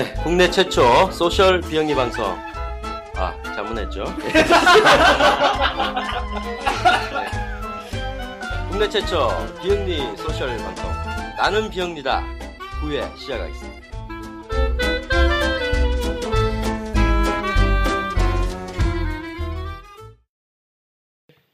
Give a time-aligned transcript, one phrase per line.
[0.00, 2.24] 네, 국내 최초 social 비영리 방송.
[3.16, 4.04] 아, 잘못했죠.
[4.16, 4.32] 네.
[8.70, 9.28] 국내 최초
[9.60, 10.90] 비영리 social 방송.
[11.36, 12.24] 나는 비영리다.
[12.80, 13.80] 9회 시작하겠습니다.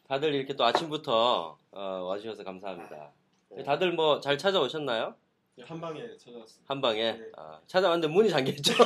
[0.08, 3.10] 다들 이렇게 또 아침부터 어, 와주셔서 감사합니다.
[3.64, 5.14] 다들 뭐 잘 찾아오셨나요?
[5.64, 6.64] 한 방에 찾아왔습니다.
[6.66, 7.20] 한 방에 네.
[7.36, 8.72] 아, 찾아왔는데 문이 잠겨 있죠.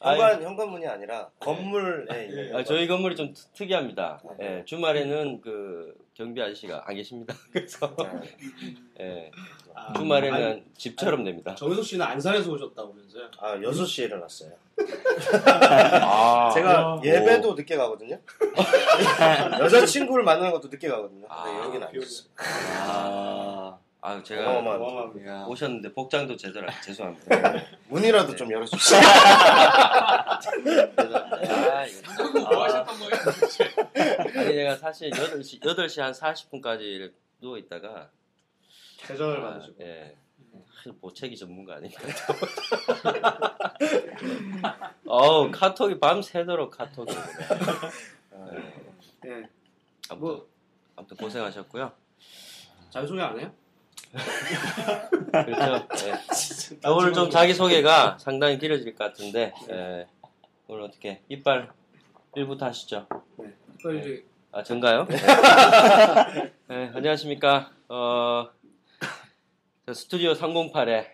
[0.00, 4.20] 현관 현관문이 아니라 건물에 있는 아, 저희 건물이 좀 특- 특이합니다.
[4.24, 4.64] 아, 예, 네.
[4.64, 7.34] 주말에는 그 경비 아저씨가 안 계십니다.
[7.50, 8.36] 그래서 네.
[9.00, 9.30] 예,
[9.74, 11.54] 아, 주말에는 아니, 집처럼 됩니다.
[11.54, 13.30] 정혜석 씨는 안산에서 오셨다고면서요?
[13.38, 14.52] 아 6시에 일어났어요.
[16.02, 17.02] 아, 제가 오.
[17.02, 18.18] 예배도 늦게 가거든요.
[19.60, 21.26] 여자친구를 만나는 것도 늦게 가거든요.
[21.26, 22.28] 근데 아, 여기는 안비 됐어요.
[24.02, 25.46] 아, 아, 제가 어마어마한 어마어마합니다.
[25.46, 27.28] 오셨는데 복장도 제대로 안- 죄송합니다.
[27.88, 28.36] 문이라도 네.
[28.36, 28.98] 좀 열어주세요.
[29.04, 30.40] 아,
[31.86, 33.12] 이거- 뭐 하셨던 거예요?
[34.38, 38.08] 아니 제가 사실 8시 8시 한 40분까지 누워 있다가
[39.06, 39.84] 대전을 아, 받으시고.
[39.84, 40.16] 예.
[41.02, 42.02] 보채기 전문가 아닙니까?
[45.06, 47.22] 어우 카톡이 밤새도록 카톡이 오네.
[49.26, 49.28] 예.
[49.28, 49.32] 예.
[50.08, 50.48] 아무튼, 뭐
[50.96, 51.92] 아무튼 고생하셨고요.
[52.88, 53.52] 자기소개 안 해요?
[54.12, 55.86] 그렇죠.
[56.06, 56.12] 예.
[56.82, 60.06] 아, 오늘 좀 자기 소개가 상당히 길어질 것 같은데 예.
[60.66, 61.70] 오늘 어떻게 이빨
[62.36, 63.06] 1부터 하시죠.
[63.82, 65.06] 또 이제 아 전가요?
[66.68, 67.70] 네, 안녕하십니까.
[67.88, 68.48] 어,
[69.86, 71.06] 저 스튜디오 308의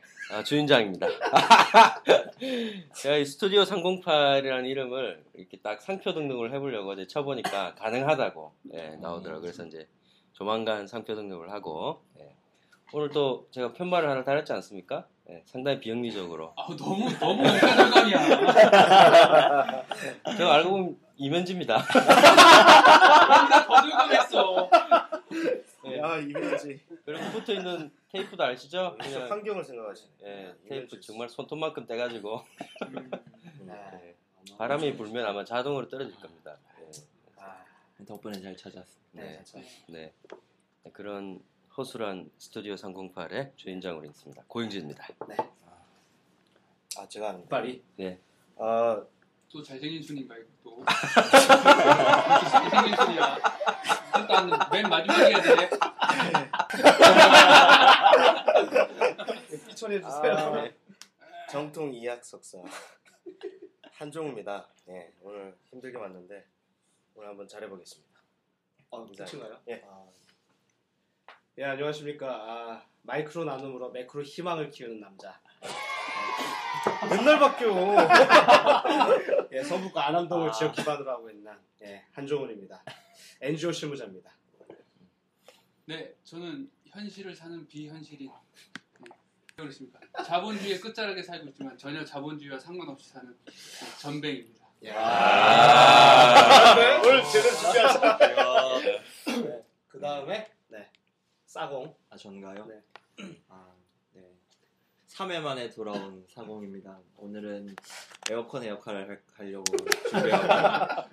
[0.44, 1.06] 주인장입니다.
[2.96, 9.42] 제가 이 스튜디오 308이라는 이름을 이렇게 딱 상표 등록을 해보려고 어제 쳐보니까 가능하다고 예, 나오더라고요.
[9.42, 9.86] 그래서 이제
[10.32, 12.35] 조만간 상표 등록을 하고 예.
[12.92, 15.06] 오늘 또 제가 편말을 하나 달았지 않습니까?
[15.28, 16.54] 예, 상당히 비영리적으로.
[16.56, 18.18] 아, 너무 너무 영가절감이야.
[20.38, 21.78] 제가 알고 보면 이면지입니다.
[23.50, 24.70] 나더 절감했어.
[25.86, 26.00] 예.
[26.00, 26.80] 아 이거지.
[27.04, 28.96] 그리고 붙어 있는 테이프도 아시죠?
[29.00, 30.10] 그냥 환경을 생각하시네.
[30.24, 32.44] 예, 테이프 정말 손톱만큼 떼가지고
[33.62, 33.74] 네.
[33.74, 34.14] 예,
[34.56, 36.56] 바람이 불면 아마 자동으로 떨어질 겁니다.
[36.80, 36.88] 예,
[37.36, 37.64] 아,
[38.06, 38.96] 덕분에 잘 찾았습니다.
[39.12, 39.60] 네, 참.
[39.88, 40.12] 네.
[40.92, 41.40] 그런
[41.76, 44.44] 허술한 스튜디오 308의 주인장으로 있습니다.
[44.48, 45.08] 고영진입니다.
[46.96, 47.50] 아 제가 아닙니다.
[47.54, 47.84] 빨리.
[48.58, 50.82] 아또 잘생긴 순인가 이거 또.
[52.50, 53.36] 잘생긴 순이야.
[54.18, 55.70] 일단 맨 마지막에 해야 돼.
[59.68, 60.32] 추천해 주세요.
[60.34, 60.70] 아,
[61.50, 62.58] 정통 이학 석사
[63.92, 64.66] 한종우입니다.
[64.86, 66.46] 네, 오늘 힘들게 왔는데
[67.14, 68.16] 오늘 한번 잘해보겠습니다.
[68.90, 69.60] 어, 끝인가요?
[69.68, 69.84] 예.
[69.86, 70.06] 아,
[71.58, 72.26] 예, 안녕하십니까.
[72.28, 75.40] 아, 마이크로 나눔으로 매크로 희망을 키우는 남자.
[77.08, 77.96] 맨날 바뀌어.
[79.52, 80.52] 예, 서북과 안암동을 아.
[80.52, 81.50] 지역 기반으로 하고 있는
[81.82, 82.84] 예, 한종훈입니다.
[83.40, 84.36] NGO 실무자입니다.
[85.86, 88.30] 네, 저는 현실을 사는 비현실인.
[89.00, 89.16] 네,
[89.56, 89.98] 그렇습니까?
[90.24, 93.52] 자본주의의 끝자락에 살고 있지만 전혀 자본주의와 상관없이 사는 네,
[93.98, 94.66] 전뱅입니다.
[94.82, 94.90] 예.
[94.92, 98.18] 아, 오늘 제대로 준비하셨다.
[99.88, 100.55] 그 다음에
[101.56, 101.94] 네, 싸공.
[102.10, 102.66] 아 전가요?
[102.66, 102.82] 네.
[103.48, 103.66] 아
[104.12, 104.22] 네.
[105.08, 107.00] 3회 만에 돌아온 사공입니다.
[107.16, 107.74] 오늘은
[108.30, 109.64] 에어컨의 역할을 할- 하려고
[110.10, 111.08] 준비하고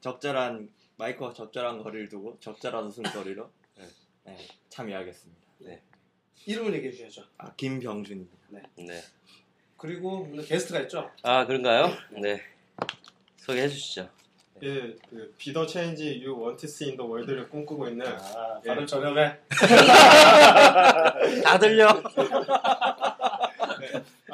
[0.00, 3.48] 적절한 마이크와 적절한 거리를 두고 적절한 웃음소리로
[4.24, 4.36] 네,
[4.70, 5.42] 참여하겠습니다.
[6.46, 7.22] 이름을 얘기해 주셔야죠.
[7.38, 8.36] 아 김병준입니다.
[8.78, 9.00] 네.
[9.76, 11.10] 그리고 오늘 게스트가 있죠.
[11.22, 11.86] 아, 그런가요?
[12.20, 12.40] 네.
[13.36, 14.10] 소개해 주시죠.
[14.60, 14.68] 네.
[14.68, 18.68] 예, 그 비더 체인지 유 원트 시 인더 월드를 꿈꾸고 있는 아, 예.
[18.68, 19.38] 발음 저렴해.
[21.44, 22.02] 다 들려?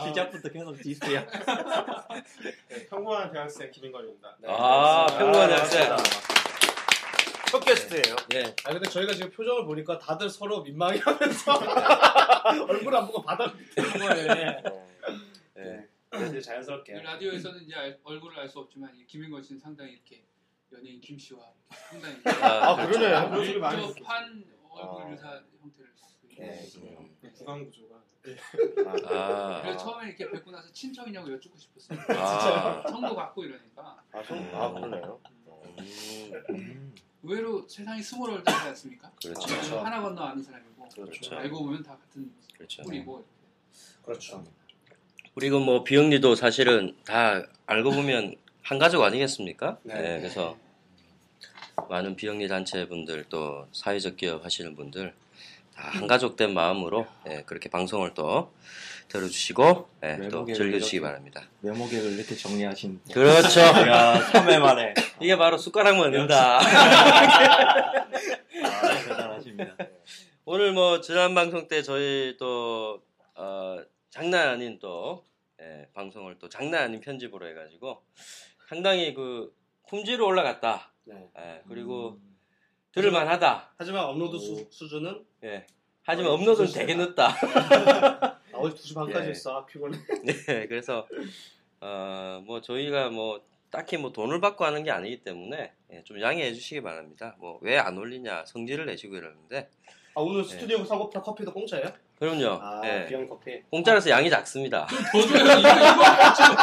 [0.00, 1.26] 시작부터 계속 diss야.
[2.68, 4.36] 네, 평범한 대학생 김인걸입니다.
[4.40, 5.06] 네, 아.
[5.06, 5.88] 평범한 아, 학생.
[5.88, 6.32] 감사합니다.
[7.50, 8.16] 첫 게스트예요.
[8.34, 8.44] 예.
[8.64, 11.52] 아 근데 저희가 지금 표정을 보니까 다들 서로 민망해하면서
[12.68, 14.62] 얼굴 안 보고 받아들이는 거예요.
[15.58, 15.86] 예.
[16.12, 17.00] 네, 이제 자연스럽게.
[17.02, 20.24] 라디오에서는 이제 알- 얼굴을 알 수 없지만 이 김인걸 씨는 상당히 이렇게
[20.72, 21.52] 연예인 김 씨와
[21.90, 23.30] 상당히 아, 아, 그러네요.
[23.30, 25.10] 그런 소리 많이 밀접한 얼굴 아.
[25.12, 25.92] 유사 형태를
[26.38, 26.68] 네.
[27.20, 28.36] 그 구강 구조가 예.
[29.06, 31.98] 아, 그래서 처음에 이렇게 뵙고 나서 친척이냐고 여쭙고 싶었어요.
[32.18, 35.20] 아, 성도 갖고 이러니까 아, 성, 아 그러네요.
[36.50, 39.10] 음, 의외로 세상이 small world지 않습니까?
[39.22, 39.46] 그렇죠.
[39.46, 41.34] 그래서 하나 건너 아는 사람이고 그렇죠.
[41.36, 42.82] 알고 보면 다 같은 그렇죠.
[42.82, 43.24] 뿌리고
[44.02, 44.44] 그렇죠.
[45.34, 49.78] 그리고 뭐 비영리도 사실은 다 알고 보면 한 가족 아니겠습니까?
[49.82, 49.94] 네.
[49.94, 50.56] 네, 그래서
[51.88, 55.14] 많은 비영리 단체 분들 또 사회적 기업 하시는 분들
[55.74, 58.52] 다 한 가족된 마음으로 예, 그렇게 방송을 또
[59.08, 61.42] 들어주시고 예, 또 즐겨주시기 바랍니다.
[61.60, 63.00] 메모계를 이렇게 정리하신.
[63.12, 63.60] 그렇죠.
[63.88, 64.94] 야, 3회 만에.
[65.20, 66.58] 이게 바로 숟가락 먹는다.
[66.60, 68.02] 아,
[69.04, 69.76] 대단하십니다.
[70.44, 73.00] 오늘 뭐 지난 방송 때 저희 또
[73.34, 73.78] 어,
[74.12, 75.24] 장난 아닌 또
[75.58, 78.02] 예, 방송을 또 장난 아닌 편집으로 해가지고
[78.68, 79.54] 상당히 그
[79.88, 80.92] 품질이 올라갔다.
[81.04, 81.30] 네.
[81.38, 82.36] 예, 그리고 음.
[82.92, 83.72] 들을만하다.
[83.78, 85.66] 하지만 업로드 수, 수준은 예.
[86.02, 86.70] 하지만 어, 업로드는.
[86.72, 87.28] 되게 늦다.
[87.32, 89.30] 아, 어제 2시 반까지 예.
[89.30, 89.56] 했어.
[89.56, 89.98] 아, 피곤해.
[90.24, 91.08] 네, 그래서
[91.80, 96.52] 어, 뭐 저희가 뭐 딱히 뭐 돈을 받고 하는 게 아니기 때문에 예, 좀 양해해
[96.52, 97.34] 주시기 바랍니다.
[97.38, 99.70] 뭐 왜 안 올리냐 성질을 내시고 이러는데
[100.14, 101.86] 아, 오늘 스튜디오 사고파 커피도 공짜예요?
[102.22, 102.60] 그럼요.
[102.62, 103.06] 아, 예.
[103.06, 103.60] 비형 커피.
[103.68, 104.86] 공짜라서 양이 작습니다.
[104.86, 105.42] 더 줘요.
[105.42, 106.54] 이거 이거 지금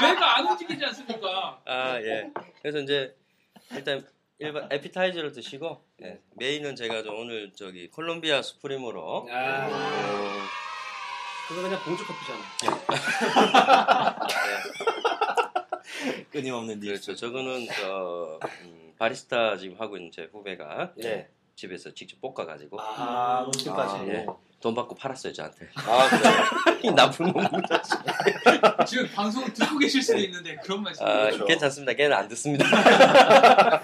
[0.00, 1.60] 뇌가 안 움직이지 않습니까?
[1.64, 2.30] 아 예.
[2.62, 3.12] 그래서 이제
[3.72, 4.06] 일단
[4.38, 10.38] 일반 에피타이저를 드시고 예, 메인은 제가 좀 오늘 저기 콜롬비아 수프림으로 아, 어,
[11.48, 12.38] 그거 그냥 봉주 커피잖아.
[16.06, 17.16] 예, 끊임없는 니 그렇죠.
[17.16, 21.28] 저거는 저 음, 바리스타 지금 하고 있는 제 후배가 예, 네.
[21.54, 23.94] 집에서 직접 볶아가지고 아, 로스팅까지.
[23.96, 24.26] 아, 예.
[24.60, 25.68] 돈 받고 팔았어요 저한테.
[25.74, 26.78] 아, 그래요?
[26.82, 27.34] 이 나쁜 놈.
[28.86, 31.04] 지금 방송을 듣고 계실 수도 있는데 그런 말씀.
[31.04, 31.44] 아, 그렇죠.
[31.46, 31.92] 괜찮습니다.
[31.94, 32.64] 걔는 안 듣습니다.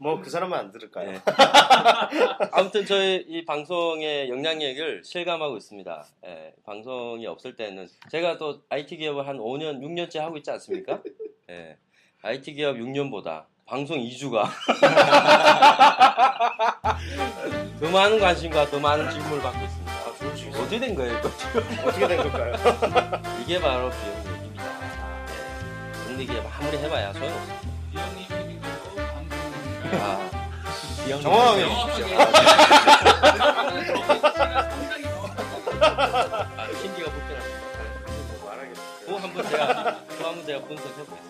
[0.00, 1.10] 뭐 그 사람은 안 들을까요?
[1.12, 1.20] 예.
[2.52, 6.06] 아무튼 저희 이 방송의 영향력을 실감하고 있습니다.
[6.26, 11.02] 예, 방송이 없을 때는 제가 또 IT 기업을 한 5년, 6년째 하고 있지 않습니까?
[11.50, 11.76] 예,
[12.22, 14.50] IT 기업 6년보다 방송 2주가
[17.78, 19.92] 더 많은 관심과 더 많은 질문을 받고 있습니다.
[19.92, 21.62] 아, 어떻게 된 거예요, 이거 지금?
[21.86, 22.52] 어떻게 된 걸까요?
[23.40, 24.64] 이게 바로 비용 얘기입니다.
[25.28, 27.60] 예, 동네 기업 아무리 해봐야 소용없습니다.
[29.92, 30.30] 아,
[31.04, 32.14] 비형 정확하게 명확하게.
[35.80, 37.60] 아, 신기가 불편합니다.
[38.26, 38.86] 뭐 말하겠어요.
[39.06, 39.64] 그거 한번 제가
[40.08, 41.29] 그거 한번 제가 분석해 보겠습니다.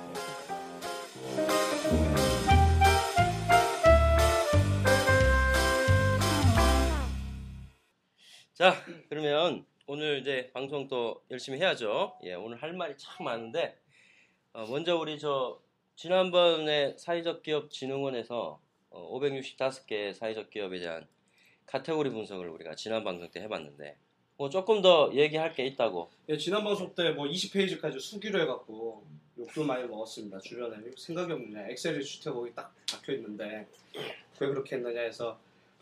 [8.54, 8.74] 자,
[9.08, 12.18] 그러면 오늘 이제 방송 또 열심히 해야죠.
[12.24, 13.78] 예, 오늘 할 말이 참 많은데
[14.52, 15.58] 어, 먼저 우리 저
[15.96, 18.60] 지난번에 사회적 기업 진흥원에서
[18.90, 21.06] 어, 565개 사회적 기업에 대한
[21.66, 23.96] 카테고리 분석을 우리가 지난 방송 때 해봤는데
[24.36, 29.06] 뭐 조금 더 얘기할 게 있다고 예, 지난 방송 때 뭐 20페이지까지 수기로 해갖고
[29.40, 30.38] 욕도 많이 먹었습니다.
[30.40, 31.66] 주변에 생각이 없느냐.
[31.68, 33.66] Excel sheet 거기 딱 박혀 있는데
[34.38, 35.38] 왜 그렇게 했느냐 해서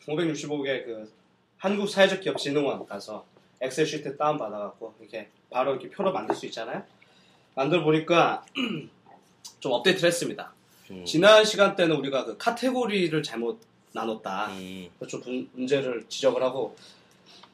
[0.06, 1.10] 565개 그
[1.56, 3.26] 한국 사회적 기업 진흥원 가서
[3.60, 6.84] Excel sheet 다운 받아갖고 이렇게 바로 이렇게 표로 만들 수 있잖아요.
[7.56, 8.44] 만들어 보니까
[9.58, 10.52] 좀 업데이트를 했습니다.
[10.92, 11.04] 음.
[11.04, 13.60] 지난 시간 때는 우리가 그 카테고리를 잘못
[13.92, 14.52] 나눴다.
[14.52, 16.76] 음, 좀 분- 문제를 지적을 하고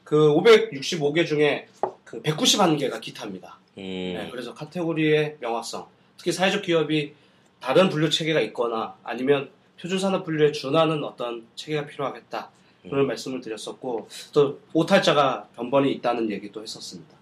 [0.03, 1.67] 그 565개 중에
[2.03, 3.57] 그 191개가 기타입니다.
[3.77, 5.87] 음, 네, 그래서 카테고리의 명확성,
[6.17, 7.13] 특히 사회적 기업이
[7.59, 12.49] 다른 분류 체계가 있거나 아니면 표준 산업 분류에 준하는 어떤 체계가 필요하겠다
[12.83, 13.07] 그런 음.
[13.07, 17.15] 말씀을 드렸었고 또 오탈자가 변번이 있다는 얘기도 했었습니다.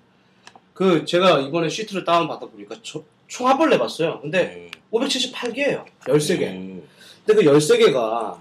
[0.74, 4.20] 그 제가 이번에 시트를 다운 받아 보니까 총 합을 내봤어요.
[4.22, 5.86] 근데 578개예요.
[6.02, 6.44] 13개.
[6.52, 6.84] 음,
[7.26, 8.38] 근데 그 13개가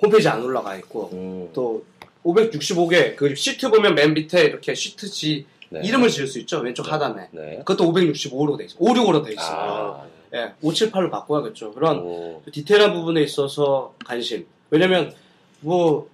[0.00, 1.84] 홈페이지에 안 올라가 있고 음, 또
[2.24, 5.80] 565개 그 시트 보면 맨 밑에 이렇게 시트 지 네.
[5.84, 6.60] 이름을 지을 수 있죠.
[6.60, 7.28] 왼쪽 하단에.
[7.32, 7.58] 네.
[7.58, 9.56] 그것도 565로 돼 있어 565로 돼 있어요.
[9.56, 11.72] 아, 예, 578로 바꿔야겠죠.
[11.72, 14.46] 그런 오, 디테일한 부분에 있어서 관심.
[14.70, 15.12] 왜냐면
[15.60, 16.08] 뭐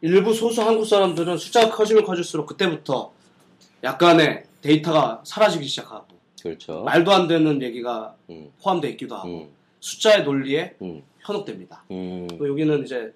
[0.00, 3.12] 일부 소수 한국 사람들은 숫자가 커지면 커질수록 그때부터
[3.82, 6.06] 약간의 데이터가 사라지기 시작하고
[6.42, 6.82] 그렇죠.
[6.82, 9.48] 말도 안 되는 얘기가 음, 포함되어 있기도 하고 음,
[9.80, 11.84] 숫자의 논리에 음, 현혹됩니다.
[11.90, 13.12] 음, 또 여기는 이제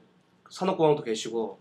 [0.48, 1.58] 산업공학도 계시고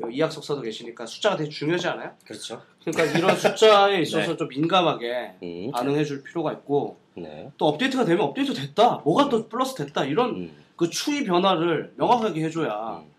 [0.00, 2.12] 여기 이학 석사도 계시니까 숫자가 되게 중요하지 않아요?
[2.24, 2.62] 그렇죠.
[2.84, 7.50] 그러니까 이런 숫자에 있어서 좀 민감하게 음, 반응해 줄 필요가 있고 네.
[7.58, 9.02] 또 업데이트가 되면 업데이트 됐다.
[9.04, 10.04] 뭐가 또 플러스 됐다.
[10.04, 13.10] 이런 음, 그 추이 변화를 명확하게 해줘야 음,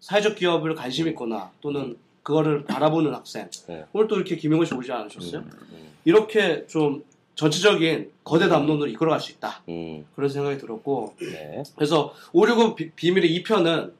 [0.00, 3.48] 사회적 기업을 관심 있거나 또는 그거를 바라보는 학생.
[3.68, 3.84] 네.
[3.92, 5.40] 오늘 또 이렇게 김용호 씨 오지 않으셨어요?
[5.42, 7.04] 음, 음, 이렇게 좀
[7.36, 9.62] 전체적인 거대 담론으로 이끌어갈 수 있다.
[9.68, 11.62] 음, 그런 생각이 들었고 네.
[11.76, 13.92] 그래서 569 비, 비밀의 2편은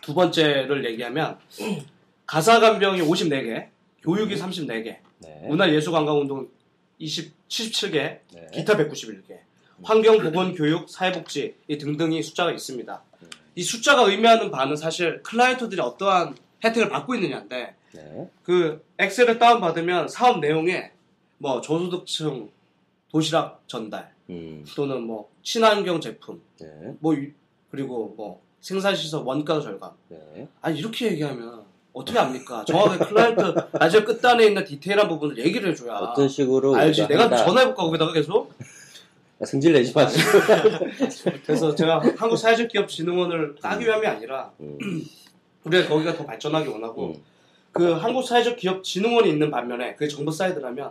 [0.00, 1.38] 두 번째를 얘기하면
[2.26, 3.68] 가사 간병이 54개,
[4.04, 5.46] 교육이 34개, 네.
[5.48, 6.48] 문화예술관광운동
[6.98, 7.92] 20, 77개,
[8.32, 8.48] 네.
[8.52, 9.38] 기타 191개,
[9.82, 13.02] 환경, 보건, 교육, 사회복지 이 등등이 숫자가 있습니다.
[13.56, 18.30] 이 숫자가 의미하는 바는 사실 클라이언트들이 어떠한 혜택을 받고 있느냐인데 네.
[18.42, 20.90] 그 Excel을 다운 받으면 사업 내용에
[21.38, 22.50] 뭐 저소득층
[23.10, 26.66] 도시락 전달 음, 또는 뭐 친환경 제품 네.
[27.00, 27.30] 뭐 유-
[27.70, 29.92] 그리고 뭐 생산시설 원가 절감.
[30.08, 30.48] 네.
[30.60, 32.64] 아니 이렇게 얘기하면 어떻게 합니까?
[32.66, 37.06] 정확하게 클라이언트 아주 끝단에 있는 디테일한 부분을 얘기를 해줘야 어떤 식으로 알지.
[37.06, 37.36] 내가 한다.
[37.36, 38.52] 전화해볼까 거기다가 계속.
[39.40, 40.38] 아, 승질 내지 마시고.
[41.46, 44.78] 그래서 제가 한국 사회적 기업 진흥원을 따기 위함이 아니라 음,
[45.62, 47.14] 우리가 거기가 더 발전하기 원하고 음,
[47.70, 50.90] 그 한국 사회적 기업 진흥원이 있는 반면에 그게 정부 사이드라면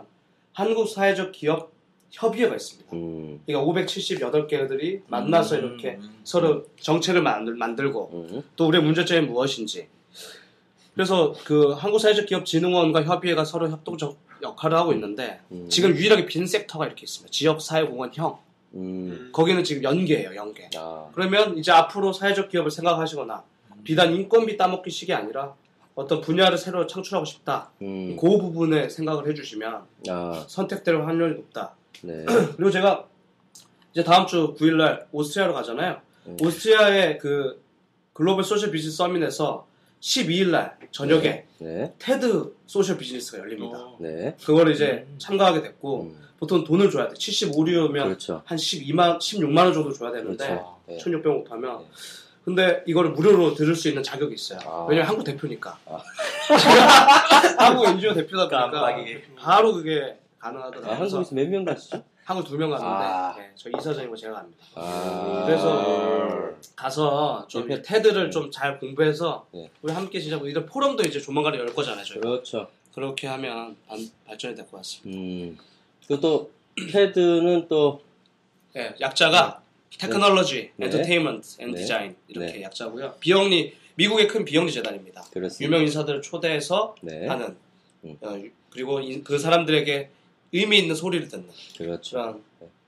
[0.54, 1.72] 한국 사회적 기업
[2.12, 2.90] 협의회가 있습니다.
[2.94, 9.88] 음, 그러니까 578개들이 만나서 이렇게 서로 정책을 만들, 만들고 음, 또 우리의 문제점이 무엇인지
[10.94, 15.68] 그래서 그 한국 사회적 기업 진흥원과 협의회가 서로 협동적 역할을 하고 있는데 음.
[15.68, 17.30] 지금 유일하게 빈 섹터가 이렇게 있습니다.
[17.32, 18.38] 지역 사회공헌형
[18.74, 19.30] 음.
[19.32, 23.42] 거기는 지금 연계예요 연계 아, 그러면 이제 앞으로 사회적 기업을 생각하시거나
[23.84, 25.54] 비단 인건비 따먹기식이 아니라
[25.94, 32.24] 어떤 분야를 새로 창출하고 싶다 음, 그 부분에 생각을 해주시면 아, 선택될 확률이 높다 네.
[32.56, 33.06] 그리고 제가
[33.92, 36.00] 이제 다음 주 9일날 오스트리아로 가잖아요.
[36.26, 36.36] 음.
[36.40, 37.62] 오스트리아의 그
[38.12, 39.66] Global Social Business Summit에서
[40.08, 41.94] 12일 날 저녁에 네.
[41.98, 43.78] TED Social Business가 열립니다.
[43.98, 44.36] 네.
[44.44, 47.14] 그걸 이제 참가하게 됐고 음, 보통 돈을 줘야 돼.
[47.14, 48.42] 75유로면 그렇죠.
[48.44, 50.76] 한 12만, 16만 원 정도 줘야 되는데 그렇죠.
[50.86, 50.98] 네.
[50.98, 51.84] 1600원 하면 네.
[52.44, 54.58] 근데 이거를 무료로 들을 수 있는 자격이 있어요.
[54.66, 54.86] 아.
[54.90, 55.78] 왜냐면 한국 대표니까.
[55.86, 55.96] 아.
[57.56, 59.22] 한국 NGO 대표다 보니까 깜빡이.
[59.38, 60.90] 바로 그게 가능하더라고요.
[60.92, 62.04] 아, 한국에서 몇 명 가시죠?
[62.24, 63.34] 한국 두명 갔는데 아.
[63.36, 64.64] 네, 저 이사장이고 제가 갑니다.
[64.74, 69.68] 아, 그래서 가서 좀 대표- TED를 좀 잘 공부해서 네.
[69.82, 72.04] 우리 함께 진짜 뭐 이런 포럼도 이제 조만간에 열 거잖아요.
[72.04, 72.68] 저희 그렇죠.
[72.94, 75.18] 그렇게 하면 반- 발전이 될 것 같습니다.
[75.20, 75.58] 음.
[76.08, 76.50] 그또
[76.90, 78.02] TED는 또
[78.72, 79.62] 네, 약자가
[79.98, 80.86] Technology, 네.
[80.86, 81.80] Entertainment, and 네.
[81.80, 82.62] 디자인 이렇게 네.
[82.62, 83.14] 약자고요.
[83.20, 85.22] 비영리 미국의 큰 비영리 재단입니다.
[85.32, 85.64] 그렇습니다.
[85.64, 87.28] 유명 인사들을 초대해서 네.
[87.28, 87.56] 하는
[88.04, 88.16] 음.
[88.22, 90.10] 어, 유- 그리고 이- 그 사람들에게
[90.54, 91.44] 의미 있는 소리를 듣는
[91.76, 92.16] 그렇죠.
[92.16, 92.42] 그런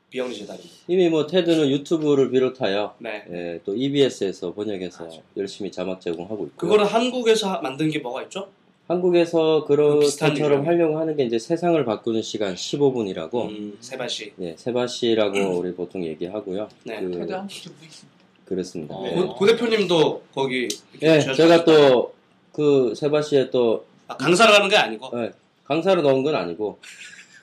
[0.09, 0.71] 비영리 재단입니다.
[0.87, 3.25] 이미 뭐 테드는 유튜브를 비롯하여 네.
[3.31, 5.17] 예, 또 EBS에서 번역해서 맞아.
[5.37, 8.49] 열심히 자막 제공하고 있고 그거를 한국에서 하- 만든 게 뭐가 있죠?
[8.87, 10.71] 한국에서 그 비슷한 그런처럼 일이요.
[10.71, 14.33] 하려고 하는 게 이제 세상을 바꾸는 시간 15분이라고 음, 세바시.
[14.41, 16.69] 예, 세바시라고 우리 보통 얘기하고요.
[16.85, 17.01] 네.
[17.01, 18.17] 그, 테드 한국 쪽도 있습니다.
[18.45, 18.95] 그렇습니다.
[18.95, 19.07] 어.
[19.09, 19.15] 예.
[19.17, 20.69] 고, 고 대표님도 거기
[21.03, 22.15] 예, 제가 또
[22.53, 25.31] 그 세바시에 또 아, 강사를 하는 게 아니고 예,
[25.65, 26.79] 강사로 넣은 건 아니고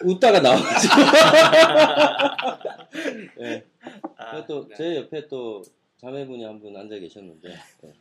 [0.04, 0.94] 웃다가 나와가지고
[3.42, 3.64] 예.
[4.18, 4.76] 아, 또 네.
[4.76, 5.64] 제 옆에 또
[5.98, 7.94] 자매분이 한 분 앉아 계셨는데 예.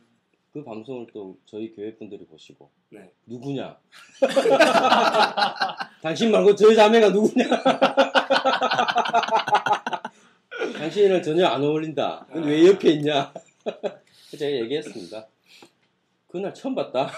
[0.51, 3.11] 그 방송을 또 저희 교회 분들이 보시고 네.
[3.25, 3.77] 누구냐?
[6.03, 7.45] 당신 말고 저희 자매가 누구냐?
[10.77, 12.27] 당신이랑 전혀 안 어울린다.
[12.33, 13.33] 넌왜 옆에 있냐?
[14.37, 15.25] 제가 얘기했습니다.
[16.27, 17.09] 그날 처음 봤다.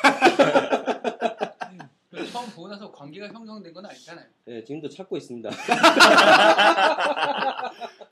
[2.23, 4.27] 처음 보고 나서 관계가 형성된 건 아니잖아요.
[4.47, 5.49] 예, 지금도 찾고 있습니다.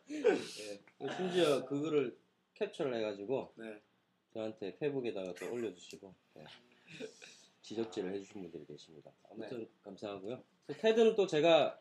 [0.09, 0.79] 예,
[1.15, 2.17] 심지어 그거를
[2.55, 3.81] 캡처를 해가지고 네.
[4.33, 6.43] 저한테 페북에다가 또 올려주시고 예,
[7.61, 9.11] 지적질을 해주신 분들이 계십니다.
[9.29, 10.43] 아무튼 감사하고요.
[10.67, 11.79] 또 테드는 또 제가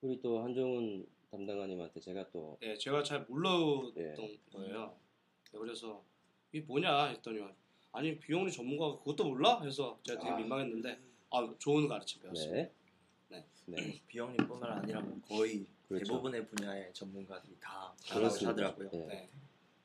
[0.00, 4.14] 우리 또 한종훈 담당관님한테 제가 또 예, 제가 잘 몰랐던 예.
[4.52, 4.96] 거예요.
[5.52, 6.02] 네, 그래서
[6.52, 7.40] 이게 뭐냐 했더니
[7.92, 9.60] 아니 비용리 전문가가 그것도 몰라?
[9.62, 10.36] 해서 제가 되게 아.
[10.36, 12.52] 민망했는데 아 좋은 가르침 배웠어요.
[12.52, 12.70] 네,
[13.28, 13.44] 네.
[13.66, 16.04] 네, 비영리뿐만 아니라 뭐 거의 그렇죠.
[16.12, 18.50] 대부분의 분야의 전문가들이 다 그렇습니다.
[18.50, 18.88] 하더라고요.
[18.92, 19.06] 네.
[19.14, 19.28] 네.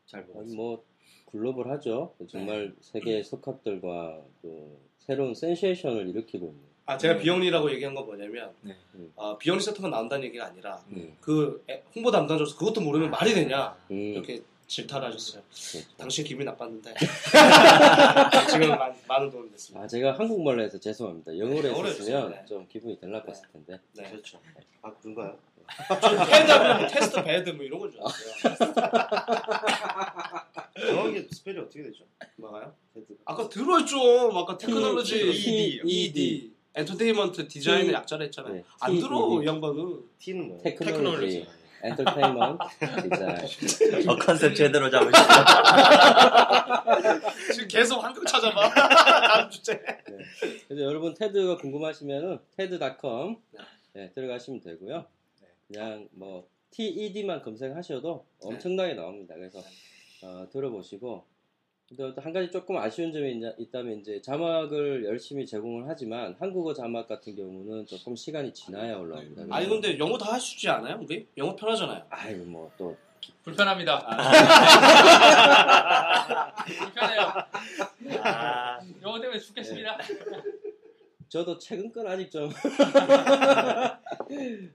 [0.06, 0.56] 잘 보았어요.
[0.56, 0.84] 뭐
[1.32, 2.16] 글로벌하죠.
[2.30, 6.70] 정말 세계 석학들과 또 새로운 센세이션을 일으키고 있는.
[6.86, 7.22] 아 제가 네.
[7.22, 8.76] 비영리라고 얘기한 건 뭐냐면 네.
[9.16, 13.78] 아, 비영리 세터가 나온다는 얘기가 아니라 음, 그 애- 홍보 담당자로서 그것도 모르면 말이 되냐
[13.92, 15.42] 음, 이렇게 질타를 하셨어요.
[15.50, 15.80] 그렇죠.
[15.98, 16.94] 당신 기분이 나빴는데
[18.52, 19.84] 지금 많, 많은 도움이 됐습니다.
[19.84, 21.36] 아 제가 한국말로 해서 죄송합니다.
[21.38, 22.30] 영어로 네, 영어로 했었으면 해주세요.
[22.30, 22.46] 네.
[22.48, 23.80] 좀 기분이 덜 나빴을 텐데.
[23.94, 24.12] 네.
[24.12, 24.40] 그렇죠.
[24.84, 25.38] 아 그런가요?
[26.30, 28.34] TED하면 test bed 뭐 이런 건 줄 알았어요.
[30.88, 32.04] 정확히 spell이 어떻게 되죠?
[32.38, 32.74] 뭐가요?
[32.96, 33.06] 헤드.
[33.26, 33.98] 아까 들어있죠.
[34.38, 38.54] 아까 Technology T- ED Entertainment Design의 약자를 했잖아요.
[38.54, 39.44] 네, 안 들어 ED.
[39.44, 40.00] 이 양반은.
[40.20, 40.64] T는 뭐예요?
[40.64, 41.48] 테크놀로지,
[41.84, 42.64] 엔터테인먼트,
[43.04, 44.10] 디자인.
[44.10, 45.20] 어, 컨셉 제대로 잡으시죠.
[47.54, 48.70] 지금 계속 한국 찾아봐.
[48.70, 49.82] 다음 주제.
[50.68, 53.60] 그래서 여러분 테드가 궁금하시면은 테드.com 네.
[53.94, 55.06] 네, 들어가시면 되고요.
[55.42, 55.48] 네.
[55.68, 59.36] 그냥 뭐 TED만 검색하셔도 엄청나게 나옵니다.
[59.36, 59.60] 그래서
[60.24, 61.26] 어, 들어보시고
[61.98, 67.88] 또한 가지 조금 아쉬운 점이 있다면 이제 자막을 열심히 제공을 하지만 한국어 자막 같은 경우는
[67.88, 69.46] 조금 시간이 지나야 올라옵니다.
[69.50, 71.00] 아니 근데 영어 다할수 있지 않아요?
[71.02, 72.06] 우리 영어 편하잖아요.
[72.10, 72.96] 아이고 뭐또
[73.44, 74.00] 불편합니다.
[76.78, 77.34] 불편해요.
[78.24, 79.98] 아, 영어 때문에 죽겠습니다.
[81.28, 82.50] 저도 최근 건 아직 좀
[84.30, 84.70] 네,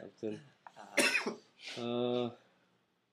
[0.00, 0.40] 아무튼
[0.74, 0.94] 아,
[1.78, 2.32] 어,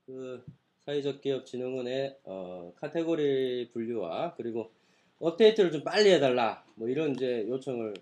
[0.05, 0.43] 그
[0.87, 4.71] 사회적 기업 진흥원의 어, 카테고리 분류와 그리고
[5.19, 7.93] 업데이트를 좀 빨리 해달라 뭐 이런 이제 요청을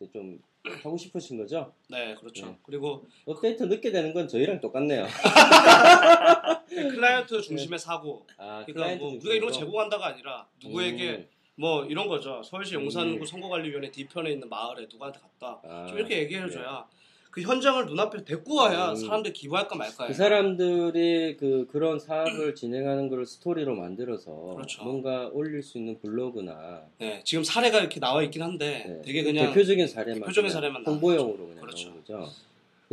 [0.00, 0.40] 이제 좀
[0.82, 1.74] 하고 싶으신 거죠?
[1.90, 2.46] 네, 그렇죠.
[2.46, 2.58] 네.
[2.62, 5.06] 그리고 업데이트 늦게 되는 건 저희랑 똑같네요.
[6.70, 8.26] 클라이언트 중심의 사고.
[8.38, 9.52] 아, 그러니까 뭐 우리가 이런 거?
[9.52, 12.42] 제공한다가 아니라 누구에게 음, 뭐 이런 거죠.
[12.42, 13.26] 서울시 용산구 음.
[13.26, 15.60] 선거관리위원회 뒤편에 있는 마을에 누구한테 갔다.
[15.64, 16.88] 아, 좀 이렇게 얘기해줘야
[17.32, 18.94] 그 현장을 눈앞에 데리고 와야 음.
[18.94, 20.06] 사람들이 기부할까 말까.
[20.06, 24.84] 그 사람들이 그 그런 사업을 진행하는 걸 스토리로 만들어서 그렇죠.
[24.84, 29.46] 뭔가 올릴 수 있는 블로그나 네, 지금 사례가 이렇게 나와 있긴 한데 네, 되게 그냥
[29.46, 31.88] 대표적인 사례만 대표적인 사례만 홍보용으로 그냥 그렇죠.
[31.88, 32.30] 나온 거죠.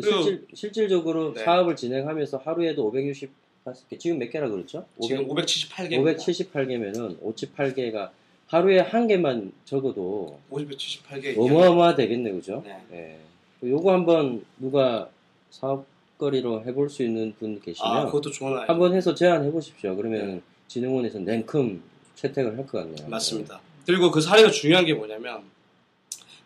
[0.01, 1.43] 실질, 실질적으로 네.
[1.43, 4.85] 사업을 진행하면서 하루에도 565개 지금 몇 개라 그랬죠?
[5.01, 5.99] 지금 578개.
[6.15, 8.11] 578개면은 58개가
[8.47, 11.37] 하루에 한 개만 적어도 578개.
[11.37, 12.63] 어마어마 되겠네 그죠?
[12.65, 12.79] 네.
[12.93, 13.28] 예.
[13.63, 15.09] 요거 한번 누가
[15.51, 18.73] 사업거리로 해볼 수 있는 분 계시면 아, 그것도 좋은 아이디어.
[18.73, 19.95] 한번 해서 제안해 보십시오.
[19.95, 21.81] 그러면 진흥원에서 냉큼
[22.15, 23.07] 채택을 할 것 같네요.
[23.09, 23.59] 맞습니다.
[23.85, 25.41] 그리고 그 사례가 중요한 게 뭐냐면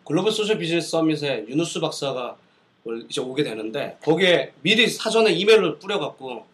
[0.04, 2.36] Global Social Business Summit에 유누스 박사가
[2.84, 6.44] 올- 이제 오게 되는데 거기에 미리 사전에 이메일을 뿌려갖고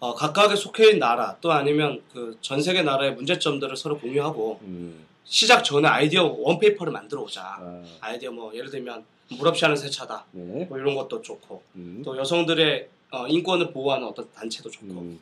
[0.00, 5.04] 어, 각각의 속해 있는 나라 또 아니면 그 전 세계 나라의 문제점들을 서로 공유하고 음,
[5.24, 7.42] 시작 전에 아이디어 one paper를 만들어 오자.
[7.42, 9.04] 아, 아이디어 뭐 예를 들면
[9.36, 10.24] 물 없이 하는 세차다.
[10.32, 10.64] 네.
[10.68, 11.62] 뭐 이런 것도 좋고.
[11.76, 14.86] 음, 또 여성들의 어, 인권을 보호하는 어떤 단체도 좋고.
[14.86, 15.20] 음,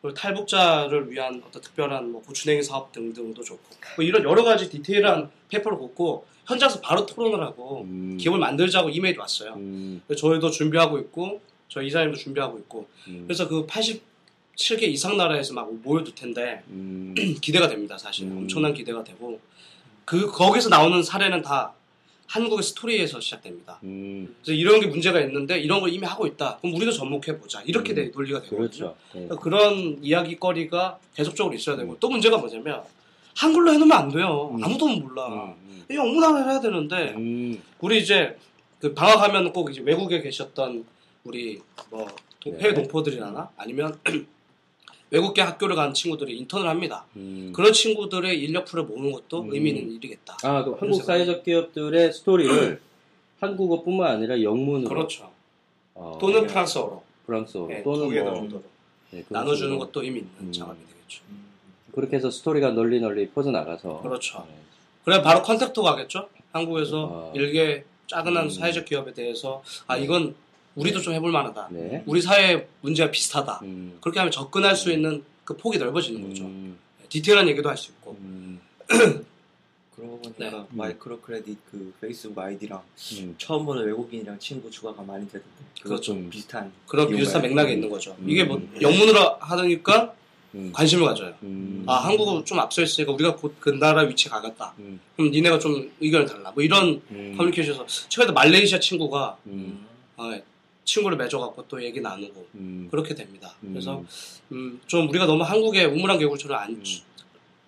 [0.00, 3.62] 그리고 탈북자를 위한 어떤 특별한 뭐 고추냉이 사업 등등도 좋고.
[3.96, 9.18] 뭐 이런 여러 가지 디테일한 paper를 걷고 현장에서 바로 토론을 하고 음, 기업을 만들자고 이메일이
[9.18, 9.54] 왔어요.
[9.54, 12.86] 음, 그래서 저희도 준비하고 있고 저희 이사님도 준비하고 있고.
[13.08, 18.26] 음, 그래서 그 87개 이상 나라에서 막 모여들 텐데 음, 기대가 됩니다 사실.
[18.26, 18.38] 음.
[18.38, 19.40] 엄청난 기대가 되고.
[20.04, 21.74] 그 거기서 나오는 사례는 다
[22.28, 23.78] 한국의 스토리에서 시작됩니다.
[23.84, 26.58] 음, 그래서 이런 게 문제가 있는데 이런 걸 이미 하고 있다.
[26.60, 27.62] 그럼 우리도 접목해 보자.
[27.62, 27.94] 이렇게 음.
[27.94, 28.58] 돼- 논리가 되거든요.
[28.60, 28.96] 그렇죠.
[29.14, 29.22] 네.
[29.26, 32.82] 그러니까 그런 이야기거리가 계속적으로 있어야 되고 또 문제가 뭐냐면
[33.34, 34.50] 한글로 해놓으면 안 돼요.
[34.54, 34.62] 음.
[34.62, 35.54] 아무도 몰라.
[35.58, 38.36] 음, 이 영문화를 해야 되는데 음, 우리 이제
[38.78, 40.84] 그 방학하면 꼭 이제 외국에 계셨던
[41.24, 42.06] 우리 뭐
[42.40, 42.58] 도- 네.
[42.60, 43.98] 해외 동포들이나 아니면
[45.10, 47.04] 외국계 학교를 가는 친구들이 인턴을 합니다.
[47.16, 47.52] 음.
[47.54, 49.52] 그런 친구들의 인력풀을 모으는 것도 음.
[49.52, 50.38] 의미 있는 일이겠다.
[50.42, 52.80] 아, 그 한국 사회적 기업들의 스토리를
[53.40, 55.30] 한국어뿐만 아니라 영문으로 그렇죠.
[55.94, 58.62] 어, 또는 네, 프랑스어로 프랑스어로 네, 또는 뭐 그런
[59.28, 59.78] 나눠주는.
[59.78, 60.52] 것도 의미 있는 음.
[60.52, 61.22] 작업이 되겠죠.
[61.92, 64.44] 그렇게 해서 스토리가 널리 널리 퍼져 나가서 그렇죠.
[64.48, 64.54] 네.
[65.04, 66.28] 그래 바로 contact가 가겠죠.
[66.52, 67.32] 한국에서 어.
[67.34, 68.50] 일개 작은한 음.
[68.50, 70.04] 사회적 기업에 대해서 아 네.
[70.04, 70.34] 이건
[70.78, 71.68] 우리도 좀 해볼 만하다.
[71.72, 72.02] 네.
[72.06, 73.60] 우리 사회 문제가 비슷하다.
[73.62, 76.44] 음, 그렇게 하면 접근할 수 있는 그 폭이 넓어지는 거죠.
[76.44, 78.16] 음, 디테일한 얘기도 할 수 있고.
[78.20, 78.60] 음,
[79.96, 80.64] 그러고 보니까 네.
[80.70, 82.80] microcredit 그 페이스북 아이디랑
[83.18, 83.34] 음.
[83.36, 85.46] 처음 보는 외국인이랑 친구 추가가 많이 되던데
[85.78, 86.12] 그거 그렇죠.
[86.12, 88.14] 좀 비슷한 그런 비슷한 있- 맥락이 있는 거죠.
[88.20, 88.30] 음.
[88.30, 90.14] 이게 뭐 영문으로 하니까
[90.54, 91.34] 음, 관심을 가져요.
[91.42, 94.72] 음, 아 한국은 좀 앞서 있으니까 우리가 곧 그 나라 위치에 가겠다.
[94.78, 96.52] 음, 그럼 니네가 좀 의견을 달라.
[96.52, 99.84] 뭐 이런 음, 커뮤니케이션에서 최근에 말레이시아 친구가 음,
[100.16, 100.30] 어,
[100.88, 103.54] 친구를 맺어갖고 또 얘기 나누고 음, 그렇게 됩니다.
[103.62, 104.02] 음, 그래서
[104.52, 106.82] 음, 좀 우리가 너무 한국의 우물한 개구리처럼 안 음.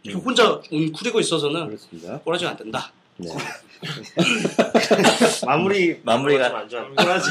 [0.02, 2.18] 이렇게 혼자 웅크리고 있어서는 그렇습니다.
[2.20, 2.90] 꼬라지가 안 된다.
[3.18, 3.28] 네.
[5.46, 6.88] 마무리 마무리가- 좀안 좋아.
[6.88, 7.28] 꼬라지.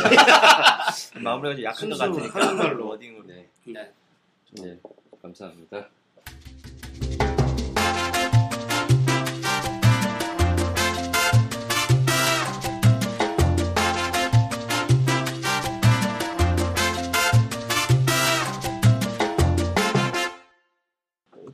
[1.20, 2.88] 마무리가 좀 약한 것 같으니까 한국말로.
[2.90, 3.48] 워딩으로 네.
[3.64, 3.92] 네.
[4.52, 4.78] 네.
[5.24, 5.90] 감사합니다.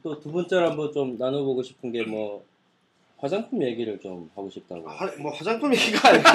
[0.06, 2.46] 또 두 번째로 한번 좀 나눠보고 싶은 게 뭐
[3.18, 4.88] 화장품 얘기를 좀 하고 싶다고.
[4.88, 6.30] 화, 뭐 화장품 얘기가 아니고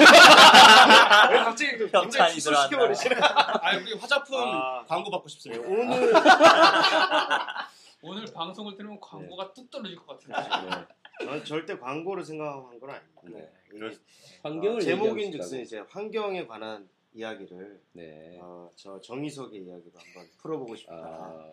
[1.31, 3.15] 왜 갑자기 그 굉장히 기소시켜버리시네.
[3.21, 4.83] 아 우리 화장품 아.
[4.85, 5.63] 광고 받고 싶습니다.
[5.69, 6.11] 오늘
[8.03, 10.35] 오늘 방송을 들으면 광고가 뚝 떨어질 것 같은데.
[10.41, 11.25] 네.
[11.25, 13.21] 저는 절대 광고를 생각한 건 아닙니다.
[13.25, 13.49] 네.
[13.73, 13.97] 이게
[14.41, 18.37] 환경을 어, 제목인 즉슨 얘기하고 이제 환경에 관한 이야기를 네.
[18.41, 20.93] 어, 저 정의석의 이야기로 한번 풀어보고 싶다.
[20.93, 21.49] 아,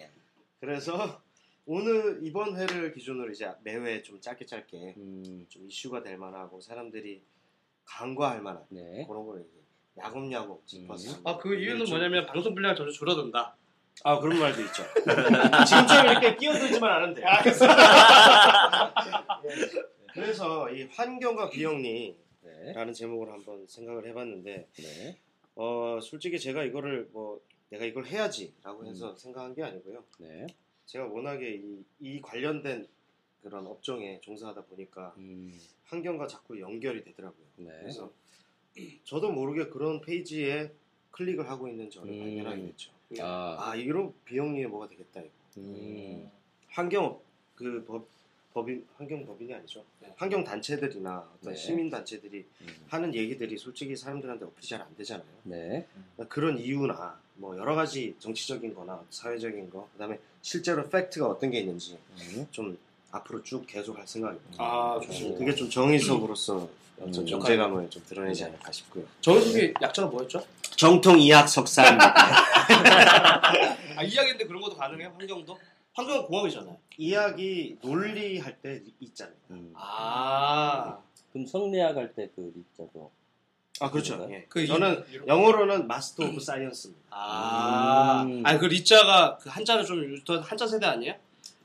[0.58, 1.20] 그래서
[1.70, 7.22] 오늘 이번 회를 기준으로 이제 매회 좀 짧게 짧게 음, 좀 이슈가 될 만하고 사람들이
[7.84, 9.04] 간과할 만한 네.
[9.06, 9.58] 그런 걸 이제
[9.98, 13.54] 야곱야곱 짚어서 아그 이유는 뭐냐면 방송 분량 점점 줄어든다.
[14.02, 14.82] 아 그런 말도 있죠.
[15.68, 17.22] 지금처럼 이렇게 끼어들지만 않으면 돼.
[20.14, 22.16] 그래서 이 환경과 비영리라는
[22.86, 22.92] 네.
[22.94, 25.18] 제목을 한번 생각을 해봤는데 네.
[25.54, 30.02] 어 솔직히 제가 이거를 뭐 내가 이걸 해야지라고 해서 생각한 게 아니고요.
[30.20, 30.46] 네.
[30.88, 32.88] 제가 워낙에 이, 이 관련된
[33.42, 37.46] 그런 업종에 종사하다 보니까 음, 환경과 자꾸 연결이 되더라고요.
[37.56, 37.70] 네.
[37.80, 38.10] 그래서
[39.04, 40.72] 저도 모르게 그런 페이지에
[41.10, 42.20] 클릭을 하고 있는 저를 음.
[42.20, 42.92] 발견하게 됐죠.
[43.20, 45.30] 아, 아 이런 비영리에 뭐가 되겠다 이거.
[45.58, 46.30] 음.
[46.68, 47.20] 환경
[47.54, 48.08] 그 법,
[48.54, 49.84] 법인 환경 법인이 아니죠.
[50.00, 50.12] 네.
[50.16, 51.58] 환경 단체들이나 어떤 네.
[51.58, 52.66] 시민 단체들이 음.
[52.88, 55.26] 하는 얘기들이 솔직히 사람들한테 어플이 잘 안 되잖아요.
[55.44, 55.86] 네.
[56.16, 61.60] 그러니까 그런 이유나 뭐 여러 가지 정치적인 거나 사회적인 거 그다음에 실제로 팩트가 어떤 게
[61.60, 62.46] 있는지 음.
[62.50, 62.78] 좀
[63.10, 64.56] 앞으로 쭉 계속 할 생각입니다.
[64.62, 65.38] 아 좋습니다.
[65.38, 67.26] 그게 좀 정의석으로서 어떤 음.
[67.26, 69.04] 존재감을 좀 드러내지 않을까 싶고요.
[69.20, 70.44] 정석이 약자가 뭐였죠?
[70.76, 72.14] 정통 이학 석사입니다.
[73.96, 75.12] 아 이야기인데 그런 것도 가능해요?
[75.16, 75.58] 환경도?
[75.98, 76.76] 환경은 공학이잖아요.
[76.96, 79.34] 이학이 논리 할 때 있잖아요.
[79.50, 79.72] 음.
[79.74, 80.98] 아,
[81.32, 83.10] 그럼 성리학 할 때그 리자도
[83.80, 84.26] 아 그렇죠.
[84.30, 84.44] 예.
[84.48, 87.02] 그 저는 이- 영어로는 Master of Science입니다.
[87.10, 88.42] 아, 음.
[88.46, 91.14] 아니 그 리자가 그 한자는 좀 유통 한자 세대 아니에요?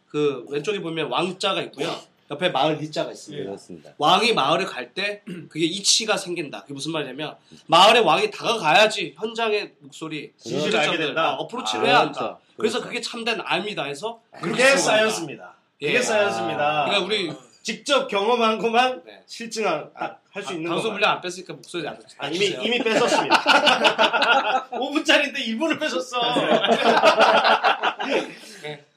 [0.07, 1.89] 그 왼쪽에 보면 왕자가 있고요.
[2.33, 3.45] 옆에 마을 리자가 있습니다.
[3.45, 3.91] 그렇습니다.
[3.97, 6.61] 왕이 마을에 갈 때 그게 이치가 생긴다.
[6.61, 7.35] 그게 무슨 말이냐면
[7.67, 11.33] 마을에 왕이 다가가야지 현장의 목소리 진실을 알게 실정을, 된다.
[11.33, 12.19] 어, 어프로치를 해야 한다.
[12.19, 12.39] 그렇죠.
[12.57, 12.87] 그래서 그렇죠.
[12.89, 14.77] 그게 참된 앎이다 해서 그게 들어간다.
[14.81, 15.53] science입니다.
[15.79, 16.01] 그게 예.
[16.01, 16.85] 사이언스입니다.
[16.85, 19.23] 그러니까 우리 직접 경험한 것만 네.
[19.25, 19.89] 실증한
[20.31, 20.99] 할수 있는 방송 것만.
[20.99, 22.45] 분량 안 뺐으니까 목소리 안 아, 이미.
[22.61, 23.43] 이미 뺏었습니다.
[24.71, 26.19] 5분짜리인데 2분을 뺏었어.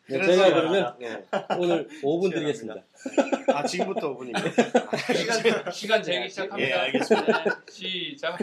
[0.09, 1.25] 네, 그래서 제가 그러면 네.
[1.59, 2.81] 오늘 5분 드리겠습니다.
[3.53, 4.55] 아 지금부터 5분입니다.
[5.17, 6.71] 시간 시간 재기 시작합니다.
[6.71, 7.45] 예, 알겠습니다.
[7.45, 8.39] 네, 시작.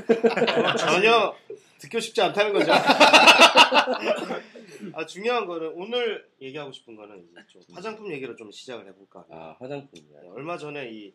[0.77, 1.35] 전혀
[1.79, 2.71] 듣고 싶지 않다는 거죠.
[4.93, 9.25] 아 중요한 거는 오늘 얘기하고 싶은 거는 이제 좀 화장품 얘기로 좀 시작을 해볼까.
[9.29, 10.21] 아, 화장품이야.
[10.21, 11.13] 네, 얼마 전에 이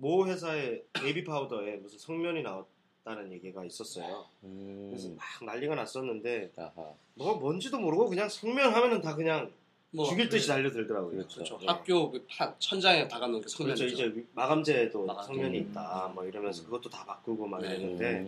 [0.00, 2.64] 모 회사의 베이비 파우더에 무슨 석면이 나왔
[3.04, 4.26] 다는 얘기가 있었어요.
[4.40, 5.16] 그래서 음.
[5.16, 6.92] 막 난리가 났었는데 아하.
[7.14, 9.50] 뭐 뭔지도 모르고 그냥 석면 하면은 다 그냥
[9.90, 11.12] 뭐, 죽일 듯이 달려들더라고요.
[11.12, 11.34] 그렇죠.
[11.36, 11.58] 그렇죠.
[11.60, 11.66] 네.
[11.66, 13.56] 학교 그 파- 천장에 박아놓은 게 그렇죠.
[13.56, 13.86] 석면이죠.
[13.86, 15.26] 이제 위- 마감재에도 마감재.
[15.28, 16.12] 석면이 있다.
[16.14, 17.68] 뭐 이러면서 그것도 다 바꾸고 막 네.
[17.68, 18.26] 이랬는데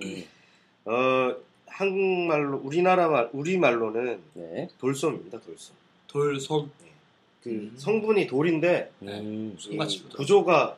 [0.87, 0.91] 음.
[0.91, 4.69] 어 한국말로 우리나라 말 우리 말로는 네.
[4.79, 5.41] 돌솜입니다.
[5.41, 5.75] 돌솜.
[6.09, 6.71] 돌솜
[7.43, 7.75] 그 음.
[7.77, 9.55] 성분이 돌인데 음.
[9.59, 10.77] 이 손같이 구조가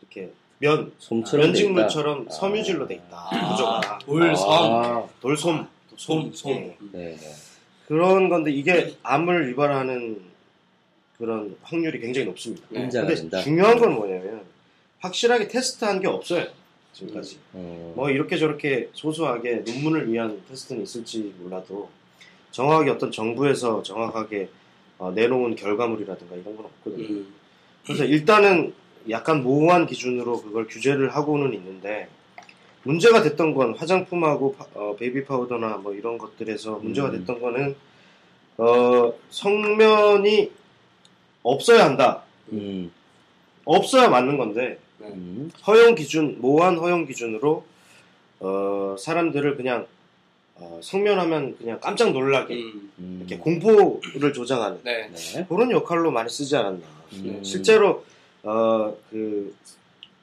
[0.00, 2.28] 이렇게 면 솜처럼 면직물처럼.
[2.30, 3.28] 섬유질로 돼 있다.
[3.30, 5.66] 아, 구조가 돌솜 아, 돌솜.
[5.96, 6.50] 솜, 솜.
[6.52, 6.76] 네.
[6.92, 7.32] 네, 네.
[7.86, 10.20] 그런 건데 이게 암을 유발하는
[11.18, 12.66] 그런 확률이 굉장히 높습니다.
[12.70, 12.88] 네.
[12.88, 13.40] 근데 된다.
[13.40, 14.42] 중요한 건 뭐냐면
[15.00, 16.46] 확실하게 테스트한 게 없어요.
[16.92, 17.38] 지금까지.
[17.54, 17.92] 음.
[17.94, 21.90] 뭐 이렇게 저렇게 소소하게 논문을 위한 테스트는 있을지 몰라도
[22.52, 24.48] 정확하게 어떤 정부에서 정확하게
[24.98, 27.06] 어, 내놓은 결과물이라든가 이런 건 없거든요.
[27.08, 27.34] 음.
[27.84, 28.72] 그래서 일단은
[29.10, 32.08] 약간 모호한 기준으로 그걸 규제를 하고는 있는데
[32.84, 37.18] 문제가 됐던 건 화장품하고 파- 어, 베이비 파우더나 뭐 이런 것들에서 문제가 음.
[37.18, 37.74] 됐던 거는
[38.58, 40.52] 어, 석면이
[41.42, 42.22] 없어야 한다.
[42.52, 42.92] 음.
[43.64, 45.50] 없어야 맞는 건데 음.
[45.66, 47.64] 허용 기준 모호한 허용 기준으로
[48.40, 49.86] 어, 사람들을 그냥
[50.56, 52.92] 어, 석면하면 그냥 깜짝 놀라게 음.
[52.98, 53.16] 음.
[53.26, 55.10] 이렇게 공포를 조장하는 네.
[55.10, 55.46] 네.
[55.48, 56.84] 그런 역할로 많이 쓰지 않았나.
[57.14, 57.42] 음.
[57.42, 58.04] 실제로
[58.42, 59.54] 어, 그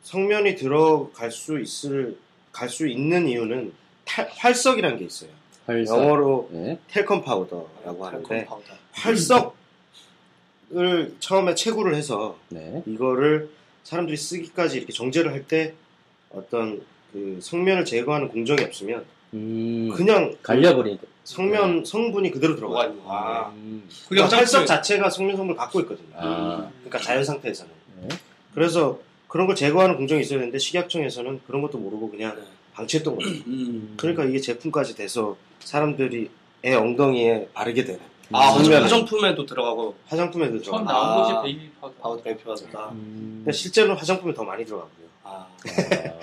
[0.03, 2.17] 석면이 들어갈 수 있을
[2.51, 3.73] 갈 수 있는 이유는
[4.05, 5.29] 탈- 활석이라는 게 있어요.
[5.65, 6.03] 활석.
[6.03, 6.79] 영어로 네.
[6.89, 8.73] talcum powder라고 하는데 talcum powder.
[8.93, 9.51] 활석을
[11.19, 12.83] 처음에 채굴을 해서 네.
[12.85, 13.49] 이거를
[13.83, 15.73] 사람들이 쓰기까지 이렇게 정제를 할 때
[16.31, 19.91] 어떤 그 성면을 제거하는 공정이 없으면 음.
[19.95, 21.03] 그냥 갈려버리니까.
[21.23, 22.89] 성면 성분이 그대로 들어가요.
[22.89, 23.51] 있는 거야.
[23.55, 23.87] 음.
[24.09, 26.07] 그러니까 활석 화장품 자체가 성면 성분을 갖고 있거든요.
[26.15, 26.69] 아.
[26.79, 27.71] 그러니까 자연 상태에서는.
[28.01, 28.07] 네.
[28.53, 28.99] 그래서
[29.31, 32.41] 그런 걸 제거하는 공정이 있어야 되는데 식약청에서는 그런 것도 모르고 그냥 네.
[32.73, 33.31] 방치했던 거예요.
[33.47, 33.93] 음.
[33.95, 36.29] 그러니까 이게 제품까지 돼서 사람들이
[36.65, 38.01] 애 엉덩이에 바르게 되는
[38.33, 38.57] 아, 음.
[38.59, 40.91] 화장- 화장품에도 들어가고 화장품에도 처음 들어가.
[40.91, 41.23] 나온 아.
[41.41, 41.95] 것이 베이비 파우더.
[42.01, 42.89] 파우더 베이비 파우더다.
[42.91, 43.41] 음.
[43.45, 45.07] 근데 실제로는 화장품이 더 많이 들어가고요.
[45.23, 45.29] 아.
[45.29, 45.47] 아.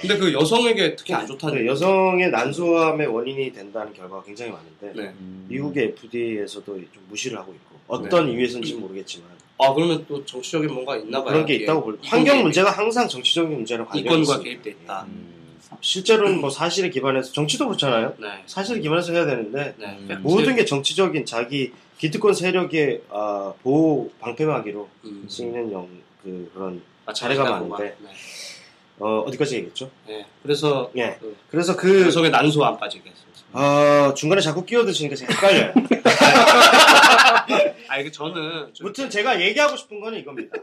[0.00, 5.08] 근데 그 여성에게 특히 안 좋다는 근데 여성의 난소암의 원인이 된다는 결과가 굉장히 많은데 네.
[5.18, 5.46] 음.
[5.48, 8.32] 미국의 FDA에서도 좀 무시를 하고 있고 어떤 네.
[8.32, 11.32] 이유에서인지는 모르겠지만 아 그러면 또 정치적인 뭔가 있나 봐요.
[11.32, 11.54] 그런 게.
[11.56, 11.98] 있다고 볼.
[12.02, 14.42] 환경 문제가 항상 정치적인 문제랑 관련이 이권과.
[14.42, 15.04] 개입돼 있다.
[15.08, 15.36] 음.
[15.80, 18.14] 실제로는 뭐 사실에 기반해서 정치도 그렇잖아요.
[18.18, 18.28] 네.
[18.46, 19.86] 사실에 기반해서 해야 되는데 네.
[19.86, 20.06] 음.
[20.08, 20.20] 팩트.
[20.22, 25.26] 모든 게 정치적인 자기 기득권 세력의 아, 보호 방패막이로 음.
[25.28, 25.88] 쓰이는 영,
[26.22, 27.94] 그, 그런 아, 자리가 잘했다고 많은데.
[27.96, 27.98] 봐.
[28.04, 28.08] 네.
[29.00, 29.90] 어, 어디까지 얘기했죠?
[30.06, 30.24] 네.
[30.42, 31.16] 그래서 예.
[31.20, 33.28] 그 그래서 그 여성의 난소 안 빠지게 했어요.
[33.52, 35.72] 어, 중간에 자꾸 끼어드시니까 제가 헷갈려요.
[37.88, 40.56] 아 이게 저는 좀 아무튼 제가 얘기하고 싶은 거는 이겁니다.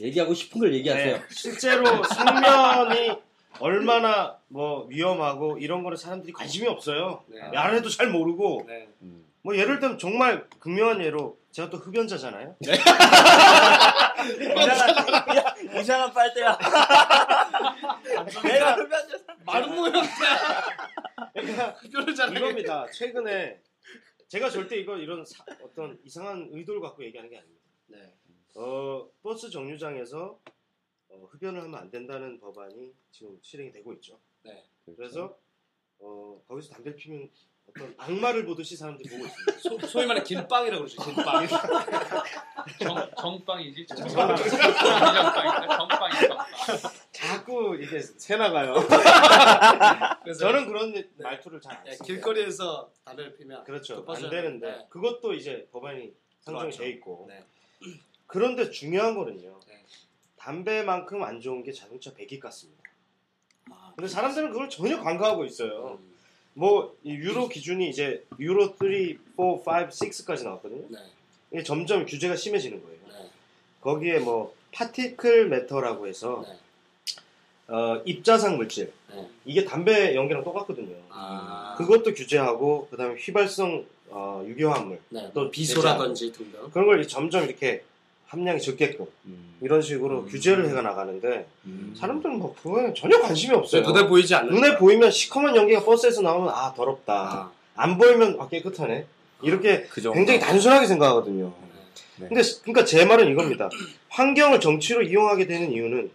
[0.00, 1.16] 얘기하고 싶은 걸 얘기하세요.
[1.16, 3.18] 네, 실제로 성면이
[3.58, 7.22] 얼마나 뭐 위험하고 이런 거는 사람들이 관심이 없어요.
[7.28, 7.40] 네.
[7.54, 8.88] 안 해도 잘 모르고 네.
[9.02, 9.26] 음.
[9.42, 12.56] 뭐 예를 들면 정말 극명한 예로 제가 또 흡연자잖아요.
[14.56, 16.58] 이상한, 이상한 빨대야.
[18.44, 18.76] 내가
[19.44, 20.62] 마른 모양새야.
[21.34, 21.76] 그러니까.
[22.36, 22.86] 이겁니다.
[22.92, 23.58] 최근에
[24.30, 27.64] 제가 절대 이거 이런 사- 어떤 이상한 의도를 갖고 얘기하는 게 아닙니다.
[27.88, 28.14] 네.
[28.54, 30.38] 어, 버스 정류장에서
[31.08, 34.20] 어, 흡연을 하면 안 된다는 법안이 지금 실행이 되고 있죠.
[34.44, 34.64] 네.
[34.96, 35.36] 그래서
[35.98, 37.28] 어, 거기서 담배를 피면
[37.68, 39.58] 어떤 악마를 보듯이 사람들이 보고 있습니다.
[39.58, 41.02] 소, 소위 말해 길빵이라고 그러죠.
[41.02, 41.46] 길빵.
[42.78, 43.86] 정, 정빵이지.
[43.88, 44.36] 정빵.
[44.36, 46.46] 정빵이 정빵.
[47.20, 48.74] 자꾸 이게 새 나가요.
[50.24, 52.04] 그래서 저는 그런 말투를 잘안 예, 씁니다.
[52.04, 54.04] 길거리에서 담배를 피면 그렇죠.
[54.04, 54.86] 그안 되는데 네.
[54.88, 56.78] 그것도 이제 법안이 상정이 들어왔죠.
[56.78, 57.44] 돼 있고 네.
[58.26, 59.60] 그런데 중요한 거는요.
[59.68, 59.84] 네.
[60.38, 62.82] 담배만큼 안 좋은 게 자동차 배기가스입니다.
[63.70, 65.98] 아, 근데 사람들은 그걸 전혀 간과하고 있어요.
[66.00, 66.14] 음,
[66.54, 70.86] 뭐이 유로 기준이 이제 유로 3, 4, 5, 6까지 나왔거든요.
[70.88, 70.98] 네.
[71.52, 72.98] 이게 점점 규제가 심해지는 거예요.
[73.08, 73.30] 네.
[73.82, 76.58] 거기에 뭐 파티클 매터라고 해서 네.
[77.70, 79.28] 어, 입자상 물질 네.
[79.44, 80.94] 이게 담배 연기랑 똑같거든요.
[81.08, 85.30] 아, 그것도 규제하고 그다음에 휘발성 어, 유효화물 네.
[85.32, 86.68] 또 비소라든지 등등.
[86.72, 87.84] 그런 걸 점점 이렇게
[88.26, 89.06] 함량이 적게끔
[89.60, 90.26] 이런 식으로 음.
[90.28, 91.46] 규제를 해가 나가는데
[91.96, 93.82] 사람들은 뭐 그거에 전혀 관심이 없어요.
[93.82, 94.52] 눈에 보이지 않는.
[94.54, 97.12] 눈에 보이면 시커먼 연기가 버스에서 나오면 아 더럽다.
[97.14, 99.06] 아, 안 보이면 아 깨끗하네.
[99.42, 100.00] 이렇게 그.
[100.12, 101.52] 굉장히 단순하게 생각하거든요.
[102.18, 102.28] 네.
[102.28, 103.68] 근데 그러니까 제 말은 이겁니다.
[104.10, 106.10] 환경을 정치로 이용하게 되는 이유는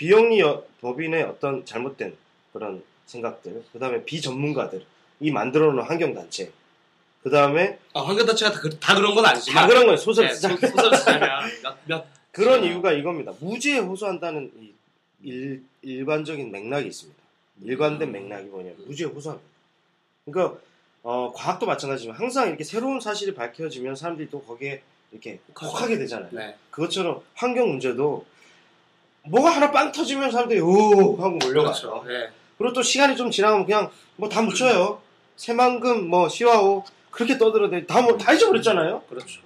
[0.00, 2.16] 비영리 여- 법인의 어떤 잘못된
[2.52, 4.84] 그런 생각들, 그 다음에 비전문가들,
[5.20, 6.52] 이 만들어 놓은 환경단체,
[7.22, 9.62] 그 다음에 아, 환경단체가 다, 그, 다 그런 건 아니지만.
[9.62, 9.96] 다 그런 거예요.
[9.96, 10.50] 소설 네, 쓰자.
[10.50, 11.50] 소- 소설 쓰자면
[12.30, 12.66] 그런 아.
[12.66, 13.32] 이유가 이겁니다.
[13.40, 14.72] 무죄에 호소한다는 이
[15.22, 17.20] 일, 일반적인 맥락이 있습니다.
[17.64, 19.48] 일관된 맥락이 뭐냐면 무죄에 호소합니다.
[20.26, 20.58] 그러니까
[21.02, 24.82] 어, 과학도 마찬가지지만 항상 이렇게 새로운 사실이 밝혀지면 사람들이 또 거기에
[25.12, 26.28] 이렇게 혹하게 되잖아요.
[26.32, 26.56] 네.
[26.70, 28.26] 그것처럼 환경 문제도
[29.28, 31.72] 뭐가 하나 빵 터지면 사람들이 오 하고 몰려가요.
[31.72, 32.04] 그렇죠.
[32.06, 32.28] 네.
[32.58, 35.00] 그리고 또 시간이 좀 지나면 그냥 뭐 다 묻혀요.
[35.36, 39.02] 새만금 뭐 시와오 그렇게 떠들어대 다 뭐 다 잊어버렸잖아요.
[39.08, 39.40] 그렇죠.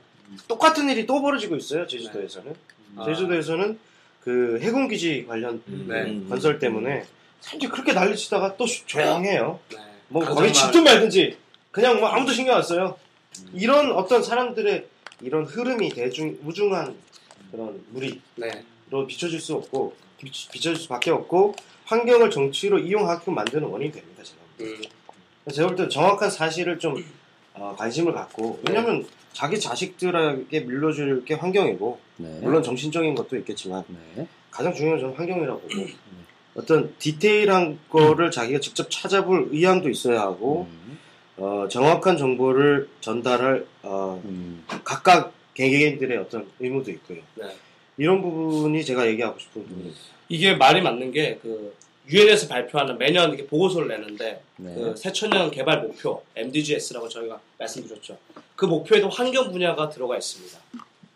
[0.46, 1.86] 똑같은 일이 또 벌어지고 있어요.
[1.86, 2.54] 제주도에서는.
[2.96, 3.04] 아.
[3.06, 3.78] 제주도에서는
[4.22, 6.20] 그 해군 기지 관련 네.
[6.28, 7.04] 건설 때문에
[7.40, 9.58] 사람들이 그렇게 난리치다가 또 조- 조용해요.
[9.70, 9.78] 네.
[10.08, 10.52] 뭐 정말.
[10.52, 11.36] 집든 말든지
[11.70, 12.96] 그냥 뭐 아무도 신경 안 써요.
[13.54, 14.86] 이런 어떤 사람들의
[15.22, 16.94] 이런 흐름이 대중 우중한
[17.50, 18.20] 그런 무리
[18.90, 19.06] 로 네.
[19.06, 24.22] 비춰질 수 없고 비, 비춰질 수밖에 없고 환경을 정치로 이용하게끔 만드는 원인이 됩니다.
[24.22, 24.40] 제가.
[24.60, 24.82] 음,
[25.52, 27.02] 제가 볼때 정확한 사실을 좀
[27.54, 32.38] 어, 관심을 갖고 왜냐하면 자기 자식들에게 물려줄 게 환경이고 네.
[32.42, 33.84] 물론 정신적인 것도 있겠지만
[34.16, 34.26] 네.
[34.50, 35.86] 가장 중요한 건 환경이라고 보고
[36.54, 40.98] 어떤 디테일한 거를 자기가 직접 찾아볼 의향도 있어야 하고 음.
[41.36, 44.64] 어, 정확한 정보를 전달할 어, 음.
[44.84, 47.18] 각각 개개인들의 어떤 의무도 있고요.
[48.00, 48.04] 네.
[48.04, 49.98] 이런 부분이 제가 얘기하고 싶은 부분입니다.
[50.28, 51.74] 이게 말이 맞는 게 그
[52.08, 54.74] 유엔에서 발표하는 매년 이렇게 보고서를 내는데 네.
[54.74, 58.18] 그 새천년 개발 목표 MDGs라고 저희가 말씀드렸죠.
[58.56, 60.58] 그 목표에도 환경 분야가 들어가 있습니다.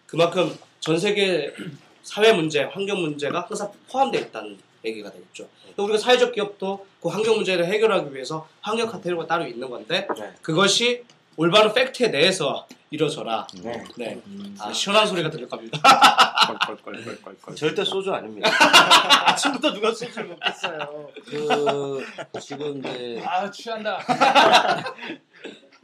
[0.06, 1.52] 그만큼 전 세계
[2.04, 5.48] 사회 문제, 환경 문제가 항상 포함되어 있다는 얘기가 되겠죠.
[5.62, 10.32] 그러니까 우리가 사회적 기업도 그 환경 문제를 해결하기 위해서 환경 카테고리가 따로 있는 건데 네.
[10.42, 11.02] 그것이
[11.36, 13.46] 올바른 팩트에 대해서 이루어져라.
[13.62, 13.84] 네.
[13.98, 14.22] 네.
[14.60, 15.78] 아, 시원한 소리가 들릴 겁니다.
[17.56, 18.48] 절대 소주 아닙니다.
[19.26, 21.10] 아침부터 누가 소주를 먹겠어요.
[21.24, 22.04] 그
[22.40, 23.98] 지금 이제 아 취한다.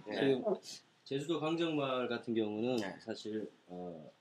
[0.07, 0.15] 네.
[0.15, 0.45] 지금
[1.05, 2.95] 제주도 강정마을 같은 경우는 네.
[3.05, 4.13] 사실 어,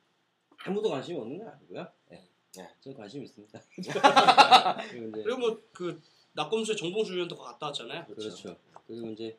[0.65, 1.87] 아무도 관심이 없는 건 아니고요.
[2.09, 2.27] 네.
[2.55, 2.69] 네.
[2.79, 3.59] 전 관심 있습니다.
[4.89, 6.01] 그리고 이제 그리고 뭐그
[6.33, 8.05] 낙검수의 정봉주 의원도 그거 갔다 왔잖아요.
[8.05, 8.55] 그렇죠.
[8.87, 9.37] 그리고 이제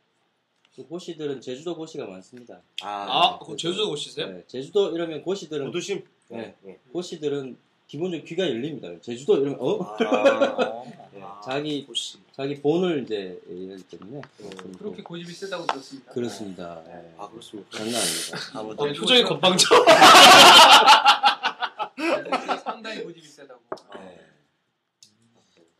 [0.76, 2.60] 그 고시들은 제주도 고시가 많습니다.
[2.82, 4.28] 아, 그거 제주도 오시세요?
[4.30, 6.04] 네, 제주도 이러면 고시들은 고두심.
[6.28, 6.54] 네.
[6.62, 6.78] 네.
[6.92, 7.56] 고시들은
[7.88, 8.88] 기본적으로 귀가 열립니다.
[9.02, 9.96] 제주도 이러면 어 아,
[11.12, 11.20] 네.
[11.22, 12.18] 아, 자기 고시.
[12.32, 16.12] 자기 본을 이제 얘기하기 때문에 음, 그렇게 고집이 세다고 들었습니다.
[16.12, 16.82] 그렇습니다.
[16.86, 17.14] 네.
[17.18, 17.68] 아 그렇습니다.
[17.76, 18.38] 장난 아닙니다.
[18.54, 19.66] 아무튼 어, 표정이 건방져.
[22.62, 23.60] 상당히 고집이 세다고.
[23.98, 24.20] 네.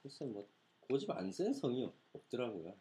[0.03, 0.44] 글쎄 뭐
[0.88, 2.74] 고집 안 센 성이 없- 없더라고요.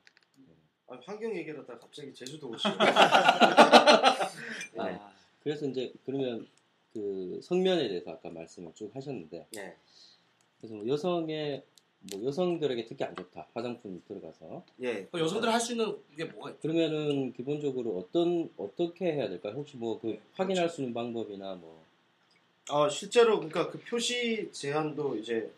[0.90, 2.74] 아, 환경 얘기하다가 갑자기 제주도 오시고.
[4.74, 4.78] 네.
[4.78, 5.12] 아,
[5.44, 6.48] 그래서 이제 그러면
[6.94, 9.76] 그 성면에 대해서 아까 말씀을 쭉 하셨는데 네.
[10.60, 11.64] 그래서 뭐 여성의
[12.12, 15.06] 뭐 여성들에게 특히 안 좋다 화장품이 들어가서 예.
[15.12, 16.62] 그 여성들이 할수 있는 게 뭐가 있죠?
[16.62, 19.54] 그러면은 기본적으로 어떤 어떻게 해야 될까요?
[19.54, 21.84] 혹시 뭐그 네, 확인할 수 있는 방법이나 뭐
[22.72, 25.52] 어, 실제로 그러니까 그 표시 제한도 이제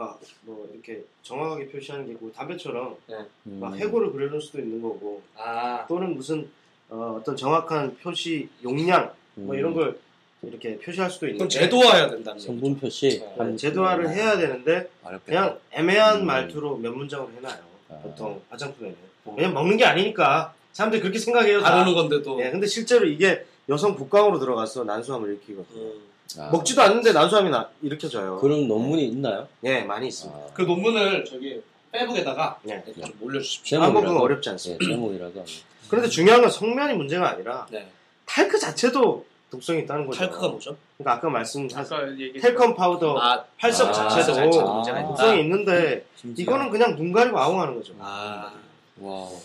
[0.00, 5.22] 그러니까 뭐 이렇게 정확하게 표시하는 게 있고 담배처럼 음, 막 해고를 그려놓을 수도 있는 거고
[5.36, 6.48] 아, 또는 무슨
[6.88, 9.98] 어, 떤 정확한 표시 용량 뭐 음, 이런 걸
[10.42, 14.88] 이렇게 표시할 수도 그럼 있는데 제도화해야 된다는 성분 표시 네, 한- 네, 제도화를 해야 되는데
[15.02, 15.24] 어렵겠다.
[15.26, 16.26] 그냥 애매한 음.
[16.26, 17.60] 말투로 몇 문장으로 해놔요.
[17.90, 17.94] 아.
[18.02, 18.96] 보통 화장품에는
[19.36, 21.60] 왜냐면 먹는 게 아니니까 사람들이 그렇게 생각해요.
[21.60, 21.70] 다.
[21.70, 25.82] 다루는 건데도 예, 근데 실제로 이게 여성 복강으로 들어가서 난소암을 일으키거든요.
[25.82, 26.00] 음.
[26.38, 28.38] 아, 먹지도 않는데 난소암이 나- 일으켜져요.
[28.38, 29.48] 그런 논문이 있나요?
[29.64, 30.38] 예, 많이 있습니다.
[30.38, 31.62] 아, 그 논문을 저기
[31.92, 32.74] 페북에다가 네.
[32.86, 33.80] 이렇게 좀 올려주십시오.
[33.80, 34.84] 한국은 제목이라도 어렵지 예, 않습니다.
[34.86, 35.44] 제목이라도
[35.88, 37.88] 그런데 중요한 건 석면이 문제가 아니라 네.
[38.26, 40.20] talc 자체도 독성이 있다는 거죠.
[40.20, 40.76] talc가 뭐죠?
[40.96, 45.08] 그러니까 아까 말씀하신 talcum powder 아, 활석 아, 자체도 문제가 있다.
[45.08, 46.42] 독성이 있는데 심지어.
[46.44, 47.92] 이거는 그냥 눈 가리고 아웅하는 거죠.
[47.98, 48.52] 아,
[49.00, 49.36] wow.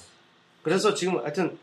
[0.61, 1.57] 그래서 지금 하여튼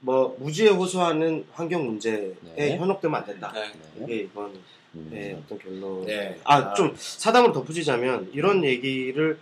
[0.00, 2.76] 뭐 무지에 호소하는 환경 문제에 네.
[2.76, 3.52] 현혹되면 안 된다.
[3.54, 3.72] 네.
[4.04, 4.52] 이게 이번
[4.94, 5.08] 음.
[5.10, 6.04] 네, 어떤 결론.
[6.06, 6.38] 네.
[6.44, 9.38] 아, 좀 사담으로 덧붙이자면 이런 얘기를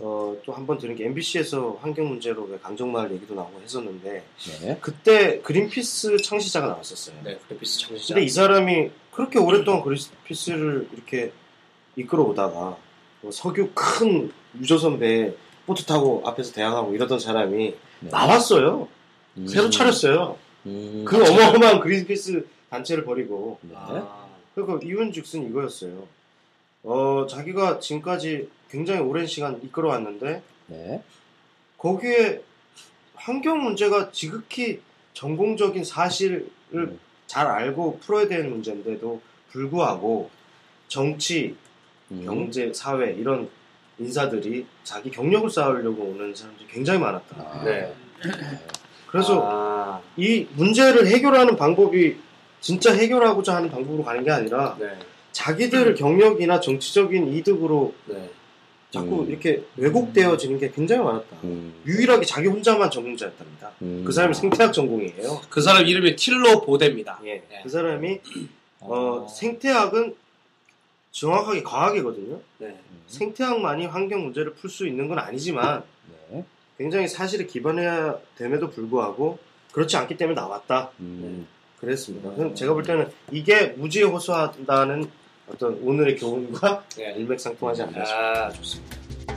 [0.00, 4.24] 어, 또 한 번 들은 게 MBC에서 환경 문제로 왜 강정마을 얘기도 나오고 했었는데
[4.60, 4.78] 네.
[4.80, 7.16] 그때 그린피스 창시자가 나왔었어요.
[7.22, 8.14] 네, 그래피스 창시자.
[8.14, 11.32] 근데 이 사람이 그렇게 오랫동안 그린피스를 이렇게
[11.96, 12.76] 이끌어오다가
[13.20, 15.32] 뭐 석유 큰 유조선 배에
[15.66, 18.10] 보트 타고 앞에서 대항하고 이러던 사람이 네.
[18.10, 18.88] 나왔어요.
[19.36, 19.46] 음.
[19.46, 20.38] 새로 차렸어요.
[20.66, 21.04] 음.
[21.06, 23.74] 그 어마어마한 그린피스 단체를 버리고 네.
[23.76, 26.06] 아, 그러니까 이윤즉슨 이거였어요.
[26.82, 31.02] 어 자기가 지금까지 굉장히 오랜 시간 이끌어왔는데 네.
[31.78, 32.42] 거기에
[33.14, 34.80] 환경 문제가 지극히
[35.14, 36.98] 전공적인 사실을 음.
[37.26, 39.20] 잘 알고 풀어야 되는 문제인데도
[39.50, 40.30] 불구하고
[40.88, 41.56] 정치,
[42.10, 42.24] 음.
[42.24, 43.48] 경제, 사회 이런
[43.98, 47.36] 인사들이 자기 경력을 쌓으려고 오는 사람들이 굉장히 많았다.
[47.38, 47.64] 아.
[47.64, 47.94] 네.
[49.14, 52.16] 그래서 아, 이 문제를 해결하는 방법이
[52.60, 54.98] 진짜 해결하고자 하는 방법으로 가는 게 아니라 네.
[55.30, 58.28] 자기들 경력이나 정치적인 이득으로 네.
[58.90, 59.30] 자꾸 음.
[59.30, 61.36] 이렇게 왜곡되어지는 게 굉장히 많았다.
[61.44, 61.74] 음.
[61.86, 63.70] 유일하게 자기 혼자만 전공자였답니다.
[63.82, 64.02] 음.
[64.04, 65.42] 그 사람이 생태학 전공이에요.
[65.48, 67.20] 그 사람 이름이 틸로 보데입니다.
[67.24, 67.34] 예.
[67.48, 67.60] 네.
[67.62, 68.18] 그 사람이
[68.80, 69.28] 어, 아.
[69.28, 70.16] 생태학은
[71.12, 72.40] 정확하게 과학이거든요.
[72.58, 72.66] 네.
[72.66, 73.02] 음.
[73.06, 75.84] 생태학만이 환경 문제를 풀 수 있는 건 아니지만
[76.30, 76.44] 네.
[76.78, 79.38] 굉장히 사실에 기반해야 됨에도 불구하고
[79.72, 80.90] 그렇지 않기 때문에 나왔다.
[81.00, 81.46] 음.
[81.80, 82.30] 그랬습니다.
[82.34, 85.10] 그럼 제가 볼 때는 이게 무지에 호소한다는
[85.48, 87.14] 어떤 오늘의 교훈과 네.
[87.16, 88.46] 일맥상통하지 않나 싶습니다.
[88.46, 89.33] 아, 좋습니다.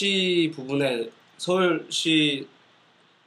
[0.00, 2.46] 서울시 부분에 서울시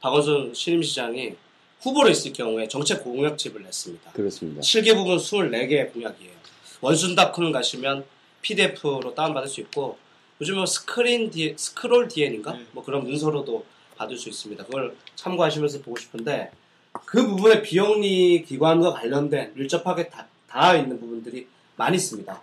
[0.00, 1.34] 박원순 신임시장이
[1.80, 4.10] 후보로 있을 경우에 정책 공약집을 냈습니다.
[4.12, 4.60] 그렇습니다.
[4.60, 6.32] 7개 부분 24개의 공약이에요.
[6.80, 8.04] 원순닷컴 가시면
[8.42, 9.98] PDF로 다운받을 수 있고
[10.40, 12.58] 요즘은 뭐 스크린 디 스크롤 DN인가?
[12.72, 13.64] 뭐 그런 문서로도
[13.96, 14.64] 받을 수 있습니다.
[14.64, 16.50] 그걸 참고하시면서 보고 싶은데
[16.92, 22.42] 그 부분에 비영리 기관과 관련된 밀접하게 다, 닿아 있는 부분들이 많이 있습니다.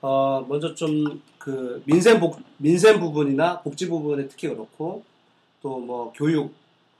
[0.00, 5.02] 어, 먼저 좀 그 민생 복 민생 부분이나 복지 부분에 특히 그렇고
[5.62, 6.54] 또 뭐 교육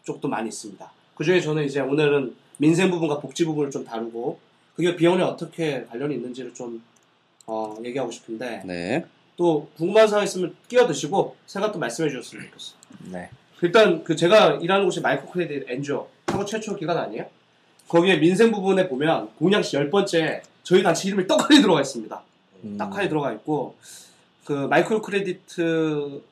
[0.04, 0.90] 쪽도 많이 있습니다.
[1.14, 4.38] 그 중에 저는 이제 오늘은 민생 부분과 복지 부분을 좀 다루고
[4.74, 6.82] 그게 비용에 어떻게 관련이 있는지를 좀
[7.46, 9.04] 어, 얘기하고 싶은데 네.
[9.36, 12.78] 또 궁금한 사항 있으면 끼어드시고 생각도 말씀해 주셨으면 좋겠어요.
[13.12, 13.28] 네.
[13.60, 17.26] 일단 그 제가 일하는 곳이 마이크로 크레딧 엔지오 한국 최초 기관 아니에요?
[17.88, 22.22] 거기에 민생 부분에 보면 공약집 열 번째 저희 단체 이름이 떡하니 들어가 있습니다.
[22.64, 22.76] 음.
[22.76, 23.76] 딱하니 들어가 있고
[24.44, 26.22] 그 micro credit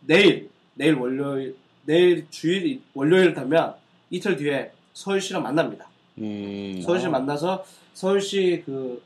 [0.00, 3.74] 내일 내일 월요일 내일 주일 월요일 되면
[4.10, 5.88] 이틀 뒤에 서울시랑 만납니다.
[6.18, 6.80] 음.
[6.82, 9.02] 서울시 만나서 서울시 그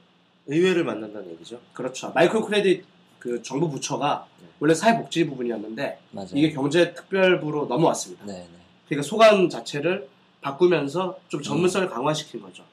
[0.47, 1.61] 의회를 만난다는 얘기죠.
[1.73, 2.85] 그렇죠 micro credit
[3.19, 4.27] 그 정부 부처가
[4.61, 6.31] 원래 사회복지 부분이었는데 맞아요.
[6.35, 8.25] 이게 경제특별부로 넘어왔습니다.
[8.27, 8.49] 네, 네.
[8.87, 10.09] 그러니까 소관 자체를
[10.41, 12.65] 바꾸면서 좀 전문성을 강화시킨 거죠.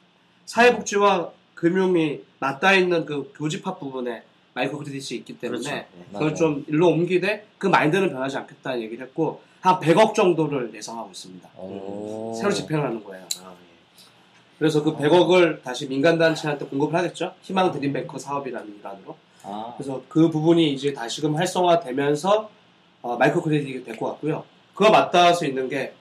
[0.45, 1.31] 사회복지와
[1.69, 4.21] 금융이 맞닿아 있는 그 교집합 부분에
[4.53, 5.75] 마이크로 크레딧이 있기 때문에 그렇죠.
[5.75, 5.87] 네.
[6.11, 6.35] 그걸 맞아요.
[6.35, 11.49] 좀 일로 옮기되 그 마인드는 변하지 않겠다는 얘기를 했고 한 100억 정도를 예상하고 있습니다.
[11.57, 12.35] 오.
[12.37, 13.25] 새로 집행을 하는 거예요.
[13.43, 14.03] 아, 예.
[14.59, 17.33] 그래서 그 100억을 다시 민간단체한테 공급을 하겠죠.
[17.41, 19.17] 희망 드림뱅크 사업이라는 일환으로.
[19.41, 19.73] 아.
[19.75, 22.49] 그래서 그 부분이 이제 다시금 활성화되면서
[23.01, 24.43] 어, 마이크로 크레딧이 될 것 같고요.
[24.75, 25.93] 그거 맞닿아서 있는 게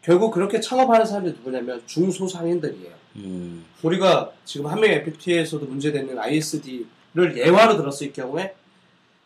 [0.00, 3.03] 결국 그렇게 창업하는 사람들이 누구냐면 중소상인들이에요.
[3.16, 3.64] 음.
[3.82, 8.54] 우리가 지금 한명 FTA에서도 문제되는 ISD를 예화로 들었을 경우에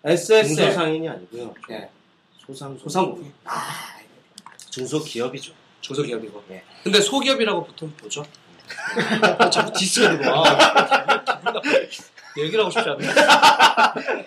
[0.05, 1.55] SSL 중소상인이 아니고요.
[1.71, 1.89] 예,
[2.39, 3.33] 소상 소상공인
[4.71, 5.53] 중소기업이죠.
[5.81, 6.63] 중소기업이고 예.
[6.83, 8.23] 근데 소기업이라고 보통 보죠.
[8.23, 9.49] 네.
[9.51, 10.45] 자꾸 디스가 들어와.
[12.37, 13.07] 얘기를 하고 싶지 않네.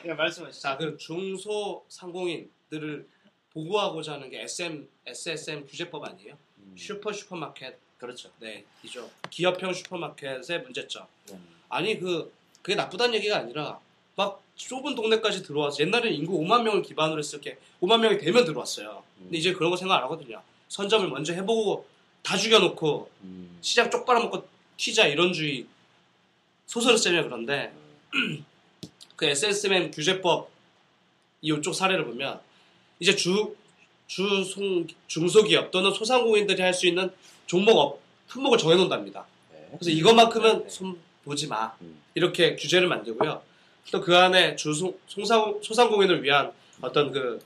[0.06, 0.62] 예, 말씀하시죠.
[0.62, 3.08] 자, 그 중소 상공인들을
[3.54, 6.36] 보호하고자 하는 게 SM, SSM 규제법 아니에요?
[6.76, 7.78] 슈퍼 슈퍼마켓.
[8.02, 8.30] 그렇죠.
[8.40, 9.08] 네, 이죠.
[9.30, 11.06] 기업형 슈퍼마켓의 문제점.
[11.30, 11.40] 네.
[11.70, 12.34] 아니 그
[12.64, 13.80] 그게 나쁘다는 얘기가 아니라
[14.16, 19.04] 막 좁은 동네까지 들어와서 옛날에는 인구 5만 명을 기반으로 했을 게 5만 명이 되면 들어왔어요.
[19.20, 20.42] 근데 이제 그런 거 생각 안 하거든요.
[20.68, 21.86] 선점을 먼저 해보고
[22.24, 23.60] 다 죽여놓고 음.
[23.62, 24.48] 시장 쪽 빨아먹고
[24.78, 25.68] 튀자 이런 주의
[26.66, 27.72] 소설을 쓰면 그런데
[29.16, 30.50] 그 SSM 규제법
[31.42, 32.42] 이쪽 사례를 보면
[33.00, 33.56] 이제 주
[34.12, 37.10] 주 송 중소기업 또는 소상공인들이 할 수 있는
[37.52, 38.00] 종목 업
[38.30, 39.26] 품목을 정해놓는답니다.
[39.52, 39.68] 네.
[39.78, 40.70] 그래서 이것만큼은 네, 네.
[40.70, 42.02] 손 보지 마 음.
[42.16, 43.42] 이렇게 규제를 만들고요.
[43.92, 47.44] 또 그 안에 주소 소상, 소상공인을 위한 어떤 그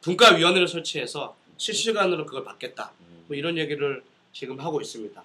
[0.00, 2.92] 분과위원회를 설치해서 실시간으로 그걸 받겠다.
[3.00, 3.24] 음.
[3.26, 5.22] 뭐 이런 얘기를 지금 하고 있습니다.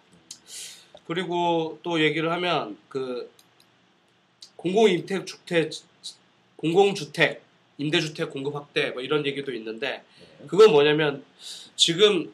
[1.07, 3.31] 그리고 또 얘기를 하면 그
[4.57, 5.71] 공공임택 주택
[6.57, 7.41] 공공주택
[7.77, 10.47] 임대주택 공급 확대 뭐 이런 얘기도 있는데 네.
[10.47, 11.23] 그건 뭐냐면
[11.77, 12.33] 지금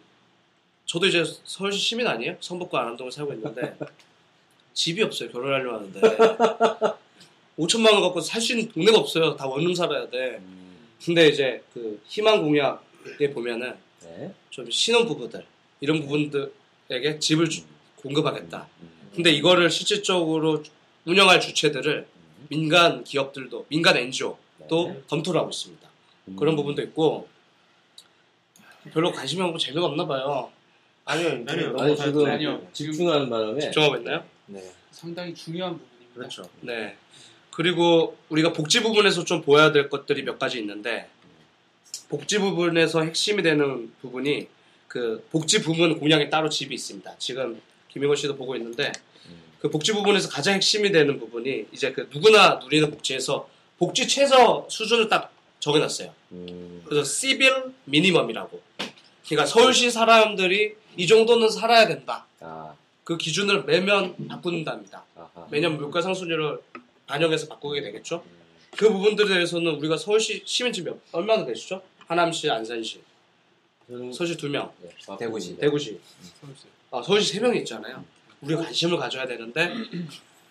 [0.86, 2.38] 저도 이제 서울시 시민 아니에요?
[2.39, 3.75] 성북구 안암동에 살고 있는데
[4.73, 5.31] 집이 없어요.
[5.31, 6.01] 결혼하려고 하는데
[7.57, 9.36] 5천만 원 갖고 살 수 있는 동네가 없어요.
[9.36, 10.38] 다 원룸 살아야 돼.
[10.41, 10.75] 음.
[11.03, 14.33] 근데 이제 그 희망 공약에 보면은 네.
[14.49, 15.45] 좀 신혼 부부들
[15.79, 17.63] 이런 부분들에게 집을 주-
[17.97, 18.67] 공급하겠다.
[18.81, 18.89] 음.
[19.15, 20.63] 근데 이거를 실질적으로
[21.05, 22.07] 운영할 주체들을
[22.49, 24.38] 민간 기업들도 민간 NGO도
[24.69, 25.01] 네.
[25.07, 25.89] 검토를 하고 있습니다.
[26.27, 26.36] 음.
[26.36, 27.27] 그런 부분도 있고
[28.93, 30.51] 별로 관심이 없고 재미가 없나 봐요.
[31.06, 31.68] 아니요, 아니요.
[31.72, 32.68] 너무 아니 잘- 지금 아니요.
[32.74, 34.24] 집중하는 바람에 집중하고 있나요?
[34.47, 36.14] 네, 상당히 중요한 부분입니다.
[36.16, 36.49] 그렇죠.
[36.62, 36.97] 네.
[37.51, 41.08] 그리고 우리가 복지 부분에서 좀 보여야 될 것들이 몇 가지 있는데
[42.10, 44.47] 복지 부분에서 핵심이 되는 부분이
[44.88, 47.16] 그 복지 부문 공약에 따로 집이 있습니다.
[47.18, 48.91] 지금 김영호 씨도 보고 있는데
[49.28, 49.38] 음.
[49.60, 53.47] 그 복지 부분에서 가장 핵심이 되는 부분이 이제 그 누구나 누리는 복지에서
[53.78, 56.14] 복지 최저 수준을 딱 정해놨어요.
[56.34, 56.82] 음.
[56.86, 58.62] 그래서 시빌 미니멈이라고.
[59.28, 62.26] 그러니까 서울시 사람들이 이 정도는 살아야 된다.
[62.39, 62.73] 아,
[63.03, 65.03] 그 기준을 매년 바꾼답니다.
[65.15, 65.47] 아하.
[65.49, 66.59] 매년 물가 상승률을
[67.07, 68.23] 반영해서 바꾸게 되겠죠.
[68.26, 68.36] 음.
[68.78, 71.82] 그 부분들에 대해서는 우리가 서울시 시민지 몇 얼마나 되시죠?
[72.07, 73.01] 하남시, 안산시,
[73.88, 75.57] 저는 서울시 두 명, 네, 대구시.
[75.57, 75.99] 대구시.
[76.41, 76.63] 서울시.
[76.91, 78.03] 아, 서울시 세 명이 있잖아요.
[78.41, 79.71] 우리가 관심을 가져야 되는데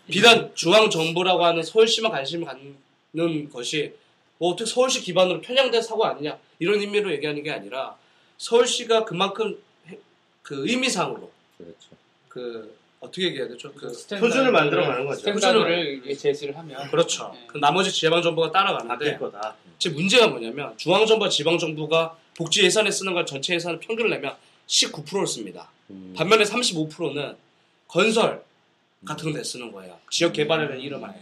[0.09, 3.93] 비단 중앙 정부라고 하는 서울시만 관심을 갖는 것이
[4.39, 7.97] 뭐 어떻게 서울시 기반으로 편향된 사고 아니냐 이런 의미로 얘기하는 게 아니라
[8.39, 9.59] 서울시가 그만큼
[9.89, 9.99] 해-
[10.43, 11.89] 그 의미상으로 그렇죠.
[12.28, 13.72] 그 어떻게 얘기해야 되죠?
[13.74, 13.87] 그
[14.18, 15.20] 표준을 만들어 가는 거죠.
[15.20, 17.30] standard를 이게 제시를 하면 그렇죠.
[17.35, 17.45] 네.
[17.47, 19.57] 그 나머지 지방 정부가 따라가는데 거다.
[19.78, 24.35] 지금 문제가 뭐냐면 중앙 정부와 지방 정부가 복지 예산에 쓰는 걸 전체 예산을 평균을 내면
[24.66, 25.68] 19%를 씁니다.
[25.91, 26.14] 음.
[26.16, 27.37] 반면에 35%는
[27.87, 28.43] 건설
[29.05, 29.99] 같은 데 쓰는 거예요.
[30.11, 31.14] 지역 개발이라는 이름 하에.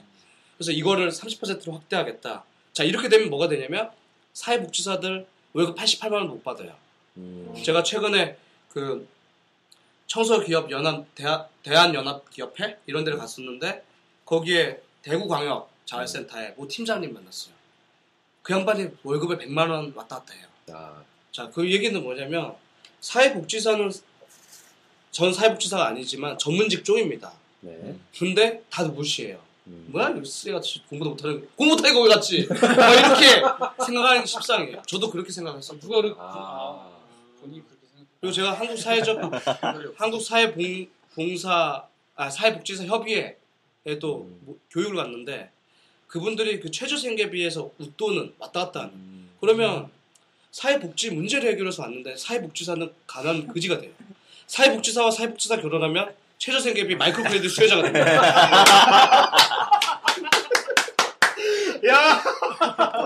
[0.57, 2.45] 그래서 이거를 30%로 확대하겠다.
[2.73, 3.91] 자 이렇게 되면 뭐가 되냐면
[4.33, 6.75] 사회복지사들 월급 88만 원 못 받아요.
[7.17, 7.55] 음.
[7.63, 8.37] 제가 최근에
[8.71, 9.07] 그
[10.07, 13.85] 청소기업 연합 대한, 대한 연합 기업회 이런 데를 갔었는데
[14.25, 17.55] 거기에 대구광역 자활센터에 모 팀장님 만났어요.
[18.43, 20.47] 그 양반이 월급에 100만 원 왔다 갔다 해요.
[20.73, 22.55] 아, 자, 그 얘기는 뭐냐면
[23.01, 23.91] 사회복지사는
[25.11, 27.33] 전 사회복지사가 아니지만 전문 직종입니다.
[27.61, 27.97] 네.
[28.19, 29.39] 근데 다들 무시해요.
[29.67, 29.87] 음.
[29.91, 32.49] 뭐야, 이거 쓰레같이 공부도 못하는 공부 못하는 거왜 같지?
[32.49, 33.43] 막 이렇게
[33.85, 34.83] 생각하는 게 십상이에요.
[34.87, 35.79] 저도 그렇게 생각했어요.
[35.79, 36.92] 누가 그 아.
[37.43, 38.07] 아, 본인이 그렇게 생각.
[38.21, 39.19] 그리고 제가 한국 사회적
[39.97, 41.85] 한국 사회 봉 봉사
[42.15, 44.41] 아 사회복지사 협의회에도 음.
[44.43, 45.51] 뭐 교육을 갔는데
[46.07, 48.93] 그분들이 그 최저 생계비에서 웃돈은 왔다 갔다 하는.
[48.95, 49.31] 음.
[49.41, 49.91] 그러면
[50.51, 53.91] 사회복지 문제를 해결해서 왔는데 사회복지사는 가난 그지가 돼요.
[54.47, 59.33] 사회복지사와 사회복지사 결혼하면 최저 생계비 마이크로 크레딧 수혜자가 됩니다.
[61.89, 62.23] 야,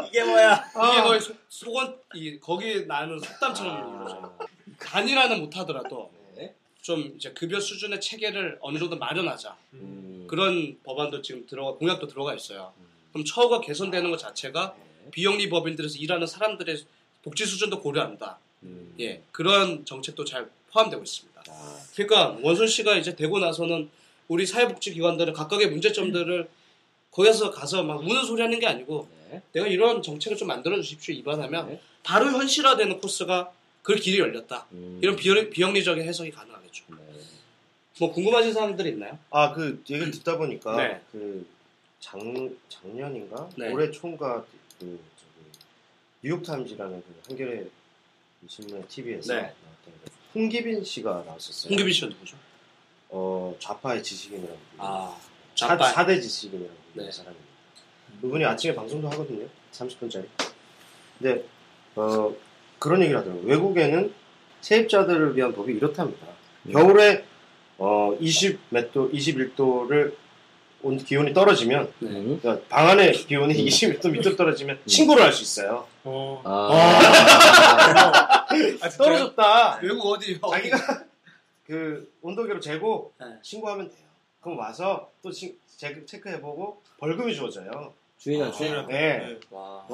[0.06, 0.64] 이게 뭐야?
[0.92, 3.78] 이게 거의 속, 속원 이 거기 나는 속담처럼 아.
[3.78, 4.38] 이루어져요.
[4.78, 6.54] 단일화는 못하더라도 네.
[6.82, 9.56] 좀 이제 급여 수준의 체계를 어느 정도 마련하자.
[9.74, 10.26] 음.
[10.28, 12.72] 그런 법안도 지금 들어가 공약도 들어가 있어요.
[12.78, 12.86] 음.
[13.12, 15.10] 그럼 처우가 개선되는 것 자체가 네.
[15.10, 16.84] 비영리 법인들에서 일하는 사람들의
[17.22, 18.38] 복지 수준도 고려한다.
[18.64, 18.94] 음.
[19.00, 21.42] 예, 그런 정책도 잘 포함되고 있습니다.
[21.48, 23.88] 아, 그러니까 원순 씨가 이제 되고 나서는
[24.28, 26.48] 우리 사회복지 기관들은 각각의 문제점들을
[27.16, 29.40] 거기서 가서 막 우는 소리 하는 게 아니고 네.
[29.52, 31.80] 내가 이런 정책을 좀 만들어 주십시오 입안하면 네.
[32.02, 33.52] 바로 현실화되는 코스가
[33.82, 34.66] 그 길이 열렸다.
[34.72, 34.98] 음.
[35.02, 36.84] 이런 비, 비영리적인 해석이 가능하겠죠.
[36.88, 36.96] 네.
[38.00, 39.18] 뭐 궁금하신 사항들이 있나요?
[39.30, 41.00] 아, 그 얘기를 듣다 보니까 네.
[41.10, 41.46] 그
[42.00, 42.20] 작,
[42.68, 43.72] 작년인가 네.
[43.72, 44.44] 올해 초인가
[44.78, 45.58] 그 저기
[46.22, 47.66] 뉴욕 타임즈라는 그 한겨레
[48.46, 49.40] 신문 TV에서 네.
[49.40, 51.70] 나왔던 그 홍기빈 씨가 나왔었어요.
[51.70, 52.36] 홍규빈 씨가 누구죠?
[53.08, 54.58] 어 좌파의 지식인이라고.
[54.76, 55.18] 아,
[55.56, 55.92] 사, 좌파.
[55.92, 57.10] 4대 지식인이라고 네.
[57.10, 57.46] 사람입니다.
[58.20, 59.46] 그분이 아침에 방송도 하거든요.
[59.72, 60.26] 30분짜리.
[61.18, 61.44] 근데
[61.96, 62.32] 어
[62.78, 63.46] 그런 얘기를 하더라고요.
[63.46, 64.12] 외국에는
[64.60, 66.26] 세입자들을 위한 법이 이렇답니다.
[66.66, 66.72] 음.
[66.72, 67.24] 겨울에
[67.78, 70.14] 어 20몇 도, 21도를
[70.82, 72.38] 온 기온이 떨어지면 음.
[72.40, 75.86] 그러니까 방 안에 기온이 20도 밑으로 떨어지면 신고를 할 수 있어요.
[76.04, 76.42] 어.
[76.44, 78.46] 아.
[78.48, 78.96] 아, 진짜요?
[78.98, 79.80] 떨어졌다.
[79.82, 80.38] 외국 어디?
[80.40, 81.04] 자기가
[81.66, 83.26] 그 온도계로 재고 네.
[83.42, 84.05] 신고하면 돼요.
[84.40, 87.92] 그럼 와서 또 시- 체- 체크해보고 벌금이 주어져요.
[88.18, 88.86] 주인은 주인.
[88.88, 89.38] 네.
[89.50, 89.86] 와.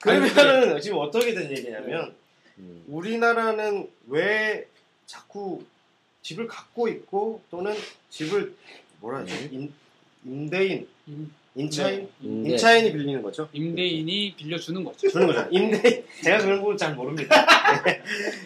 [0.00, 2.14] 그러면은 지금 어떻게 된 얘기냐면
[2.58, 2.84] 음.
[2.88, 4.66] 우리나라는 왜
[5.06, 5.62] 자꾸
[6.22, 7.74] 집을 갖고 있고 또는
[8.10, 8.54] 집을
[9.00, 9.48] 뭐라 하지?
[9.52, 9.72] 임,
[10.24, 12.50] 임대인, 임- 임차인, 네.
[12.50, 13.48] 임차인이 빌리는 거죠.
[13.52, 15.08] 임대인이 빌려주는 거죠.
[15.08, 15.46] 주는 거죠.
[15.52, 17.46] 임대인 제가 그런 걸 잘 모릅니다.
[17.84, 18.02] 네.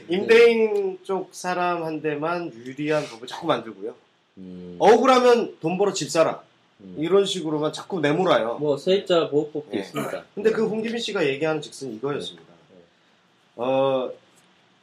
[0.09, 3.95] 임대인 쪽 사람한테만 유리한 법을 자꾸 만들고요.
[4.39, 4.77] 음.
[4.79, 6.43] 억울하면 돈 벌어 집 사라
[6.81, 6.97] 음.
[6.99, 8.59] 이런 식으로만 자꾸 내몰아요.
[8.59, 9.81] 뭐 세입자 보호법도 네.
[9.81, 10.25] 있으니까.
[10.35, 12.47] 근데 그 홍기빈 씨가 얘기하는 즉슨 이거였습니다.
[12.71, 12.83] 네.
[13.57, 14.13] 어,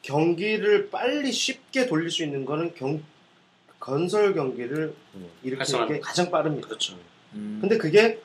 [0.02, 3.02] 경기를 빨리 쉽게 돌릴 수 있는 거는 경,
[3.80, 5.30] 건설 경기를 음.
[5.44, 6.68] 일으키는 게 가장 빠릅니다.
[6.68, 6.96] 그렇죠.
[7.32, 8.20] 근데 그게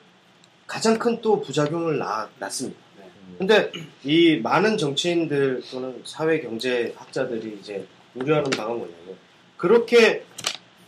[0.67, 2.79] 가장 큰 또 부작용을 낳, 낳습니다.
[2.99, 3.35] 음.
[3.39, 3.71] 근데
[4.03, 9.17] 이 많은 정치인들 또는 사회 경제 학자들이 이제 우려하는 바가 뭐냐면
[9.57, 10.23] 그렇게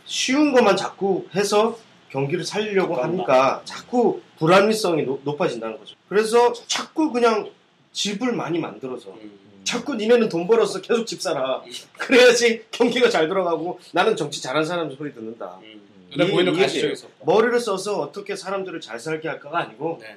[0.06, 1.78] 쉬운 것만 자꾸 해서
[2.10, 5.96] 경기를 살리려고 하니까 자꾸 불합리성이 노- 높아진다는 거죠.
[6.08, 7.50] 그래서 자꾸 그냥
[7.92, 9.38] 집을 많이 만들어서 음.
[9.64, 11.62] 자꾸 니네는 돈 벌어서 계속 집 사라.
[11.98, 15.58] 그래야지 경기가 잘 돌아가고 나는 정치 잘하는 사람 소리 듣는다.
[16.16, 16.52] 눈에 이- 보이는.
[17.24, 20.16] 머리를 써서 어떻게 사람들을 잘 살게 할까가 아니고 네.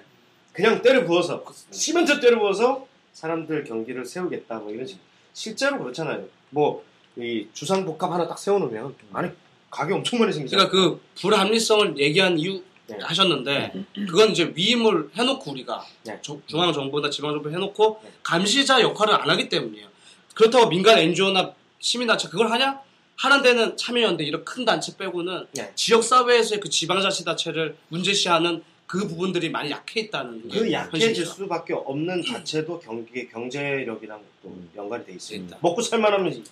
[0.53, 4.99] 그냥 때려 부어서 시멘트 때려 부어서 사람들 경기를 세우겠다 뭐 이런 식.
[5.33, 6.25] 실제로 그렇잖아요.
[6.51, 6.83] 뭐
[7.19, 9.31] 이 주상복합 하나 딱 세워놓으면 아니
[9.77, 10.69] 가게 엄청 많이 생기잖아요.
[10.69, 12.97] 그러니까 그 불합리성을 얘기한 이유 네.
[12.99, 13.73] 하셨는데
[14.07, 16.17] 그건 이제 위임을 해놓고 우리가 네.
[16.21, 18.09] 조- 중앙 정부나 지방 정부 해놓고 네.
[18.23, 19.87] 감시자 역할을 안 하기 때문이에요.
[20.33, 22.79] 그렇다고 민간 NGO나 시민단체 그걸 하냐?
[23.17, 25.71] 하는 데는 참여연대 이런 큰 단체 빼고는 네.
[25.75, 31.31] 지역 사회에서의 그 지방자치단체를 문제시하는 그 부분들이 많이 약해 있다는 게그 약해질 현실이죠.
[31.33, 34.69] 수밖에 없는 자체도 경기 경제력이랑 또 음.
[34.75, 35.13] 연관이 돼.
[35.35, 35.57] 있다.
[35.61, 36.43] 먹고 살만하면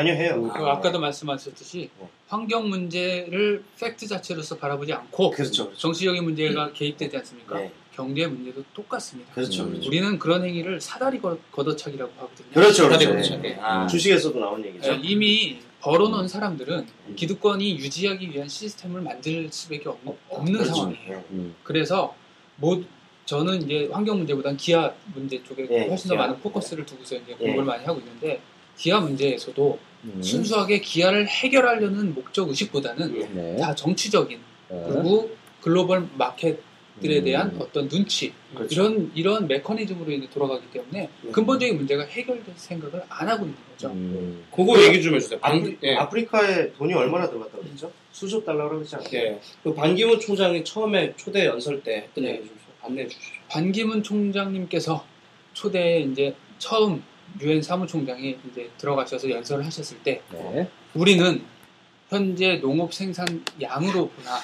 [0.00, 0.42] 관여해요.
[0.42, 2.08] 그 아 까도 말씀하셨듯이 네.
[2.28, 5.64] 환경 문제를 팩트 자체로서 바라보지 않고 그렇죠.
[5.64, 5.78] 그렇죠.
[5.78, 7.58] 정치적인 문제가 개입되지 않습니까?
[7.58, 7.72] 네.
[7.94, 9.32] 경제 문제도 똑같습니다.
[9.32, 9.64] 그렇죠.
[9.64, 9.70] 음.
[9.70, 9.88] 그렇죠.
[9.88, 12.48] 우리는 그런 행위를 사다리 거- 걷어차기라고 하거든요.
[12.52, 12.82] 그렇죠.
[12.84, 13.30] 사다리 그렇죠.
[13.30, 13.42] 걷어차기.
[13.42, 13.58] 네.
[13.60, 13.86] 아.
[13.86, 14.92] 주식에서도 나온 얘기죠.
[14.92, 17.14] 예, 이미 벌어놓은 사람들은 음.
[17.16, 20.74] 기득권이 유지하기 위한 시스템을 만들 수밖에 없, 없는 그렇죠.
[20.74, 21.24] 상황이에요.
[21.30, 21.54] 음.
[21.62, 22.14] 그래서
[22.56, 22.84] 뭐
[23.24, 26.26] 저는 이제 환경 문제보다는 기아 문제 쪽에 예, 훨씬 더 기아.
[26.26, 27.34] 많은 포커스를 두고서 이제 예.
[27.34, 28.40] 공부를 많이 하고 있는데
[28.76, 30.22] 기아 문제에서도 음.
[30.22, 33.56] 순수하게 기아를 해결하려는 목적 의식보다는 네.
[33.56, 34.38] 다 정치적인
[34.70, 34.84] 네.
[34.88, 37.24] 그리고 global market들에 음.
[37.24, 38.74] 대한 어떤 눈치 그렇죠.
[38.74, 41.30] 이런 이런 메커니즘으로 인해 돌아가기 때문에 네.
[41.32, 43.88] 근본적인 문제가 해결될 생각을 안 하고 있는 거죠.
[43.90, 44.44] 음.
[44.54, 45.40] 그거 얘기 좀 해주세요.
[45.40, 45.94] 반, 아프리, 예.
[45.96, 47.90] 아프리카에 돈이 얼마나 들어갔다고 그랬죠?
[48.12, 49.10] 수조 달러라고 그러지 않아요?
[49.14, 49.40] 예.
[49.62, 52.34] 그 반기문 총장이 처음에 초대 연설 때 했던 네.
[52.34, 53.40] 얘기 좀 안내해 주시죠.
[53.48, 55.04] 반기문 총장님께서
[55.52, 57.02] 초대에 이제 처음
[57.40, 60.68] 유엔 사무총장이 이제 들어가셔서 연설을 하셨을 때 네.
[60.94, 61.42] 우리는
[62.08, 64.38] 현재 농업 생산 양으로 보나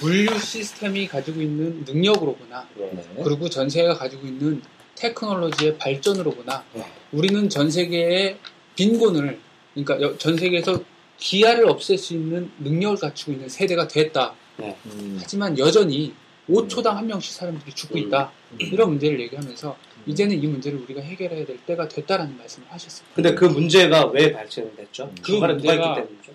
[0.00, 2.90] 물류 시스템이 가지고 있는 능력으로 보나 네.
[2.92, 3.22] 네.
[3.22, 4.62] 그리고 전 세계가 가지고 있는
[4.96, 6.84] 테크놀로지의 발전으로 보나 네.
[7.12, 8.38] 우리는 전 세계의
[8.76, 9.38] 빈곤을
[9.74, 10.80] 그러니까 여- 전 세계에서
[11.18, 14.34] 기아를 없앨 수 있는 능력을 갖추고 있는 세대가 됐다.
[14.60, 15.18] 음.
[15.20, 16.12] 하지만 여전히
[16.48, 18.30] 5초당 한 명씩 사람들이 죽고 있다.
[18.52, 18.58] 음.
[18.60, 19.76] 이런 문제를 얘기하면서
[20.06, 23.14] 이제는 이 문제를 우리가 해결해야 될 때가 됐다라는 말씀을 하셨습니다.
[23.14, 25.12] 근데 그 문제가 왜 발생됐죠?
[25.22, 26.32] 그 누가 문제가- 있기 때문이죠?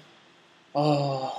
[0.74, 1.32] 아,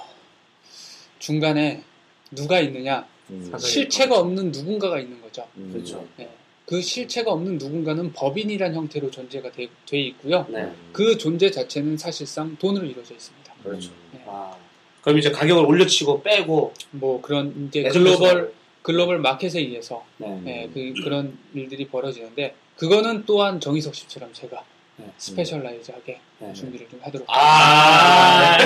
[1.18, 1.82] 중간에
[2.30, 3.06] 누가 있느냐?
[3.30, 3.52] 음.
[3.58, 5.46] 실체가 없는 누군가가 있는 거죠.
[5.56, 5.70] 음.
[5.72, 6.06] 그렇죠.
[6.18, 6.28] 예.
[6.66, 10.46] 그 실체가 없는 누군가는 법인이란 형태로 존재가 돼, 돼 있고요.
[10.48, 10.72] 네.
[10.92, 13.54] 그 존재 자체는 사실상 돈으로 이루어져 있습니다.
[13.62, 13.90] 그렇죠.
[14.14, 14.22] 예.
[14.26, 14.56] 아,
[15.02, 20.42] 그럼 이제 가격을 올려치고 빼고 뭐 그런 이제 계속해서 global global market에 의해서 네.
[20.46, 24.64] 예, 그, 그런 일들이 벌어지는데 그거는 또한 정희석 씨처럼 제가
[24.96, 25.12] 네.
[25.16, 26.52] specialize하게 네.
[26.52, 28.56] 준비를 좀 하도록 아,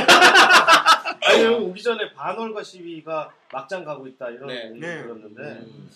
[1.23, 4.69] 아니 여기 오기 전에 반월가 시위가 막장 가고 있다 이런 네.
[4.71, 5.03] 얘기 네.
[5.03, 5.91] 들었는데 음.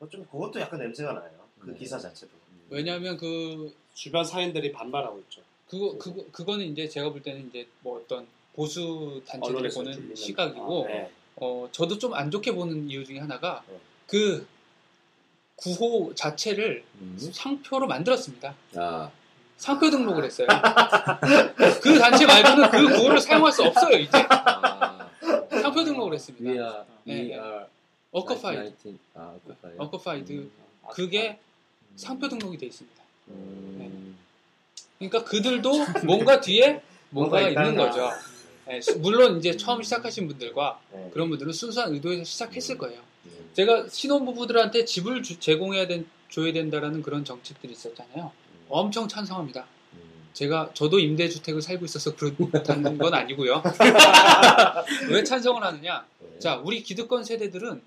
[0.00, 1.30] 어, 좀 그것도 약간 냄새가 나요.
[1.58, 1.78] 그 네.
[1.78, 2.32] 기사 자체도.
[2.68, 5.42] 왜냐하면 그 주변 사인들이 반발하고 있죠.
[5.68, 10.88] 그거 그거 그거는 이제 제가 볼 때는 이제 뭐 어떤 보수 단체들이 보는 시각이고 아,
[10.88, 11.10] 네.
[11.36, 13.78] 어 저도 좀 안 좋게 보는 이유 중에 하나가 네.
[14.06, 14.46] 그
[15.56, 17.16] 구호 자체를 음.
[17.18, 18.54] 상표로 만들었습니다.
[18.76, 19.10] 아.
[19.56, 20.46] 상표 등록을 했어요.
[21.82, 25.08] 그 단체 말고는 그 구호를 사용할 수 없어요 이제 아.
[25.50, 26.44] 상표 등록을 했습니다.
[26.44, 27.34] We are, we 네, 네.
[27.34, 27.64] are
[28.12, 29.76] occupied, 19 아, occupied.
[29.78, 30.50] occupied
[30.90, 31.38] 그게
[31.96, 33.02] 상표 등록이 돼 있습니다.
[33.28, 34.16] 음.
[34.98, 35.70] 그러니까 그들도
[36.04, 38.10] 뭔가 뒤에 뭔가가 뭔가 있는 거죠.
[38.70, 41.10] 예, 수- 물론 이제 처음 시작하신 분들과 네.
[41.12, 43.00] 그런 분들은 순수한 의도에서 시작했을 거예요.
[43.26, 43.50] 음.
[43.54, 48.32] 제가 신혼부부들한테 집을 주- 제공해야 된, 줘야 된다라는 그런 정책들이 있었잖아요.
[48.68, 49.66] 엄청 찬성합니다.
[49.94, 50.00] 음.
[50.32, 53.62] 제가 저도 임대주택을 살고 있어서 그렇다는 건 아니고요.
[55.10, 56.04] 왜 찬성을 하느냐?
[56.18, 56.38] 네.
[56.40, 57.80] 자, 우리 기득권 세대들은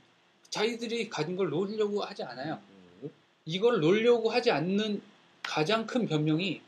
[0.50, 2.60] 자기들이 가진 걸 놓으려고 하지 않아요.
[3.04, 3.10] 음.
[3.46, 5.02] 이걸 놓으려고 하지 않는
[5.44, 6.62] 가장 큰 변명이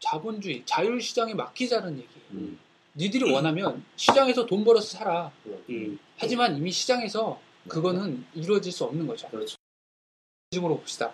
[0.00, 2.22] 자본주의, 자율시장에 맡기자는 얘기예요.
[2.32, 2.58] 음.
[2.96, 5.30] 니들이 원하면 시장에서 돈 벌어서 살아.
[5.68, 5.98] 음.
[6.16, 9.28] 하지만 이미 시장에서 그거는 이루어질 수 없는 거죠.
[9.28, 9.56] 그렇죠.
[10.52, 11.12] 식으로 봅시다.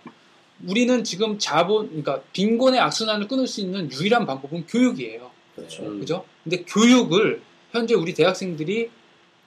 [0.67, 5.31] 우리는 지금 자본, 그러니까 빈곤의 악순환을 끊을 수 있는 유일한 방법은 교육이에요.
[5.55, 5.83] 그렇죠.
[5.83, 6.01] 음.
[6.01, 6.25] 그죠?
[6.45, 8.91] 근데 교육을 현재 우리 대학생들이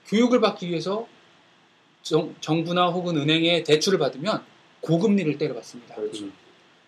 [0.07, 1.07] 교육을 받기 위해서
[2.03, 4.43] 정, 정부나 혹은 은행에 대출을 받으면
[4.81, 5.95] 고금리를 때려받습니다.
[5.95, 6.25] 그렇죠.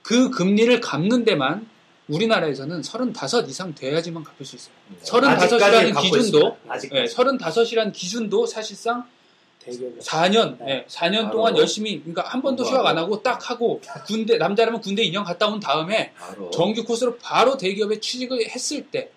[0.03, 1.67] 그 금리를 갚는 데만
[2.11, 4.73] 우리나라에서는 35 이상 돼야지만 갚을 수 있어요.
[4.89, 4.97] 음.
[5.03, 6.57] 35이라는 갖고 기준도.
[6.93, 9.05] 예, 35이라는 기준도 사실상
[9.59, 10.65] 대기업에 4년, 네.
[10.69, 11.31] 예, 4년 바로.
[11.31, 12.63] 동안 열심히, 그러니까 한 번도.
[12.63, 17.17] 휴학 안 하고 딱 하고 군대 남자라면 군대 2년 갔다 온 다음에 바로 정규 코스로
[17.17, 19.11] 바로 대기업에 취직을 했을 때,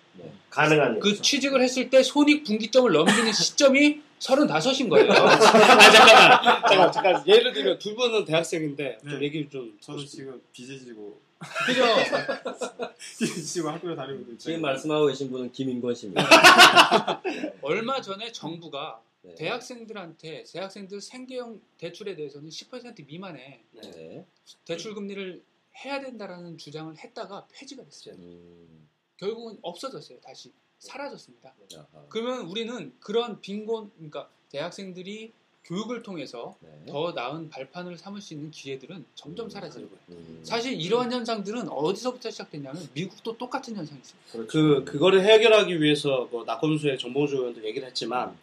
[0.51, 1.21] 가능한 그 얘기죠.
[1.23, 5.11] 취직을 했을 때 손익 분기점을 넘기는 시점이 35인 거예요.
[5.13, 9.25] 아 잠깐만 잠깐 잠깐 예를 들면 두 분은 대학생인데 좀 네.
[9.25, 11.19] 얘기 좀 저도 지금 빚을 지고
[11.65, 11.83] 그죠?
[13.45, 16.23] 지고 학교를 다니고 있는 지금 말씀하고 계신 분은 김인권 씨입니다.
[17.61, 19.35] 얼마 전에 정부가 네.
[19.35, 24.25] 대학생들한테 대학생들 생계형 대출에 대해서는 10% 미만의 네.
[24.65, 25.41] 대출 금리를
[25.83, 28.15] 해야 된다라는 주장을 했다가 폐지가 됐어요.
[28.15, 28.87] 음.
[29.17, 30.19] 결국은 없어졌어요.
[30.21, 31.53] 다시 사라졌습니다.
[31.75, 31.85] 아하.
[32.09, 35.31] 그러면 우리는 그런 빈곤, 그러니까 대학생들이
[35.65, 36.69] 교육을 통해서 네.
[36.87, 40.01] 더 나은 발판을 삼을 수 있는 기회들은 점점 사라지는 거예요.
[40.09, 40.39] 음.
[40.43, 44.45] 사실 이러한 현상들은 어디서부터 시작됐냐면 미국도 똑같은 현상이 있어요.
[44.47, 48.37] 그 그거를 해결하기 위해서 뭐 낙검수의 정봉주 의원도 얘기를 했지만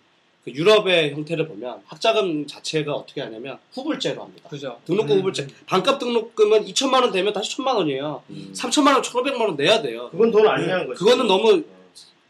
[0.45, 4.49] 그 유럽의 형태를 보면 학자금 자체가 어떻게 하냐면 후불제로 합니다.
[4.49, 4.81] 그죠?
[4.87, 5.19] 등록금 음.
[5.21, 5.47] 후불제.
[5.67, 8.25] 반값 등록금은 2천만 원 되면 다시 1천만 원이에요.
[8.31, 8.53] 음.
[8.53, 10.09] 3천만 원, 1,500만 원 내야 돼요.
[10.11, 10.99] 그건 돈 아니냐는 거죠.
[10.99, 11.63] 그거는 너무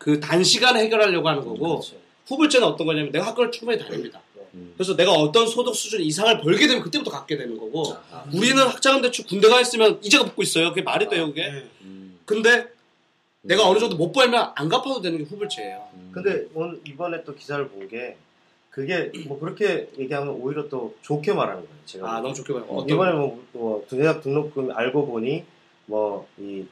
[0.03, 1.95] 그 단시간에 해결하려고 하는 거고 그렇죠.
[2.27, 4.21] 후불제는 어떤 거냐면 내가 학교를 충분히 다닙니다.
[4.55, 4.75] 음.
[4.77, 8.25] 그래서 내가 어떤 소득 수준 이상을 벌게 되면 그때부터 갖게 되는 거고 아하.
[8.35, 10.71] 우리는 학자금 대출 군대 가 있으면 이자가 붙고 있어요.
[10.71, 11.49] 그게 말이 돼요, 그게?
[11.49, 11.65] 네.
[11.83, 12.19] 음.
[12.27, 12.67] 근데
[13.43, 15.89] 내가 어느 정도 못 벌면 안 갚아도 되는 게 후불제예요.
[15.95, 16.11] 음.
[16.13, 18.17] 근데 오늘 이번에 또 기사를 본 게
[18.71, 21.77] 그게 뭐 그렇게 얘기하면 오히려 또 좋게 말하는 거예요.
[21.85, 22.67] 제가 아, 너무 좋게 봐요.
[22.71, 25.45] 어떤 이번에 뭐, 뭐 대학 등록금 알고 보니
[25.87, 26.67] 뭐이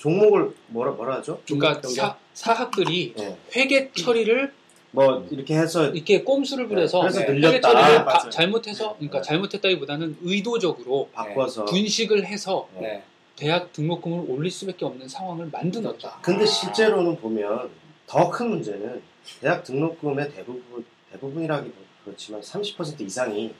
[0.00, 1.40] 종목을 뭐라 뭐라 하죠?
[1.46, 3.36] 그러니까 중간 사, 사학들이 네.
[3.56, 4.52] 회계 처리를
[4.90, 7.60] 뭐 이렇게 해서 이렇게 꼼수를 부려서 그래서 회계 늘렸다.
[7.72, 8.30] 처리를 아, 바-.
[8.30, 9.26] 잘못해서 그러니까 네.
[9.26, 13.02] 잘못했다기보다는 의도적으로 바꿔서 분식을 해서 네.
[13.36, 16.10] 대학 등록금을 올릴 수밖에 없는 상황을 만든 거죠.
[16.22, 17.70] 근데 실제로는 보면
[18.06, 19.00] 더 큰 문제는
[19.40, 21.72] 대학 등록금의 대부분 대부분이라기
[22.04, 23.52] 그렇지만 30% 이상이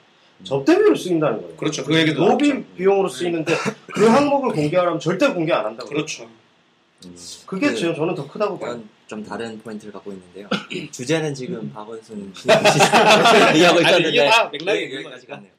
[0.45, 1.57] 접대비로 쓰인다는 거예요.
[1.57, 1.85] 그렇죠.
[1.85, 2.65] 그 얘기도 로비.
[2.77, 3.55] 비용으로 쓰이는데
[3.95, 5.89] 그 항목을 공개하라면 절대 공개 안 한다고.
[5.89, 6.29] 그렇죠.
[7.09, 7.17] 음.
[7.47, 8.83] 그게 그- 지금 저는 더 크다고 봐요.
[9.07, 10.49] 좀 다른 포인트를 갖고 있는데요.
[10.93, 12.33] 주제는 지금 박원순
[13.55, 15.27] 얘기하고 아니, 있었는데 맥락이 여기- 있는 여기까지.
[15.27, 15.53] 갔네요.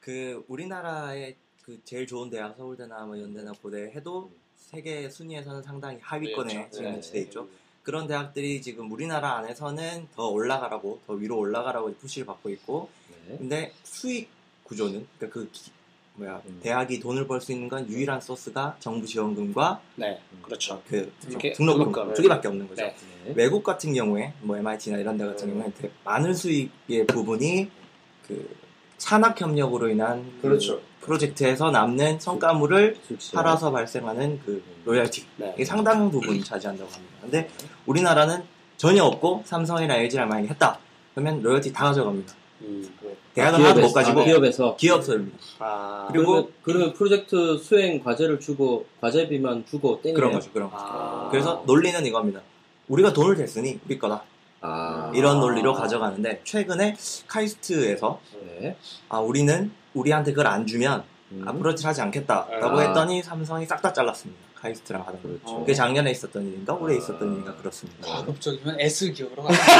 [0.00, 6.54] 그 우리나라의 그 제일 좋은 대학 서울대나 뭐 연대나 고대 해도 세계 순위에서는 상당히 하위권에
[6.54, 6.70] 그렇죠.
[6.70, 6.96] 지금 네.
[6.96, 7.48] 위치돼 있죠.
[7.82, 12.90] 그런 대학들이 지금 우리나라 안에서는 더 올라가라고 더 위로 올라가라고 푸시를 받고 있고
[13.28, 13.36] 네.
[13.38, 14.28] 근데 수익
[14.64, 15.70] 구조는 그러니까 그 기-
[16.18, 16.60] 뭐야 음.
[16.62, 20.20] 대학이 돈을 벌 수 있는 건 유일한 소스가 정부 지원금과 네.
[20.42, 20.82] 그렇죠.
[20.88, 22.14] 그 이렇게 등록금.
[22.14, 22.82] 두 개밖에 없는 거죠.
[22.82, 22.94] 네.
[23.24, 23.32] 네.
[23.36, 25.54] 외국 같은 경우에 뭐 MIT나 이런 데 같은 음.
[25.54, 25.72] 경우에
[26.04, 27.70] 많은 수익의 부분이
[28.26, 28.56] 그
[28.98, 30.80] 산학 협력으로 인한 그 그렇죠.
[31.00, 35.52] 프로젝트에서 남는 성과물을 수익 팔아서 발생하는 그 로열티 네.
[35.54, 37.14] 이게 상당 부분 차지한다고 합니다.
[37.22, 37.48] 근데
[37.86, 38.42] 우리나라는
[38.76, 40.78] 전혀 없고 삼성이나 LG랑 만약에 했다
[41.14, 42.34] 그러면 로열티 다 가져갑니다.
[42.62, 42.88] 음.
[43.34, 45.38] 대학은 하나도 못 가지고 아, 기업에서 기업소입니다.
[45.60, 50.14] 아, 그리고- 그러면 프로젝트 수행 과제를 주고 과제비만 주고 땡이네요.
[50.14, 50.84] 그런 거죠, 그런 거죠.
[50.86, 51.28] 아.
[51.30, 52.40] 그래서 논리는 이겁니다.
[52.88, 54.22] 우리가 돈을 댔으니 우리 거다.
[54.60, 56.96] 아, 이런 논리로 가져가는데 최근에
[57.28, 58.76] 카이스트에서 네.
[59.08, 61.44] 아 우리는 우리한테 그걸 안 주면 음.
[61.46, 62.80] 아프로치 하지 않겠다라고 아.
[62.80, 64.40] 했더니 삼성이 싹 다 잘랐습니다.
[64.60, 65.28] 카이스트랑 하던 거.
[65.28, 65.58] 그렇죠.
[65.60, 66.98] 그게 작년에 있었던 일인가 올해 아.
[66.98, 68.06] 있었던 일인가 그렇습니다.
[68.06, 69.74] 가급적이면 S 기업으로 갑시다.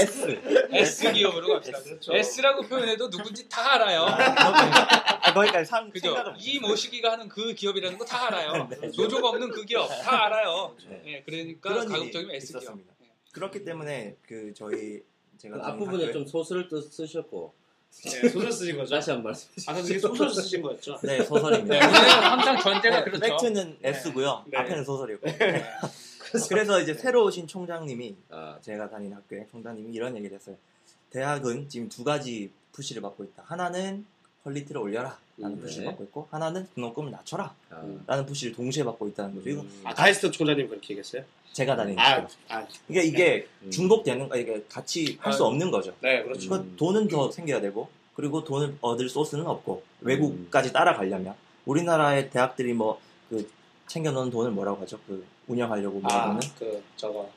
[0.00, 0.40] S.
[0.72, 1.78] S 기업으로 갑시다.
[1.82, 2.12] 그렇죠.
[2.14, 4.02] S라고 표현해도 누군지 다 알아요.
[4.04, 6.14] 아 거기까지 상, 그죠?
[6.38, 8.68] 이 모시기가 하는 그 기업이라는 거 다 알아요.
[8.70, 8.90] 네.
[8.96, 10.74] 노조가 없는 그 기업 다 알아요.
[10.88, 11.02] 네.
[11.06, 12.62] 예, 그러니까 가급적이면 S 기업.
[12.62, 12.92] 있었습니다.
[13.32, 15.00] 그렇기 때문에 그 저희
[15.38, 17.54] 제가 그 앞부분에 좀 소설을 또 쓰셨고
[18.04, 18.94] 네, 소설 쓰신 거죠?
[18.94, 20.98] 다시 한번 말씀 아, 그게 소설 쓰신 거였죠?
[21.02, 21.74] 네 소설입니다.
[21.74, 23.20] 네, 항상 전제가 네, 그렇죠.
[23.20, 24.44] 팩트는 S고요.
[24.48, 24.58] 네.
[24.58, 25.20] 앞에는 소설이고.
[26.48, 30.56] 그래서 이제 새로 오신 총장님이 아, 제가 다니는 학교의 총장님이 이런 얘기를 했어요.
[31.10, 33.44] 대학은 지금 두 가지 push를 받고 있다.
[33.46, 34.06] 하나는
[34.44, 35.90] quality를 올려라 라는 음, push를 네.
[35.90, 37.82] 받고 있고 하나는 등록금을 낮춰라 아.
[38.06, 39.48] 라는 push를 동시에 받고 있다는 거죠.
[39.50, 39.80] 이거 음.
[39.84, 41.22] 아 카이스트 총장님 그렇게 얘기했어요?
[41.52, 42.26] 제가 다니는 아.
[42.48, 43.70] 아, 이게 이게 음.
[43.70, 45.94] 중복되는 거 이게 같이 할수 아, 없는 거죠.
[46.00, 46.44] 네 그렇죠.
[46.46, 50.06] 이거 돈은 더 생겨야 되고 그리고 돈을 얻을 소스는 없고 음.
[50.06, 51.34] 외국까지 따라가려면
[51.66, 52.98] 우리나라의 대학들이 뭐
[53.32, 53.50] 그
[53.86, 54.98] 챙겨놓은 돈을 뭐라고 하죠?
[55.06, 57.30] 그 운영하려고 모아놓는 아 그 저거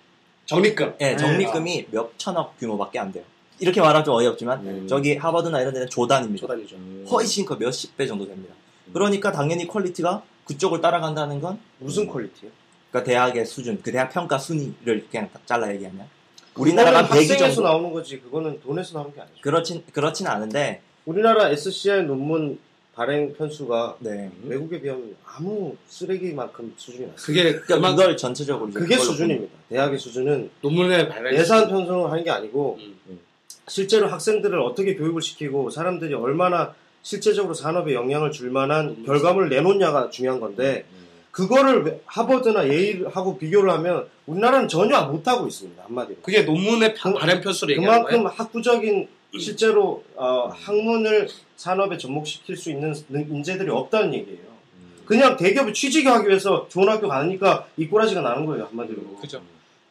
[0.46, 0.96] 적립금.
[1.02, 3.24] 예, 적립금이 몇 천억 규모밖에 안 돼요.
[3.60, 4.88] 이렇게 말하면 좀 어이없지만 음.
[4.88, 6.42] 저기 하버드나 이런 데는 조단입니다.
[6.42, 6.76] 조단이죠.
[6.76, 7.06] 음.
[7.10, 8.54] 훨씬 커 몇십 배 정도 됩니다.
[8.94, 12.52] 그러니까 당연히 quality가 그쪽을 따라간다는 건 무슨 quality요?
[12.92, 16.08] 그러니까 대학의 수준, 그 대학 평가 순위를 그냥 딱 잘라 얘기하면
[16.56, 19.42] 우리나라가 그거는 100위 학생에서 정도 나오는 거지 그거는 돈에서 나오는 게 아니죠.
[19.42, 22.60] 그렇진 그렇진 않은데 우리나라 SCI 논문
[22.94, 24.32] 발행 편수가 네.
[24.46, 27.26] 외국에 비하면 아무 쓰레기만큼 수준이 낮습니다.
[27.26, 29.54] 그게 그러니까 그걸 전체적으로 그게 수준입니다.
[29.68, 33.20] 대학의 수준은 논문의 발행 예산 편성을 하는 게 아니고 음.
[33.68, 39.04] 실제로 학생들을 어떻게 교육을 시키고 사람들이 얼마나 실제적으로 산업에 영향을 줄 만한 음.
[39.06, 41.06] 결과물을 내놓냐가 중요한 건데 음.
[41.32, 45.84] 그거를 하버드나 예일하고 비교를 하면 우리나라는 전혀 못하고 있습니다.
[45.84, 46.20] 한마디로.
[46.22, 48.36] 그게 논문의 편- 발행 편수를 얘기하는 그만큼 거예요?
[48.38, 49.08] 학구적인
[49.38, 54.40] 실제로 어, 학문을 산업에 접목시킬 수 있는 인재들이 없다는 얘기예요.
[54.40, 55.02] 음.
[55.06, 59.02] 그냥 대기업에 취직하기 위해서 좋은 학교 가니까 이 꼬라지가 나는 거예요 한마디로.
[59.22, 59.42] 그죠.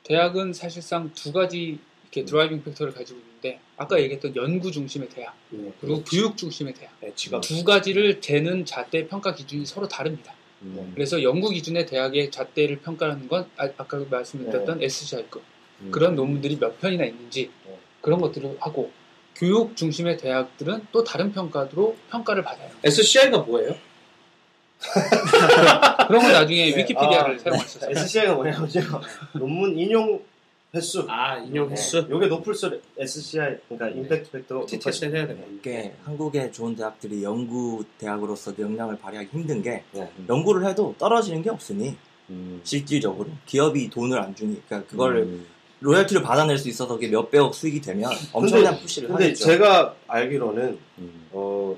[0.04, 1.78] 대학은 사실상 두 가지
[2.14, 5.72] 이렇게 driving factor를 가지고 있는데 아까 얘기했던 연구 중심의 대학 네.
[5.80, 10.34] 그리고 교육 중심의 대학 네, 지금 두 가지를 재는 잣대 평가 기준이 서로 다릅니다.
[10.62, 10.92] 음.
[10.94, 15.42] 그래서 연구 기준의 대학의 잣대를 평가하는 건 아, 까 말씀드렸던 SCI급
[15.80, 15.90] 음.
[15.90, 17.78] 그런 논문들이 몇 편이나 있는지 네.
[18.00, 18.92] 그런 것들을 하고
[19.34, 22.70] 교육 중심의 대학들은 또 다른 평가로 평가를 받아요.
[22.84, 23.76] SCI가 뭐예요?
[26.06, 27.90] 그런 건 나중에 네, 위키피디아를 아, 사용하셨어요.
[27.90, 29.00] SCI가 뭐냐면 제가
[29.32, 30.22] 논문 인용
[30.74, 31.06] 횟수.
[31.08, 32.02] 아 인용 횟수?
[32.02, 32.10] 네.
[32.10, 35.46] 요게 높을 수록 SCI 그러니까 임팩트 팩터 TTS 해야 되네.
[35.54, 40.10] 이게 한국의 좋은 대학들이 연구 대학으로서 역량을 발휘하기 힘든 게 네.
[40.28, 41.96] 연구를 해도 떨어지는 게 없으니
[42.30, 42.60] 음.
[42.64, 45.46] 실질적으로 기업이 돈을 안 주니 그러니까 그거를 음.
[45.80, 49.44] 로열티를 받아낼 수 있어서 그게 몇 백억 수익이 되면 엄청난 푸시를 근데 하겠죠.
[49.44, 51.28] 제가 알기로는 음.
[51.32, 51.76] 어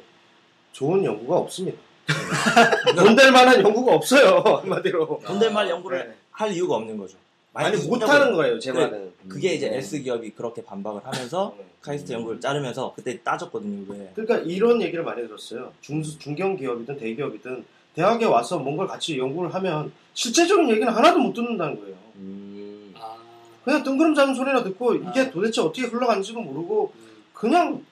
[0.73, 1.79] 좋은 연구가 없습니다.
[2.97, 5.21] 돈 될 만한 연구가 없어요 한마디로.
[5.27, 6.15] 돈 될 만한 연구를 네.
[6.31, 7.19] 할 이유가 없는 거죠.
[7.57, 9.13] 아니 마이너스 못하는 거예요 제 그래, 말은.
[9.29, 9.79] 그게 이제 네.
[9.79, 13.87] S 기업이 그렇게 반박을 하면서 카이스트 연구를 자르면서 그때 따졌거든요.
[13.89, 14.13] 왜?
[14.15, 15.73] 그러니까 이런 얘기를 많이 들었어요.
[15.81, 21.81] 중, 중견 기업이든 대기업이든 대학에 와서 뭔가를 같이 연구를 하면 실제적인 얘기는 하나도 못 듣는다는
[21.81, 21.97] 거예요.
[22.17, 22.93] 음.
[22.97, 23.17] 아,
[23.65, 25.31] 그냥 뜬구름 잡는 소리나 듣고 이게 아.
[25.31, 27.01] 도대체 어떻게 흘러가는지도 모르고 음.
[27.33, 27.85] 그냥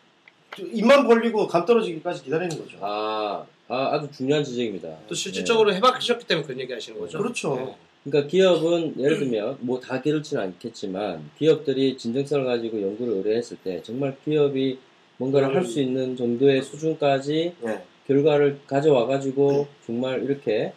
[0.59, 2.77] 입만 벌리고 감 떨어지기까지 기다리는 거죠.
[2.81, 4.89] 아, 아, 아주 중요한 지적입니다.
[5.09, 7.19] 또 실질적으로 해박하셨기 때문에 그런 얘기 하시는 거죠?
[7.19, 7.57] 그렇죠.
[7.57, 7.77] 네.
[8.05, 14.17] 그러니까 기업은 예를 들면 뭐 다 그렇지는 않겠지만 기업들이 진정성을 가지고 연구를 의뢰했을 때 정말
[14.25, 14.79] 기업이
[15.17, 17.83] 뭔가를 할수 있는 정도의 수준까지 네.
[18.07, 20.73] 결과를 가져와 가지고 정말 이렇게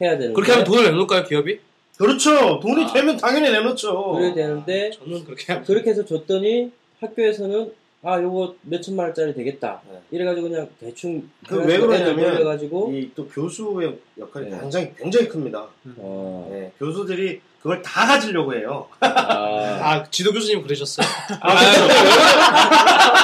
[0.00, 1.58] 해야 되는데 그렇게 하면 돈을 내놓을까요, 기업이?
[1.96, 2.60] 그렇죠.
[2.60, 2.92] 돈이 아.
[2.92, 4.12] 되면 당연히 내놓죠.
[4.12, 6.70] 그래야 되는데 저는 그렇게 그렇게 해서 줬더니
[7.00, 7.72] 학교에서는
[8.02, 10.00] 아 요거 몇 천만 원짜리 되겠다 네.
[10.12, 14.60] 이래가지고 그냥 대충 그왜 그러냐면 가지고 이 또 교수의 역할이 네.
[14.60, 15.68] 굉장히 굉장히 큽니다.
[15.96, 18.88] 어, 네, 교수들이 그걸 다 가지려고 해요.
[19.00, 21.04] 아, 아, 지도 교수님 그러셨어요?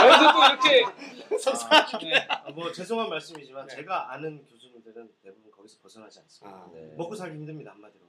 [0.05, 0.85] 여기서 또 이렇게
[1.70, 2.27] 아, 네.
[2.29, 3.77] 아, 뭐 죄송한 말씀이지만 네.
[3.77, 6.57] 제가 아는 교수님들은 대부분 거기서 벗어나지 않습니다.
[6.59, 6.93] 아, 네.
[6.97, 8.03] 먹고 살기 힘듭니다 한마디로.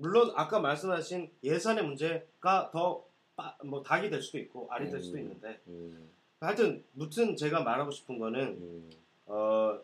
[0.00, 3.02] 물론 아까 말씀하신 예산의 문제가 더
[3.64, 5.22] 뭐 닭이 될 수도 있고 알이 될 수도 음.
[5.22, 5.60] 있는데.
[5.68, 6.10] 음,
[6.40, 8.90] 하여튼 무튼 제가 말하고 싶은 거는 음,
[9.26, 9.78] 어,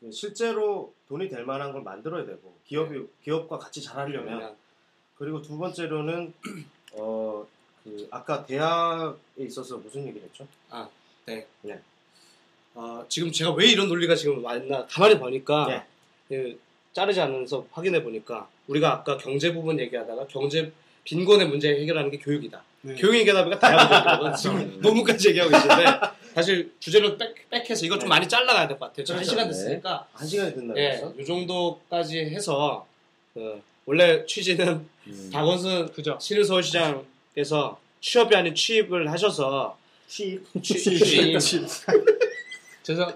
[0.00, 4.56] 그 실제로 돈이 될 만한 걸 만들어야 되고 기업이 기업과 같이 잘하려면.
[5.16, 6.32] 그리고 두 번째로는
[6.92, 7.46] 어,
[7.82, 10.46] 그 아까 대학에 있어서 무슨 얘기를 했죠?
[12.74, 15.86] 어, 지금 제가 왜 이런 논리가 지금 왔나 가만히 보니까 네.
[16.28, 16.60] 그
[16.92, 20.72] 자르지 않으면서 확인해 보니까 우리가 아까 경제 부분 얘기하다가 경제
[21.08, 22.62] 빈곤의 문제 해결하는 게 교육이다.
[22.82, 22.94] 네.
[22.96, 25.84] 교육 얘기하다 보니까 대학을 지금 논문까지 얘기하고 계신데
[26.34, 28.08] 사실 주제를 백, 백해서 이거 좀 네.
[28.10, 29.04] 많이 잘라가야 될 것 같아요.
[29.04, 29.30] 지금 한 그렇죠.
[29.30, 29.52] 시간 네.
[29.54, 30.78] 됐으니까 한 시간이 됐나요?
[30.78, 31.14] 예, 벌써?
[31.18, 32.86] 이 정도까지 해서
[33.32, 35.30] 그 원래 취지는 음.
[35.32, 36.18] 박원순 그죠.
[36.20, 40.74] 신의서울시장께서 취업이 아닌 취입을 하셔서 취입 취,
[41.38, 41.66] 취입.
[42.82, 43.06] 죄송,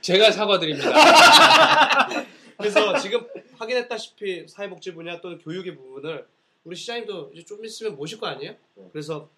[0.00, 0.90] 제가 사과드립니다.
[2.58, 3.26] 그래서 지금
[3.58, 6.24] 확인했다시피 사회복지 분야 또는 교육의 부분을
[6.64, 8.54] 우리 시장님도 이제 좀 있으면 모실 거 아니에요?
[8.74, 8.88] 네.
[8.92, 9.28] 그래서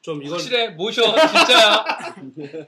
[0.00, 1.84] 좀 이걸 확실해 모셔 진짜야.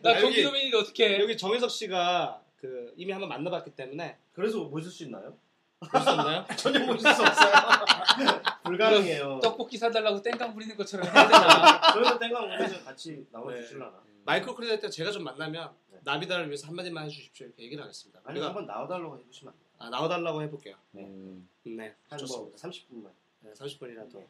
[0.03, 1.19] 나 아, 여기- 경기도민인데 어떻게?
[1.21, 5.37] 여기 정혜석 씨가 그 이미 한번 만나봤기 때문에 그래서 모실 수 있나요?
[5.81, 6.47] 없나요?
[6.57, 7.53] 전혀 보실 수 없어요.
[8.65, 9.41] 불가능해요.
[9.43, 11.93] 떡볶이 사달라고 땡깡 부리는 것처럼 해야 되나?
[11.93, 13.61] 저희도 땡깡 오면서 같이 나와 네.
[13.61, 14.03] 주실라나?
[14.25, 15.71] micro credit 때 제가 좀 만나면
[16.05, 18.21] 나비다를 위해서 한마디만 해주십시오 이렇게 얘기를 하겠습니다.
[18.25, 19.69] 아니 우리가 한번 나와달라고 해보시면 안 돼요?
[19.79, 20.77] 아, 나와달라고 해볼게요.
[20.95, 22.57] 음, 네, 한 좋습니다.
[22.57, 23.11] 30분만.
[23.45, 24.25] 네, 30분이라도.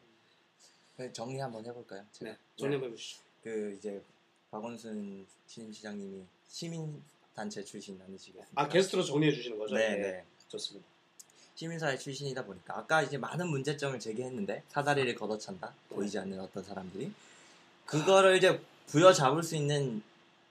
[0.97, 2.05] 그 정리 한번 해볼까요?
[2.11, 2.31] 제가?
[2.31, 3.21] 네, 정리해 보시죠.
[3.43, 4.01] 그 이제
[4.51, 7.01] 박원순 신시장님이 시민
[7.33, 8.61] 단체 출신 아니시겠습니까?
[8.61, 9.75] 아 게스트로 정리해 주시는 거죠?
[9.75, 10.25] 네, 네.
[10.47, 10.87] 좋습니다.
[11.55, 17.11] 시민사회 출신이다 보니까 아까 이제 많은 문제점을 제기했는데 사다리를 걷어찬다 보이지 않는 어떤 사람들이
[17.85, 20.01] 그거를 이제 부여잡을 수 있는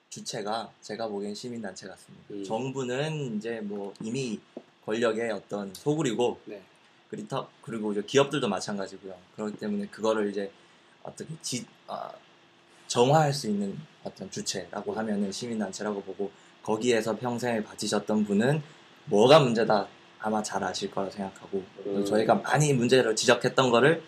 [0.09, 2.25] 주체가 제가 보기엔 시민단체 같습니다.
[2.31, 2.45] 음.
[2.45, 4.41] 정부는 이제 뭐 이미
[4.85, 6.62] 권력의 어떤 소굴이고 네.
[7.11, 9.14] 그리고 그리고 이제 기업들도 마찬가지고요.
[9.36, 10.50] 그렇기 때문에 그거를 이제
[11.02, 12.11] 어떻게 지, 아,
[12.86, 16.30] 정화할 수 있는 어떤 주체라고 하면은 시민단체라고 보고
[16.62, 18.62] 거기에서 평생을 바치셨던 분은
[19.07, 19.86] 뭐가 문제다
[20.18, 22.05] 아마 잘 아실 거라 생각하고 음.
[22.05, 24.02] 저희가 많이 문제를 지적했던 거를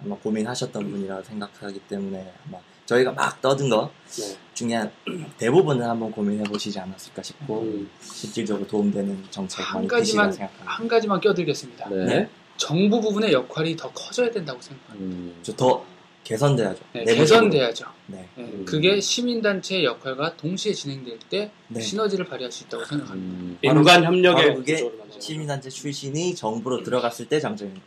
[0.00, 4.36] 아마 고민하셨던 분이라 생각하기 때문에 아마 저희가 막 떠든 거 네.
[4.54, 4.90] 중에 한
[5.36, 7.90] 대부분은 한번 고민해 보시지 않았을까 싶고 음.
[8.00, 10.32] 실질적으로 도움되는 정책 한 많이 가지만.
[10.64, 11.88] 한 가지만 껴들겠습니다.
[11.90, 12.04] 네.
[12.06, 12.28] 네.
[12.56, 15.04] 정부 부분의 역할이 더 커져야 된다고 생각합니다.
[15.04, 15.84] 음, 저더
[16.24, 16.82] 개선돼야죠.
[16.94, 17.04] 네.
[17.04, 17.84] 개선돼야죠.
[18.06, 18.28] 네.
[18.34, 18.64] 네, 음.
[18.64, 21.80] 그게 시민단체의 역할과 동시에 진행될 때 네.
[21.80, 23.14] 시너지를 발휘할 수 있다고 생각합니다.
[23.36, 24.90] 음, 인간 협력의 그게.
[25.18, 27.84] 시민단체 출신이 정부로 들어갔을 때 장점입니다.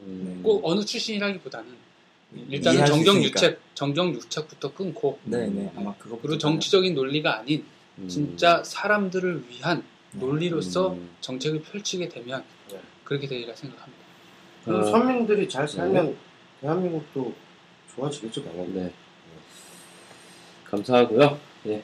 [0.00, 0.40] 음.
[0.42, 1.85] 꼭 어느 출신이라기보다는
[2.50, 3.22] 일단은 정경.
[3.22, 5.72] 유착 정경 유착부터 끊고 네, 네.
[5.76, 7.64] 아마 그거 그리고 정치적인 논리가 아닌
[7.98, 8.08] 음.
[8.08, 11.10] 진짜 사람들을 위한 논리로서 음.
[11.20, 12.80] 정책을 펼치게 되면 네.
[13.04, 14.04] 그렇게 되리라 생각합니다.
[14.64, 16.16] 그럼 어, 서민들이 잘 살면
[16.60, 17.34] 대한민국도
[17.94, 18.72] 좋아지겠죠, 당연히.
[18.74, 18.92] 네.
[20.64, 21.38] 감사하고요.
[21.66, 21.82] 예.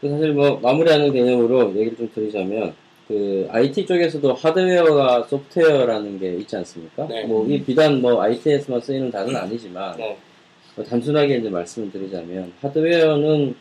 [0.00, 2.74] 그 사실 뭐 마무리하는 개념으로 얘기를 좀 드리자면
[3.10, 7.08] 그 IT 쪽에서도 하드웨어와 소프트웨어라는 게 있지 않습니까?
[7.08, 7.24] 네.
[7.24, 10.16] 뭐이 비단 뭐 IT에서만 쓰이는 단어는 아니지만 네.
[10.76, 13.56] 뭐 단순하게 이제 말씀을 드리자면 하드웨어는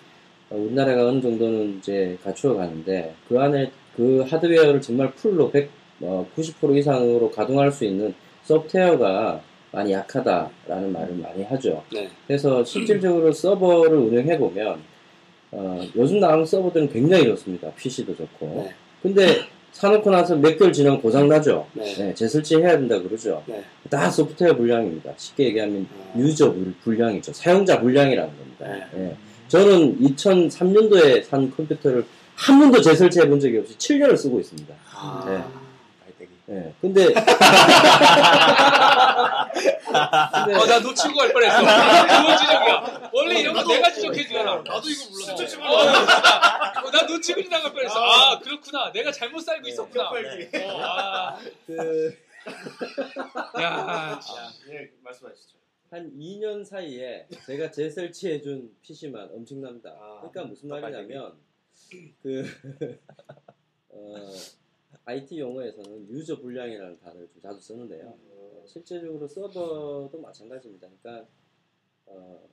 [0.51, 5.71] 어, 우리나라가 어느 정도는 이제 갖추어 가는데 그 안에 그 하드웨어를 정말 풀로 100,
[6.01, 9.41] 어, 90% 이상으로 가동할 수 있는 소프트웨어가
[9.71, 11.83] 많이 약하다라는 말을 많이 하죠.
[11.91, 12.07] 네.
[12.27, 14.79] 그래서 실질적으로 서버를 운영해 보면
[15.53, 17.71] 어, 요즘 나오는 서버들은 굉장히 좋습니다.
[17.71, 18.69] PC도 좋고.
[19.01, 19.13] 네.
[19.13, 19.41] 근데
[19.71, 21.65] 사놓고 나서 몇 개월 지나면 고장 나죠.
[21.73, 21.93] 네.
[21.95, 23.41] 네, 재설치 해야 된다 그러죠.
[23.45, 23.63] 네.
[23.89, 25.13] 다 소프트웨어 불량입니다.
[25.15, 26.19] 쉽게 얘기하면 아.
[26.19, 27.31] 유저 불- 불량이죠.
[27.33, 28.65] 사용자 불량이라는 겁니다.
[28.93, 29.05] 네.
[29.05, 29.15] 예.
[29.47, 34.73] 저는 2003년도에 산 컴퓨터를 한 번도 재설치해 본 적이 없이 7년을 쓰고 있습니다.
[34.93, 35.47] 아.
[36.49, 36.65] 네.
[36.65, 36.73] 예.
[36.81, 37.05] 근데
[39.93, 41.59] 어, 나 놓치고 갈 뻔했어.
[41.59, 43.11] 좋은 지적이야.
[43.13, 44.55] 원래 이런 거 내가 지적해주잖아.
[44.63, 45.61] 나도 이거 몰랐어.
[45.61, 47.99] 어, 나, 나 놓치고 지나갈 뻔했어.
[47.99, 48.91] 아, 그렇구나.
[48.91, 50.11] 내가 잘못 살고 있었구나.
[50.13, 50.49] 네.
[50.65, 51.37] 어, 아,
[51.67, 52.17] 그
[53.61, 54.49] 야, 진짜.
[54.67, 55.59] 네, 말씀하시죠.
[55.91, 59.91] 한 2년 사이에 제가 재설치해준 PC만 엄청납니다.
[59.91, 61.33] 아, 그러니까 무슨 또 말이냐면
[62.23, 62.43] 그
[63.89, 64.15] 어,
[65.05, 68.13] IT 용어에서는 유저 불량이라는 단어를 좀 자주 쓰는데요.
[68.31, 70.87] 어, 실제적으로 서버도 마찬가지입니다.
[71.01, 71.27] 그러니까
[72.05, 72.47] 어,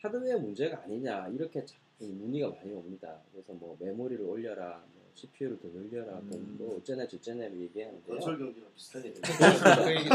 [0.00, 1.64] 하드웨어 문제가 아니냐 이렇게
[1.98, 3.20] 문의가 많이 옵니다.
[3.32, 6.56] 그래서 뭐 메모리를 올려라, 뭐 CPU를 더 늘려라, 음.
[6.58, 8.06] 뭐 어쩌네 저쩌네 얘기하는데요.
[8.06, 9.20] 건설 경기랑 비슷한 얘기.
[9.20, 10.08] 그 얘기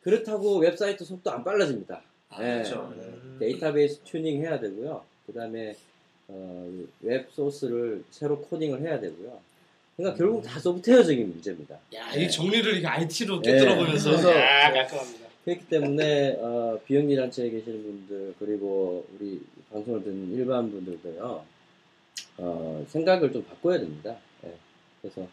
[0.00, 2.02] 그렇다고 웹사이트 속도 안 빨라집니다.
[2.30, 2.54] 아, 예.
[2.54, 2.92] 그렇죠.
[2.96, 3.36] 음.
[3.38, 5.04] 데이터베이스 튜닝 해야 되고요.
[5.26, 5.76] 그 다음에
[7.00, 9.40] 웹 소스를 새로 코딩을 해야 되고요.
[9.96, 11.76] 그러니까 결국 다 소프트웨어적인 문제입니다.
[11.94, 13.52] 야, 이 정리를 이게 IT로 네.
[13.52, 15.26] 꿰뚫어보면서 그래서- 야, 깔끔합니다.
[15.44, 19.40] 그렇기 때문에 어, 비영리 단체에 계시는 분들 그리고 우리
[19.72, 21.44] 방송을 듣는 일반 분들도요
[22.38, 24.16] 어, 생각을 좀 바꿔야 됩니다.
[24.44, 24.52] 예.
[25.00, 25.26] 그래서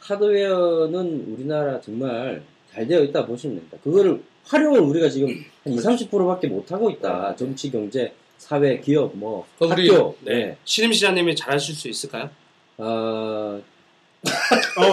[0.00, 2.42] 하드웨어는 우리나라 정말
[2.72, 3.78] 잘 되어 있다 보시면 됩니다.
[3.82, 5.28] 그거를 활용을 우리가 지금
[5.62, 7.34] 한 20, 30%밖에 못 하고 있다.
[7.36, 10.16] 정치, 경제, 사회, 기업, 뭐 그럼 우리- 학교.
[10.22, 10.34] 네.
[10.34, 10.56] 네.
[10.64, 12.28] 신임 시장님이 잘하실 수 있을까요?
[12.76, 13.62] 어,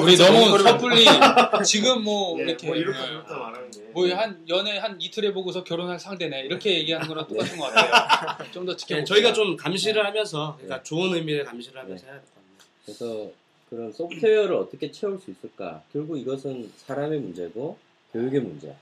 [0.03, 1.05] 우리 너무 섣불리
[1.65, 3.79] 지금 뭐 예, 이렇게 뭐 이렇다 이렇다 말하는 게.
[3.93, 8.47] 뭐한 연애 한 이틀 해보고서 결혼할 상대네 이렇게 얘기하는 거랑 똑같은 것 같아요.
[8.51, 9.05] 좀더 네, 지켜볼게요.
[9.05, 10.84] 저희가 좀 감시를 하면서, 그러니까 네.
[10.84, 12.11] 좋은 의미의 감시를 하면서 네.
[12.11, 12.51] 해야 될 것 같네요.
[12.86, 13.32] 그래서
[13.69, 15.82] 그런 소프트웨어를 어떻게 채울 수 있을까?
[15.93, 17.77] 결국 이것은 사람의 문제고
[18.13, 18.75] 교육의 문제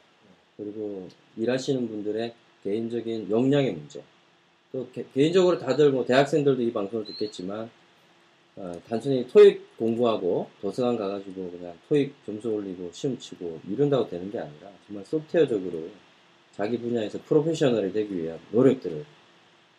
[0.58, 2.34] 그리고 일하시는 분들의
[2.64, 4.04] 개인적인 역량의 문제
[4.72, 7.70] 또 개, 인적으로 다들 뭐 대학생들도 이 방송을 듣겠지만
[8.60, 14.38] 어, 단순히 토익 공부하고 도서관 가가지고 그냥 토익 점수 올리고 시험 치고 이런다고 되는 게
[14.38, 15.88] 아니라 정말 소프트웨어적으로
[16.58, 19.06] 자기 분야에서 프로페셔널이 되기 위한 노력들을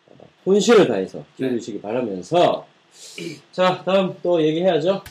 [0.09, 2.65] 어, 혼신을 다해서 기울이시기 바라면서
[3.51, 5.03] 자, 다음 또 얘기해야죠.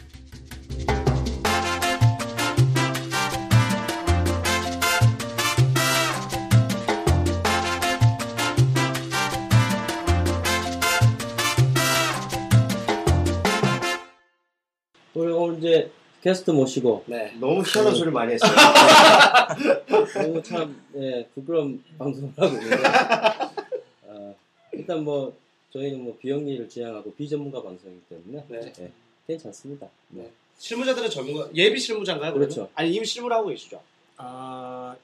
[16.22, 17.32] 게스트 모시고 네.
[17.40, 18.50] 너무 희한한 소리 많이 했어요.
[20.14, 22.76] 너무 참 예, 부끄러운 방송을 하고 있는데
[24.08, 24.34] 아,
[24.72, 25.34] 일단 뭐
[25.72, 28.72] 저희는 뭐 비영리를 지향하고 비전문가 방송이기 때문에 네.
[28.80, 28.92] 예,
[29.26, 29.88] 괜찮습니다.
[30.08, 30.30] 네.
[30.58, 32.32] 실무자들은 전문가 예비 실무자인가요?
[32.32, 32.48] 그러면?
[32.48, 32.70] 그렇죠.
[32.74, 33.80] 아니 이미 실무를 하고 계시죠.
[34.18, 34.94] 아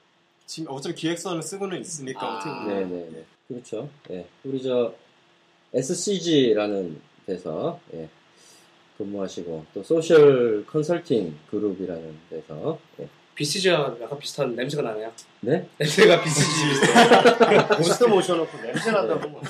[0.45, 2.35] 지금 어차피 기획서는 쓰고는 있으니까 아.
[2.37, 3.25] 어떻게 보면 네, 네, 네.
[3.47, 3.89] 그렇죠.
[4.11, 4.25] 예.
[4.43, 4.93] 우리 저
[5.73, 8.07] SCG라는 데서 예,
[8.97, 13.07] 근무하시고 또 소셜 컨설팅 그룹이라는 데서 예.
[13.35, 15.11] BCG와 약간 비슷한 냄새가 나네요.
[15.41, 15.67] 네?
[15.77, 16.47] 냄새가 BCG.
[17.77, 19.29] 고스트 모셔놓고 냄새 난다고.
[19.29, 19.41] 뭐.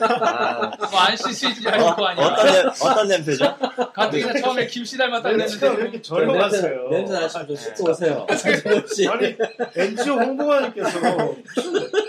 [0.00, 2.26] 아, 뭐안 씻으지 않을 거 아니야.
[2.26, 3.56] 어떤, 냄, 어떤 냄새죠?
[3.94, 5.82] 가뜩이나 처음에 김씨 닮았다는 냄새가 왜 냄새.
[5.84, 6.88] 이렇게 젊어갔어요?
[6.90, 8.26] 냄새 나시면 좀 씻고 오세요.
[9.10, 9.36] 아니
[9.76, 10.90] NGO 홍보관님께서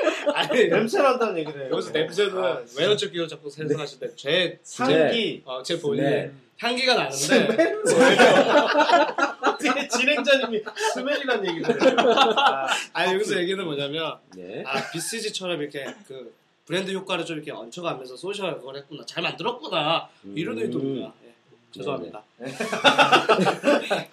[0.50, 1.70] 아니 냄새 난다는 얘기를 해요.
[1.72, 6.32] 여기서 냄새는 아, 외연적 기호 자꾸 생각하시는데 제 상기 어, 제 본인 네.
[6.58, 7.76] 향기가 나는데
[9.42, 10.64] 어떻게 진행자님이
[10.94, 11.96] smell이란 얘기를 해요.
[12.38, 14.64] 아, 아니 여기서 얘기는 뭐냐면 네.
[14.66, 16.34] 아 BCG처럼 이렇게 그
[16.66, 20.64] 브랜드 효과를 좀 이렇게 얹혀가면서 social 그걸 했구나 잘 만들었구나 이런 음.
[20.64, 21.14] 의도입니다.
[21.26, 21.34] 예,
[21.72, 22.24] 죄송합니다.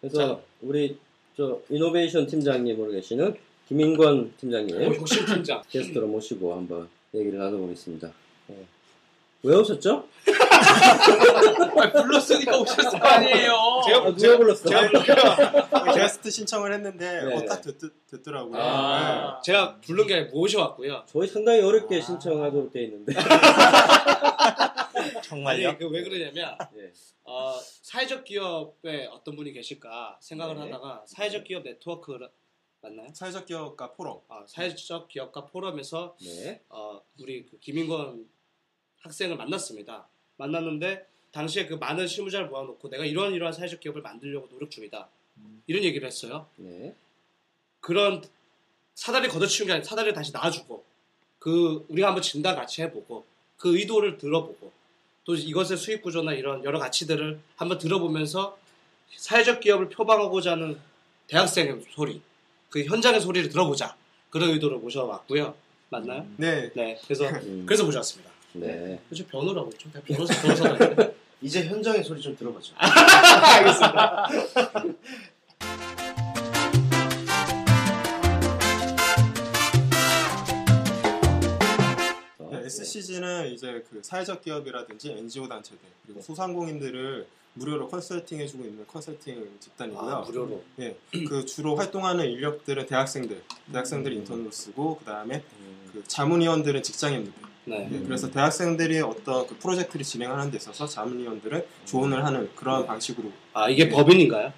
[0.00, 0.98] 그래서 우리
[1.36, 3.36] 저 innovation 팀장님으로 계시는
[3.68, 5.62] 김인권 팀장님 오, 욕심 팀장.
[5.68, 8.12] 게스트로 모시고 한번 얘기를 나눠보겠습니다.
[8.50, 8.66] 예.
[9.42, 10.08] 왜 오셨죠?
[11.76, 13.52] 아, 불렀으니까 오셨을 거 아니에요.
[13.52, 14.70] 아, 누가 불렀어?
[15.94, 17.34] 게스트 신청을 했는데 네.
[17.34, 18.60] 어, 딱 듣, 듣더라고요.
[18.60, 19.40] 아.
[19.42, 21.04] 제가 부른 게 아니라 모셔왔고요.
[21.06, 23.12] 저희 상당히 어렵게 신청하도록 돼 있는데.
[25.24, 25.68] 정말요?
[25.68, 26.92] 아니 그왜 그러냐면 예.
[27.24, 30.62] 어, 사회적 기업에 어떤 분이 계실까 생각을 네.
[30.62, 32.16] 하다가 사회적 기업 네트워크
[32.84, 33.08] 맞나요?
[33.08, 33.14] 네.
[33.14, 34.20] 사회적 기업가 포럼.
[34.28, 36.60] 아, 사회적 기업가 포럼에서 네.
[36.68, 38.28] 어, 우리 그 김인권
[39.00, 40.06] 학생을 만났습니다.
[40.36, 45.08] 만났는데 당시에 그 많은 실무자를 모아놓고 내가 이러한 이러한 사회적 기업을 만들려고 노력 중이다.
[45.66, 46.46] 이런 얘기를 했어요.
[46.56, 46.94] 네.
[47.80, 48.22] 그런
[48.94, 50.84] 사다리 걷어치운 게 아니라 사다리를 다시 놔주고
[51.38, 53.24] 그 우리가 한번 진단 같이 해보고
[53.56, 54.72] 그 의도를 들어보고
[55.24, 58.58] 또 이것의 수익 구조나 이런 여러 가치들을 한번 들어보면서
[59.16, 60.78] 사회적 기업을 표방하고자 하는
[61.26, 62.22] 대학생의 소리
[62.74, 63.94] 그 현장의 소리를 들어보자
[64.30, 65.54] 그런 의도로 모셔왔고요
[65.90, 66.26] 맞나요?
[66.36, 66.72] 네.
[66.74, 67.62] 네 그래서 음.
[67.64, 68.98] 그래서 모셔왔습니다 네.
[69.08, 72.74] 그렇죠 변호라고 내가 변호사 변호사 이제 현장의 소리 좀 들어보죠.
[72.78, 74.28] 알겠습니다
[82.40, 88.86] 어, 네, SCG는 이제 그 사회적 기업이라든지 NGO 단체들 그리고 소상공인들을 무료로 컨설팅 해주고 있는
[88.86, 90.10] 컨설팅 집단이고요.
[90.10, 90.96] 아, 무료로 네,
[91.28, 93.42] 그 주로 활동하는 인력들은 대학생들,
[93.72, 97.32] 대학생들이 인턴으로 쓰고 그 다음에 음, 그 자문위원들은 직장인들.
[97.66, 97.88] 네.
[97.90, 103.68] 네, 그래서 대학생들이 어떤 그 프로젝트를 진행하는 데 있어서 자문위원들은 조언을 하는 그런 방식으로 아
[103.70, 104.52] 이게 법인인가요?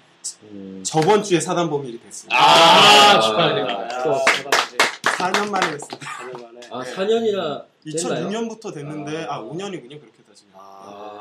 [0.51, 0.83] 음.
[0.85, 2.35] 저번 주에 사단법인이 됐습니다.
[2.37, 4.15] 아, 아, 축하드립니다 또.
[4.25, 4.77] 대단하지
[5.17, 6.07] 4년 만에 됐습니다.
[6.07, 8.29] 4년 만에 아, 4년이나 됐나요?
[8.29, 9.35] 2006년부터 됐는데 아.
[9.35, 10.53] 아, 5년이군요 그렇게 따지면.
[10.55, 11.16] 아, 네.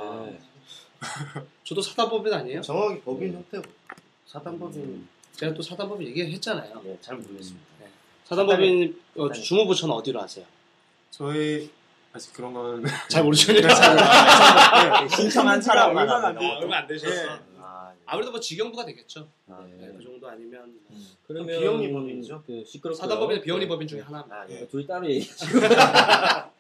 [1.64, 2.60] 저도 사단법인 아니에요?
[2.62, 3.64] 정확히 법인 형태고
[4.26, 5.08] 사단법인 음.
[5.32, 6.80] 제가 또 사단법인 얘기했잖아요.
[6.84, 7.66] 네, 잘 모르겠습니다.
[8.24, 10.44] 사단법인 어, 주무부처는 어디로 하세요?
[11.10, 11.70] 저희
[12.12, 13.68] 아직 그런 거는 잘 모르시네요.
[15.14, 17.34] 신청한 사람만 얼마나 안 얼마 안 되셨어.
[17.34, 17.40] 네.
[17.60, 19.28] 아, 아무래도 뭐 직영부가 되겠죠.
[19.48, 19.86] 아, 네.
[19.86, 20.96] 네, 그 정도 아니면 뭐.
[20.96, 21.06] 음.
[21.26, 22.42] 그러면 비영리 법인이죠?
[22.46, 24.34] 그 시끄럽고 사단법인은 비영리 법인 중에 하나입니다.
[24.34, 24.62] 아, 예.
[24.62, 24.66] 예.
[24.66, 25.60] 둘이 따로 얘기하시고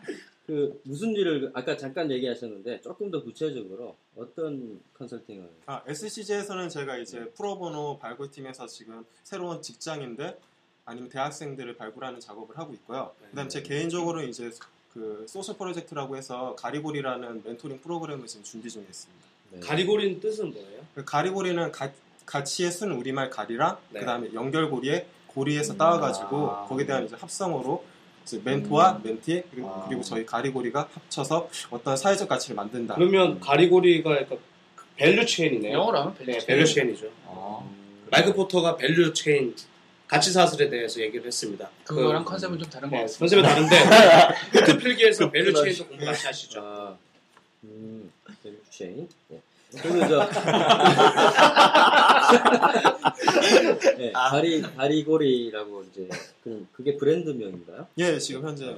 [0.46, 7.24] 그 무슨 일을 아까 잠깐 얘기하셨는데 조금 더 구체적으로 어떤 컨설팅을 아, SCG에서는 제가 이제
[7.36, 10.38] pro bono 발굴팀에서 지금 새로운 직장인들
[10.84, 13.10] 아니면 대학생들을 발굴하는 작업을 하고 있고요.
[13.30, 14.50] 그다음 제 개인적으로 이제
[14.92, 19.26] 그 social 프로젝트라고 해서 가리고리라는 멘토링 프로그램을 지금 준비 중에 있습니다.
[19.50, 19.60] 네.
[19.60, 20.86] 가리고리는 뜻은 뭐예요?
[20.94, 21.90] 그 가리고리는 가,
[22.24, 24.00] 가치의 순 우리말 가리랑 네.
[24.00, 26.66] 그다음에 연결고리에 고리에서 따와가지고 아.
[26.66, 27.84] 거기에 대한 이제 합성어로
[28.42, 29.86] 멘토와 멘티 그리고, 아.
[29.86, 32.96] 그리고 저희 가리고리가 합쳐서 어떤 사회적 가치를 만든다.
[32.96, 34.38] 그러면 가리고리가 그
[34.96, 35.74] value chain이네요.
[35.74, 37.06] 영어로 하면 네, value value chain이죠.
[37.06, 38.06] 음.
[38.10, 39.54] 마이클 포터가 value chain
[40.08, 41.68] 가치 사슬에 대해서 얘기를 했습니다.
[41.84, 43.18] 그거랑 그, 컨셉은 좀 다른 것 네, 같습니다.
[43.18, 43.76] 컨셉이 다른데
[44.66, 46.60] 노트 필기에서 value chain도 공부 같이 하시죠.
[46.60, 46.96] 아,
[47.64, 48.10] 음,
[48.42, 49.08] value chain.
[49.32, 49.40] 예.
[49.82, 50.26] 그리고 저
[53.98, 56.08] 네, 가리 가리고리라고 이제
[56.42, 57.86] 그 그게 브랜드명인가요?
[57.98, 58.74] 예, 지금 현재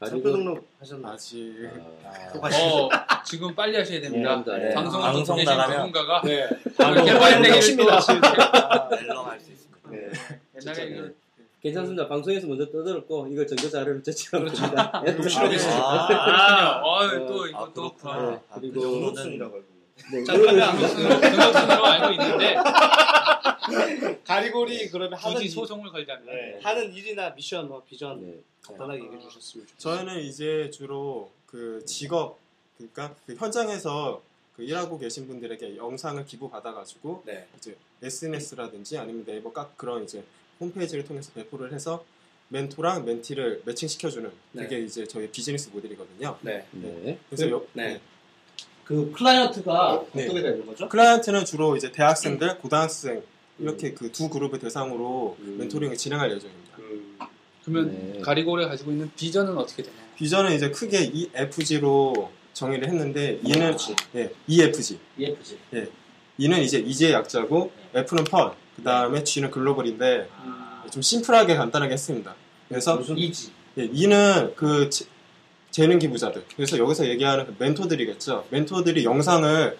[0.00, 1.12] 아, 가리고 등록 하셨나요?
[1.12, 1.68] 아직
[2.04, 2.64] 아, 또 가시죠.
[2.66, 2.88] 어,
[3.24, 4.42] 지금 빨리 하셔야 됩니다.
[4.46, 4.74] 네, 네.
[4.74, 6.48] 방송을 방송 나가면- 누군가가 네.
[6.64, 7.84] 이렇게 빨리 얘기를 또
[8.96, 9.90] 멜롱할 수 있습니다.
[9.90, 10.08] 네.
[10.60, 11.16] 옛날에 그
[11.62, 12.08] 괜찮습니다.
[12.08, 14.62] 방송에서 먼저 떠들었고 이걸 증거 자료로 제출하면 그렇죠.
[14.74, 15.02] 됩니다.
[15.06, 15.82] 예, 녹취록이 있어요.
[15.82, 16.36] 아, 그렇군요.
[16.82, 18.30] 어, 어, 또 아, 이것도 그렇구나.
[18.30, 19.38] 네, 아, 그리고 있는데.
[20.12, 21.20] 네, 잠깐만.
[21.20, 22.56] 등록순으로 알고 있는데
[24.24, 26.58] 가리고리 그러면 하는 굳이 일, 소송을 걸자면 네.
[26.62, 28.38] 하는 일이나 미션 뭐 비전 네.
[28.62, 29.96] 간단하게 얘기해 주셨으면 좋겠어요.
[29.96, 32.38] 저희는 이제 주로 그 직업
[32.76, 34.22] 그러니까 그 현장에서
[34.56, 37.46] 그 일하고 계신 분들에게 영상을 기부 받아가지고 네.
[37.56, 40.22] 이제 SNS라든지 아니면 네이버 각 그런 이제
[40.60, 42.04] 홈페이지를 통해서 배포를 해서
[42.48, 44.62] 멘토랑 멘티를 매칭시켜주는 네.
[44.64, 46.36] 그게 이제 저희 비즈니스 모델이거든요.
[46.40, 46.66] 네.
[46.72, 47.18] 네.
[47.28, 48.00] 그래서 그- 여- 네.
[48.90, 50.24] 그 클라이언트가 네.
[50.24, 50.88] 어떻게 되는 거죠?
[50.88, 53.22] 클라이언트는 주로 이제 대학생들, 고등학생
[53.60, 55.58] 이렇게 그 두 그룹을 대상으로 음.
[55.60, 56.76] 멘토링을 진행할 예정입니다.
[56.80, 57.16] 음,
[57.64, 58.20] 그러면 네.
[58.20, 60.00] 가리고리가 가지고 있는 비전은 어떻게 되나요?
[60.16, 63.94] 비전은 이제 크게 EFG로 정의를 했는데 E는 그렇지.
[64.16, 64.98] 예, EFG.
[65.18, 65.58] EFG.
[66.38, 70.28] E는 이제 easy의 약자고 F는 fun, 그 다음에 G는 글로벌인데
[70.90, 72.34] 좀 심플하게 간단하게 했습니다.
[72.68, 73.52] 그래서 무슨 이지.
[73.78, 74.90] 예, E는 그
[75.70, 76.44] 재- 재능 기부자들.
[76.56, 78.46] 그래서 여기서 얘기하는 그 멘토들이겠죠.
[78.50, 79.76] 멘토들이 영상을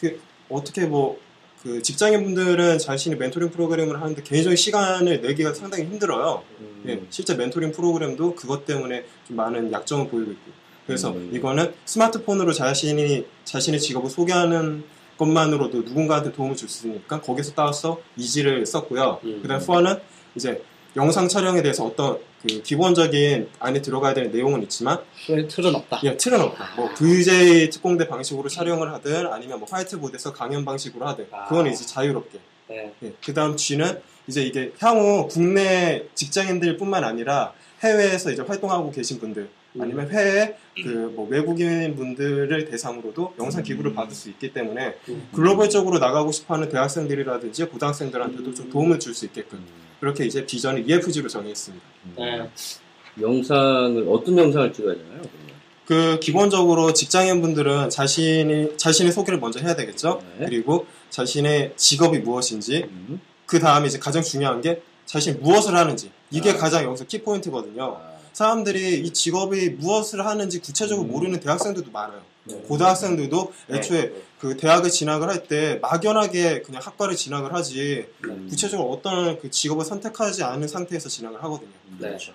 [0.00, 1.18] 그 어떻게 뭐
[1.62, 6.42] 그 직장인분들은 자신이 멘토링 프로그램을 하는데 개인적인 시간을 내기가 상당히 힘들어요.
[6.58, 6.82] 음.
[6.88, 10.50] 예, 실제 멘토링 프로그램도 그것 때문에 좀 많은 약점을 보이고 있고.
[10.88, 11.30] 그래서 음.
[11.32, 14.82] 이거는 스마트폰으로 자신이 자신의 직업을 소개하는
[15.18, 19.20] 것만으로도 누군가한테 도움을 줄 수 있으니까 거기서 따서 이지를 썼고요.
[19.22, 19.38] 음.
[19.42, 20.00] 그다음 후원은
[20.34, 20.60] 이제
[20.96, 26.00] 영상 촬영에 대해서 어떤 그 기본적인 안에 들어가야 되는 내용은 있지만 왜 틀은 없다.
[26.04, 26.74] 예, 틀은 없다.
[26.76, 31.44] 뭐 VJ 특공대 방식으로 촬영을 하든 아니면 뭐 화이트보드에서 강연 방식으로 하든 아.
[31.46, 32.38] 그건 이제 자유롭게.
[32.68, 32.92] 네.
[33.02, 39.48] 예, 그다음 G는 이제 이게 향후 국내 직장인들뿐만 아니라 해외에서 이제 활동하고 계신 분들
[39.80, 45.28] 아니면 해외 그 뭐 외국인 분들을 대상으로도 영상 기부를 받을 수 있기 때문에 음.
[45.34, 49.64] 글로벌적으로 나가고 싶어하는 대학생들이라든지 고등학생들한테도 좀 도움을 줄 수 있게끔
[50.02, 51.86] 그렇게 이제 비전을 EFG로 정했습니다.
[52.18, 52.50] 네.
[53.20, 55.22] 영상을 어떤 영상을 찍어야 되나요?
[55.86, 60.20] 그 기본적으로 직장인 분들은 자신이 자신의 소개를 먼저 해야 되겠죠.
[60.40, 60.46] 네.
[60.46, 63.20] 그리고 자신의 직업이 무엇인지 음.
[63.46, 66.56] 그 다음에 이제 가장 중요한 게 자신이 무엇을 하는지 이게 아.
[66.56, 67.96] 가장 여기서 키 포인트거든요.
[67.96, 71.12] 아, 사람들이 이 직업이 무엇을 하는지 구체적으로 음.
[71.12, 72.22] 모르는 대학생들도 많아요.
[72.44, 72.56] 네.
[72.66, 73.78] 고등학생들도 네.
[73.78, 78.46] 애초에 그 대학을 진학을 할 때 막연하게 그냥 학과를 진학을 하지 음.
[78.50, 81.70] 구체적으로 어떤 그 직업을 선택하지 않은 상태에서 진학을 하거든요.
[81.98, 82.08] 네.
[82.08, 82.32] 그렇죠.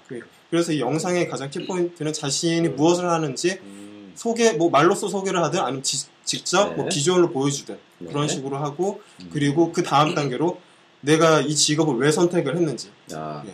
[0.50, 4.14] 그래서 이 영상의 가장 키 포인트는 자신이 무엇을 하는지 음.
[4.16, 6.76] 소개 뭐 말로써 소개를 하든 아니면 지- 직접 네.
[6.76, 8.08] 뭐 비주얼로 보여주든 네.
[8.10, 9.30] 그런 식으로 하고 음.
[9.34, 10.60] 그리고 그 다음 단계로
[11.02, 13.54] 내가 이 직업을 왜 선택을 했는지 아, 예.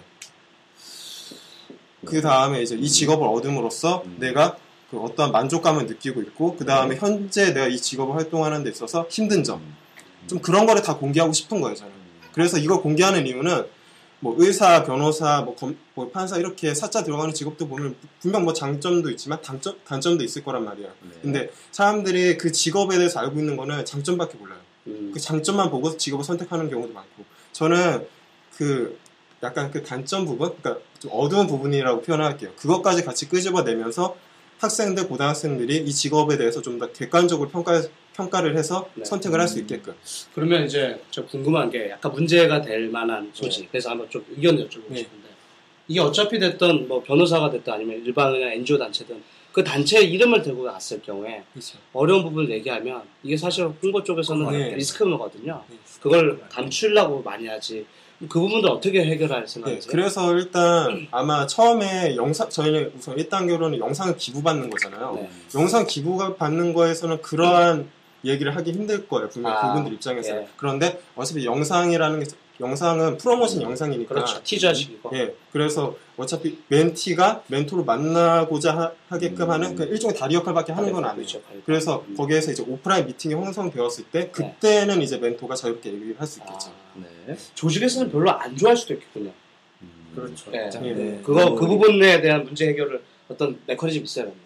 [2.05, 4.17] 그 다음에 이제 이 직업을 얻음으로써 음.
[4.19, 4.57] 내가
[4.93, 7.01] 그 어떠한 만족감을 느끼고 있고 그 다음에 네.
[7.01, 9.73] 현재 내가 이 직업을 활동하는 데 있어서 힘든 점좀
[10.33, 10.39] 음.
[10.43, 11.91] 그런 거를 다 공개하고 싶은 거예요 저는
[12.31, 13.65] 그래서 이걸 공개하는 이유는
[14.19, 19.09] 뭐 의사, 변호사, 뭐, 검- 뭐 판사 이렇게 사자 들어가는 직업도 보면 분명 뭐 장점도
[19.11, 20.89] 있지만 단점, 단점도 있을 거란 말이에요.
[21.01, 21.09] 네.
[21.21, 24.59] 근데 사람들이 그 직업에 대해서 알고 있는 거는 장점밖에 몰라요.
[24.87, 25.11] 음.
[25.13, 28.07] 그 장점만 보고 직업을 선택하는 경우도 많고 저는
[28.55, 28.97] 그
[29.43, 32.51] 약간 그 단점 부분, 그러니까 좀 어두운 부분이라고 표현할게요.
[32.55, 34.15] 그것까지 같이 끄집어내면서
[34.59, 37.81] 학생들, 고등학생들이 이 직업에 대해서 좀 더 객관적으로 평가,
[38.15, 39.03] 평가를 해서 네.
[39.05, 39.93] 선택을 할 수 있게끔.
[40.33, 43.67] 그러면 이제 저 궁금한 게 약간 문제가 될 만한 소지.
[43.69, 44.99] 그래서 한번 좀 의견 여쭤보고 네.
[44.99, 45.27] 싶은데
[45.87, 49.21] 이게 어차피 됐던 뭐 변호사가 됐든 아니면 일반 그냥 NGO 단체든
[49.51, 51.77] 그 단체 이름을 들고 갔을 경우에 그렇죠.
[51.93, 54.75] 어려운 부분을 얘기하면 이게 사실 홍보 쪽에서는 네.
[54.75, 55.63] 리스크거든요.
[55.69, 55.77] 네.
[56.01, 57.85] 그걸 감추려고 많이 하지.
[58.29, 59.91] 그 부분도 어떻게 해결할 네, 생각이세요?
[59.91, 65.13] 그래서 일단 아마 처음에 영상, 저희는 우선 1단계로는 영상을 기부받는 거잖아요.
[65.15, 65.29] 네.
[65.55, 67.89] 영상 기부가 받는 거에서는 그러한
[68.25, 69.29] 얘기를 하기 힘들 거예요.
[69.29, 70.35] 분명 아, 그분들 입장에서.
[70.35, 70.47] 예.
[70.57, 72.25] 그런데 어차피 영상이라는 게
[72.63, 74.15] 영상은 프로모션 영상이니까.
[74.15, 74.41] 그렇죠.
[74.43, 75.09] 티저식이고.
[75.13, 75.35] 예.
[75.51, 79.51] 그래서 어차피 멘티가 멘토를 만나고자 하, 게끔 음.
[79.51, 81.15] 하는 그 일종의 다리 역할밖에 하는 건 아니에요.
[81.27, 81.41] 그렇죠.
[81.65, 82.15] 그래서 음.
[82.15, 86.69] 거기에서 이제 오프라인 미팅이 형성되었을 때 그때는 이제 멘토가 자유롭게 얘기를 할 수 있겠죠.
[86.69, 87.35] 아, 네.
[87.55, 89.31] 조직에서는 별로 안 좋아할 수도 있겠군요.
[89.81, 90.11] 음.
[90.15, 90.51] 그렇죠.
[90.51, 90.69] 네.
[90.83, 90.93] 예.
[90.93, 91.21] 네.
[91.23, 94.39] 그거 그 부분에 대한 문제 해결을 어떤 메커니즘 있어야 된다.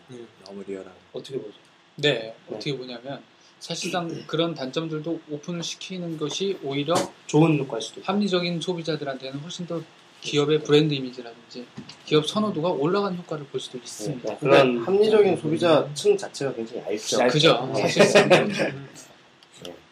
[0.45, 0.95] 너무 리얼하고.
[1.13, 1.53] 어떻게 보죠?
[1.95, 3.21] 네, 어떻게 보냐면
[3.59, 6.93] 사실상 그런 단점들도 오픈을 시키는 것이 오히려
[7.25, 8.11] 좋은 효과일 수도 있고.
[8.11, 9.81] 합리적인 소비자들한테는 훨씬 더
[10.21, 11.65] 기업의 브랜드 이미지라든지
[12.05, 14.29] 기업 선호도가 올라간 효과를 볼 수도 있습니다.
[14.29, 17.19] 네, 그런 그런 합리적인 소비자층 자체가 굉장히 얇죠.
[17.19, 17.33] 얇죠.
[17.33, 17.71] 그죠?
[17.73, 17.81] 네.
[17.81, 18.49] 사실상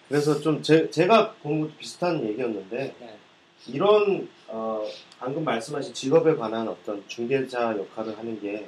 [0.07, 3.17] 그래서 좀 제, 제가 본 것도 비슷한 얘기였는데 네.
[3.67, 4.83] 이런 어,
[5.19, 8.67] 방금 말씀하신 직업에 관한 어떤 중개자 역할을 하는 게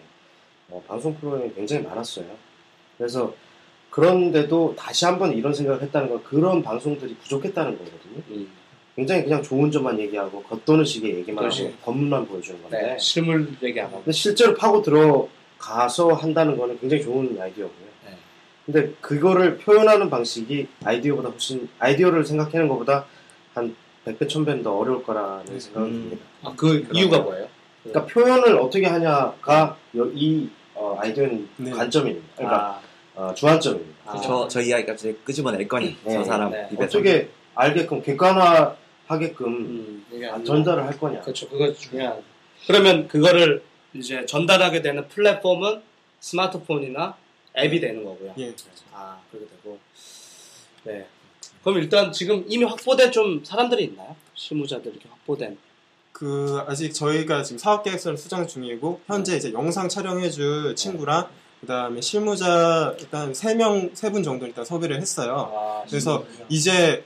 [0.70, 2.26] 어, 방송 프로그램이 굉장히 많았어요.
[2.98, 3.34] 그래서
[3.98, 8.22] 그런데도 다시 한번 이런 생각을 했다는 건 그런 방송들이 부족했다는 거거든요.
[8.30, 8.48] 음.
[8.96, 11.64] 굉장히 그냥 좋은 점만 얘기하고 겉도는 식의 얘기만 그렇지.
[11.66, 13.98] 하고 겉문만 보여주는 건데 네, 실물 얘기 안 하고.
[13.98, 17.88] 근데 실제로 파고 들어가서 한다는 거는 굉장히 좋은 아이디어고요.
[18.06, 18.12] 네.
[18.68, 23.06] 근데 그거를 표현하는 방식이 아이디어보다 훨씬 아이디어를 생각하는 것보다
[23.56, 23.76] 한
[24.06, 25.92] 100배 1000배는 더 어려울 거라는 생각이 음.
[25.92, 26.26] 듭니다.
[26.44, 27.48] 아, 그 이유가 뭐예요?
[27.84, 31.72] 그러니까 표현을 어떻게 하냐가 여- 이 어, 아이디어는 네.
[31.72, 32.28] 관점입니다.
[32.36, 32.87] 그러니까 아,
[33.18, 34.12] 어, 주안점입니다.
[34.12, 34.22] 아.
[34.22, 36.70] 저, 저 이야기까지 끄집어낼 거니 네, 저 사람 네.
[36.72, 38.76] 입에서 어떻게 알게끔 객관화
[39.08, 41.22] 하게끔 음, 이게 아, 아니라- 전달을 할 거냐.
[41.22, 41.50] 그렇죠.
[41.50, 42.22] 그거 중요한.
[42.68, 43.64] 그러면 그거를
[43.96, 45.82] 이제 전달하게 되는 플랫폼은
[46.20, 47.18] 스마트폰이나
[47.58, 48.36] 앱이 되는 거고요.
[48.38, 48.54] 예.
[48.94, 49.80] 아, 그렇게 되고.
[50.84, 51.08] 네.
[51.64, 54.16] 그럼 일단 지금 이미 확보된 좀 사람들이 있나요?
[54.36, 55.58] 실무자들 이렇게 확보된.
[56.12, 61.28] 그 아직 저희가 지금 사업 계획서를 수정 중이고 현재 이제 영상 촬영해줄 친구랑
[61.60, 65.52] 그 다음에 실무자 일단 세명세분 정도 일단 섭외를 했어요.
[65.54, 67.04] 아, 그래서 이제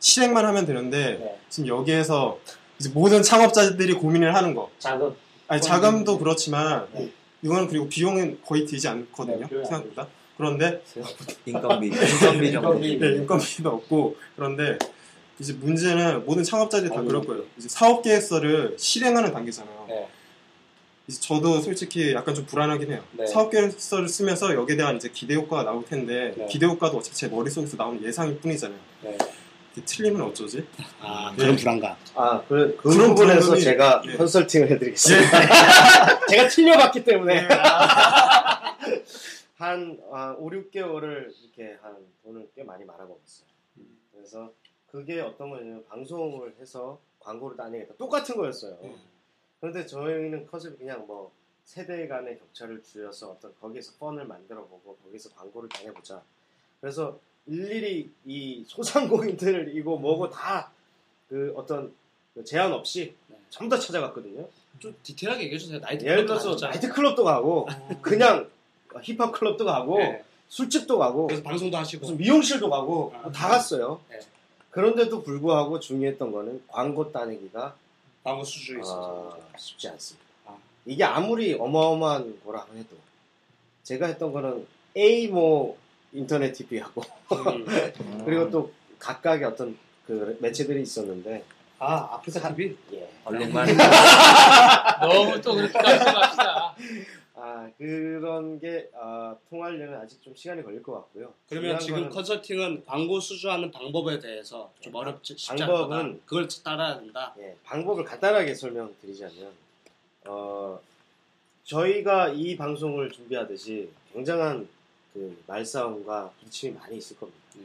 [0.00, 1.38] 실행만 하면 되는데 네.
[1.48, 2.38] 지금 여기에서
[2.78, 4.70] 이제 모든 창업자들이 고민을 하는 거.
[4.78, 5.14] 자금.
[5.48, 7.10] 아니 자금도 그렇지만 네.
[7.42, 10.08] 이거는 그리고 비용은 거의 들지 않거든요 네, 생각보다.
[10.36, 10.82] 그런데
[11.46, 12.98] 인건비 인건비 정도 인건비.
[12.98, 14.78] 네, 인건비도 없고 그런데
[15.38, 17.44] 이제 문제는 모든 창업자들이 다 어, 그럴 거예요.
[17.56, 20.08] 이제 사업 계획서를 실행하는 단계잖아요.
[21.06, 21.08] 네.
[21.08, 23.02] 이제 저도 솔직히 약간 좀 불안하긴 해요.
[23.12, 23.26] 네.
[23.26, 26.46] 사업 계획서를 쓰면서 여기에 대한 이제 기대 효과가 나올 텐데 네.
[26.46, 28.78] 기대 효과도 어차피 제 머릿속에서 나오는 예상일 뿐이잖아요.
[29.02, 29.18] 네.
[29.84, 30.66] 틀리면 어쩌지?
[31.00, 31.94] 아, 그런 불안감.
[32.14, 34.16] 아, 그, 그 그런 부분에서 부분이- 제가 예.
[34.16, 35.30] 컨설팅을 해드리겠습니다.
[36.28, 37.46] 제가 틀려봤기 때문에.
[39.56, 43.46] 한 아, 5, 6개월을 이렇게 한 돈을 꽤 많이 말아먹었어요.
[44.14, 44.50] 그래서
[44.86, 47.94] 그게 어떤 거냐면 방송을 해서 광고를 따내겠다.
[47.98, 48.78] 똑같은 거였어요.
[49.60, 51.32] 그런데 저희는 컨셉이 그냥 뭐
[51.64, 56.22] 세대 간의 격차를 줄여서 어떤 거기에서 펀을 만들어 보고 거기서 광고를 따내보자.
[56.80, 60.70] 그래서 일일이 이 소상공인들 이거 뭐고 다
[61.28, 61.92] 그 어떤
[62.34, 63.36] 그 제한 없이 네.
[63.50, 64.46] 전부 다 찾아갔거든요.
[64.78, 65.78] 좀 디테일하게 얘기해 주세요.
[65.80, 66.72] 나이트 예를 클럽도 들어서 가셨잖아요.
[66.72, 67.66] 나이트 클럽도 가고
[68.02, 68.48] 그냥
[69.02, 70.24] 힙합 클럽도 가고 네.
[70.48, 72.02] 술집도 가고 그래서 방송도 하시고.
[72.02, 73.22] 무슨 미용실도 가고 아.
[73.22, 74.00] 뭐다 갔어요.
[74.08, 74.20] 네.
[74.70, 77.74] 그런데도 불구하고 중요했던 거는 광고 따내기가
[78.26, 79.38] 광고 수준이 있어서.
[79.40, 80.26] 아, 쉽지 않습니다.
[80.46, 80.56] 아.
[80.84, 82.96] 이게 아무리 어마어마한 거라고 해도
[83.84, 84.66] 제가 했던 거는
[84.96, 85.78] A 뭐
[86.12, 87.66] 인터넷 TV하고 음.
[88.26, 89.78] 그리고 또 각각의 어떤
[90.08, 91.44] 그 매체들이 있었는데
[91.78, 92.76] 아, 아프리카 TV?
[92.94, 93.08] 예.
[93.24, 93.68] 언론만
[95.02, 96.74] 너무 또 그렇게 말씀합시다.
[97.56, 101.32] 아 그런 게 아, 통하려면 아직 좀 시간이 걸릴 것 같고요.
[101.48, 106.18] 그러면 지금 컨설팅은 광고 수주하는 방법에 대해서 좀 어렵지 쉽지 방법은- 않다.
[106.26, 107.34] 그걸 따라야 된다.
[107.38, 109.52] 예, 방법을 간단하게 설명드리자면
[110.26, 110.78] 어,
[111.64, 114.68] 저희가 이 방송을 준비하듯이 굉장한
[115.14, 117.40] 그 말싸움과 부딪힘이 많이 있을 겁니다.
[117.54, 117.62] 네.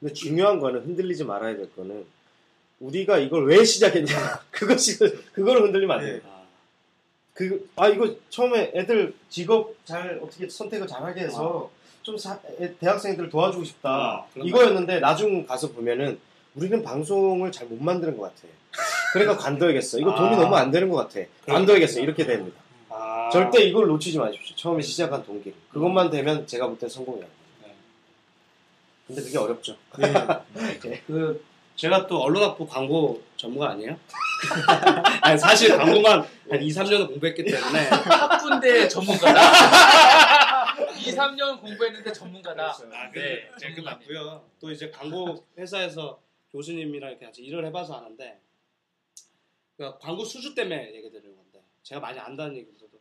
[0.00, 2.04] 근데 중요한 거는 흔들리지 말아야 될 거는
[2.80, 4.12] 우리가 이걸 왜 시작했냐
[4.50, 4.98] 그것이
[5.32, 6.20] 그거를 흔들리면 안 돼요.
[6.26, 6.39] 아,
[7.34, 11.70] 그, 아, 이거 처음에 애들 직업 잘, 어떻게 선택을 잘 하게 해서
[12.02, 13.88] 좀 사- 애- 대학생들 도와주고 싶다.
[13.90, 16.18] 아, 이거였는데 나중 가서 보면은
[16.54, 18.48] 우리는 방송을 잘 못 만드는 것 같아.
[19.12, 19.98] 그러니까 관둬야겠어.
[19.98, 20.38] 이거 돈이 아.
[20.38, 21.20] 너무 안 되는 것 같아.
[21.46, 22.00] 관둬야겠어.
[22.00, 22.60] 이렇게 됩니다.
[22.88, 23.28] 아.
[23.32, 24.56] 절대 이걸 놓치지 마십시오.
[24.56, 25.56] 처음에 시작한 동기를.
[25.72, 27.26] 그것만 되면 제가 볼땐 성공이에요.
[27.62, 27.74] 네.
[29.06, 29.76] 근데 그게 어렵죠.
[29.98, 31.02] 네.
[31.06, 31.44] 그
[31.76, 33.96] 제가 또 언론학부 광고 전문가 아니에요?
[35.22, 39.40] 아니 사실 광고만 한 2, 3년을 공부했기 때문에 학부인데 전문가다.
[40.98, 42.70] 2, 3년 공부했는데 전문가다.
[42.70, 43.80] 아, 네, 네, 그.
[43.80, 44.44] 맞고요.
[44.60, 46.20] 또 이제 광고 회사에서
[46.52, 48.40] 교수님이랑 이렇게 같이 일을 해봐서 아는데
[49.76, 52.98] 그러니까 광고 수주 때문에 얘기 드리는 건데 제가 많이 안다는 얘기보다도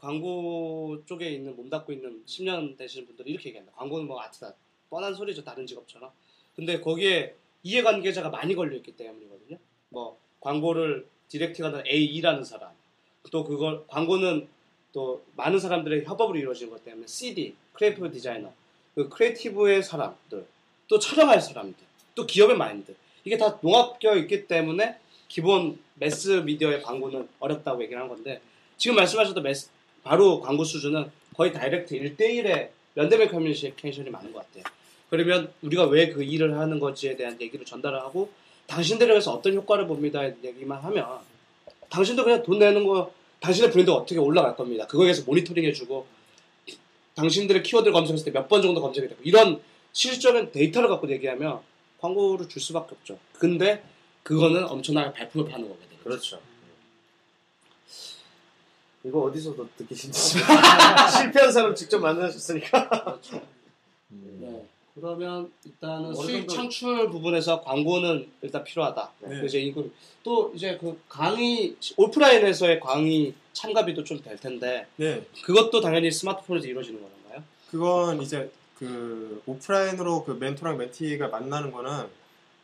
[0.00, 3.72] 광고 쪽에 있는 몸담고 있는 10년 되시는 분들이 이렇게 얘기한다.
[3.72, 4.54] 광고는 뭐 아트다.
[4.90, 5.44] 뻔한 소리죠.
[5.44, 6.10] 다른 직업처럼.
[6.54, 9.58] 근데 거기에 이해관계자가 많이 걸려있기 때문이거든요.
[9.90, 12.70] 뭐 광고를 디렉팅하는 A2라는 사람.
[13.30, 14.48] 또 그걸 광고는
[14.92, 18.52] 또 많은 사람들의 협업으로 이루어지는 것 때문에 CD, creative 디자이너,
[18.94, 20.46] 그 creative의 사람들,
[20.88, 21.84] 또 촬영할 사람들,
[22.14, 22.94] 또 기업의 마인드.
[23.24, 24.98] 이게 다 융합되어 있기 때문에
[25.28, 28.40] 기본 매스 미디어의 광고는 어렵다고 얘기를 한 건데
[28.78, 29.68] 지금 말씀하셨던 매스
[30.02, 34.64] 바로 광고 수주는 거의 direct 1대1의 연대별 커뮤니케이션이 많은 것 같아요.
[35.10, 38.30] 그러면 우리가 왜 그 일을 하는 건지에 대한 얘기를 전달을 하고
[38.68, 41.18] 당신들에 의해서 어떤 효과를 봅니다 얘기만 하면
[41.90, 44.86] 당신도 그냥 돈 내는 거 당신의 브랜드가 어떻게 올라갈 겁니다.
[44.86, 46.06] 그거에 대해서 모니터링 해주고
[47.16, 49.60] 당신들의 키워드를 검색했을 때 몇 번 정도 검색이 되고 이런
[49.92, 51.60] 실질적인 데이터를 갖고 얘기하면
[52.00, 53.18] 광고를 줄 수밖에 없죠.
[53.32, 53.82] 근데
[54.22, 55.98] 그거는 엄청나게 발품을 파는 거거든요.
[56.04, 56.40] 그렇죠.
[59.04, 60.46] 이거 어디서도 듣기 힘드지만
[61.16, 63.40] 실패한 사람 직접 만나셨으니까 그렇죠.
[64.08, 64.64] 네.
[65.00, 69.10] 그러면 일단은 수익 창출 부분에서 광고는 일단 필요하다.
[69.20, 69.40] 네.
[69.40, 69.84] 그 이제 이거
[70.22, 75.24] 또 이제 그 강의 오프라인에서의 강의 참가비도 좀 될 텐데 네.
[75.42, 77.42] 그것도 당연히 스마트폰에서 이루어지는 건가요?
[77.70, 82.06] 그건 이제 그 오프라인으로 그 멘토랑 멘티가 만나는 거는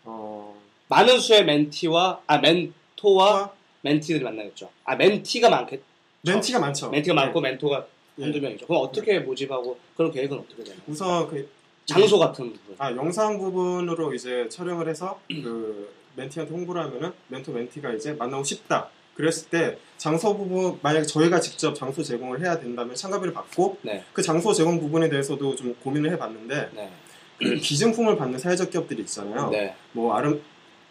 [0.04, 0.56] 어
[0.88, 3.52] 많은 수의 멘티와 아 멘토와
[3.82, 4.70] 멘티들이 만나겠죠.
[4.84, 5.80] 아 멘티가 많겠.
[6.22, 6.90] 멘티가 많죠.
[6.90, 7.50] 멘티가 많고 네.
[7.50, 7.86] 멘토가
[8.18, 8.22] 예.
[8.22, 8.66] 한두 명이죠.
[8.66, 10.80] 그럼 어떻게 모집하고 그런 계획은 어떻게 되나요?
[10.86, 11.48] 우선 그
[11.86, 12.74] 장소 같은 부분.
[12.78, 18.88] 아, 영상 부분으로 이제 촬영을 해서 그 멘티한테 홍보를 하면은 멘토 멘티가 이제 만나고 싶다.
[19.14, 24.02] 그랬을 때 장소 부분 만약에 저희가 직접 장소 제공을 해야 된다면 참가비를 받고 네.
[24.12, 26.90] 그 장소 제공 부분에 대해서도 좀 고민을 해봤는데 네.
[27.38, 29.50] 그 기증품을 받는 사회적 기업들이 있잖아요.
[29.50, 29.74] 네.
[29.92, 30.42] 뭐 아름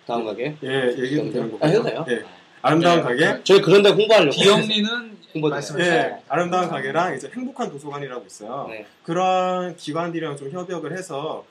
[0.07, 0.55] 다음 가게.
[0.63, 2.05] 예 얘기도 되는 거고 아, 해도 돼요?
[2.09, 2.23] 예
[2.61, 3.03] 아름다운 네.
[3.03, 4.31] 가게 저희 그런데 홍보하려고.
[4.31, 6.19] 비영리는 말씀을 예 해주세요.
[6.29, 8.67] 아름다운 가게랑 이제 행복한 도서관이라고 있어요.
[8.69, 8.85] 네.
[9.03, 11.45] 그런 기관들이랑 좀 협약을 해서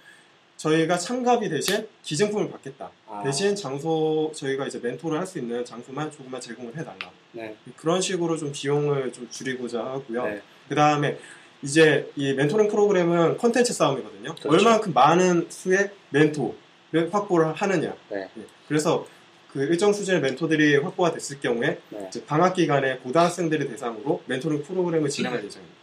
[0.56, 2.90] 저희가 참가비 대신 기증품을 받겠다.
[3.09, 7.10] 아, 대신 장소 저희가 이제 멘토를 할 수 있는 장소만 조금만 제공을 해달라.
[7.32, 7.56] 네.
[7.76, 10.24] 그런 식으로 좀 비용을 좀 줄이고자 하고요.
[10.26, 10.40] 네.
[10.68, 11.18] 그 다음에
[11.62, 14.34] 이제 이 멘토링 프로그램은 컨텐츠 싸움이거든요.
[14.34, 14.50] 그렇죠.
[14.50, 17.94] 얼만큼 많은 수의 멘토를 확보를 하느냐.
[18.10, 18.28] 네.
[18.36, 18.42] 예.
[18.68, 19.06] 그래서
[19.52, 22.10] 그 일정 수준의 멘토들이 확보가 됐을 경우에 네.
[22.26, 25.76] 방학 기간에 고등학생들을 대상으로 멘토링 프로그램을 진행할 예정입니다.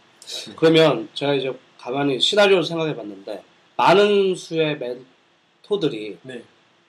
[0.56, 3.42] 그러면 제가 이제 가만히 시나리오를 생각해 봤는데
[3.76, 6.42] 많은 수의 멘토들이 네.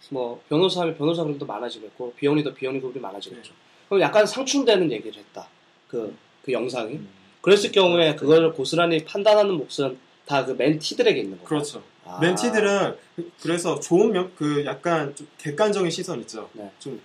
[0.10, 3.54] 뭐 변호사하면 변호사 그룹도 많아지겠고 비영리도 비영리 그룹이 많아지겠죠.
[3.88, 5.48] 그럼 약간 상충되는 얘기를 했다.
[5.88, 6.94] 그, 그 영상이.
[6.96, 7.08] 음.
[7.42, 11.48] 그랬을 경우에 그걸 고스란히 판단하는 몫은 다 그 멘티들에게 있는 거예요.
[11.48, 11.84] 그렇죠.
[12.06, 16.50] 아, 멘티들은 그- 그래서 좋은 면, 그 약간 좀 객관적인 시선 있죠.
[16.54, 16.70] 네.
[16.80, 17.00] 좀,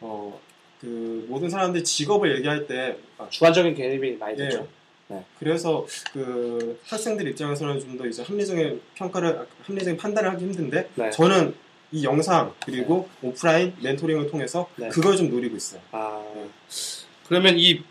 [0.00, 0.38] 어,
[0.80, 4.44] 그 모든 사람들이 직업을 얘기할 때, 아, 주관적인 개입이 많이 예.
[4.44, 4.68] 되죠.
[5.38, 11.10] 그래서 그 학생들 입장에서는 좀 더 이제 합리적인 평가를, 아, 합리적인 판단을 하기 힘든데, 네.
[11.10, 11.54] 저는
[11.92, 14.88] 이 영상 그리고 오프라인 멘토링을 통해서 네.
[14.88, 15.80] 그걸 좀 노리고 있어요.
[15.92, 16.48] 아, 네.
[17.28, 17.82] 그러면 이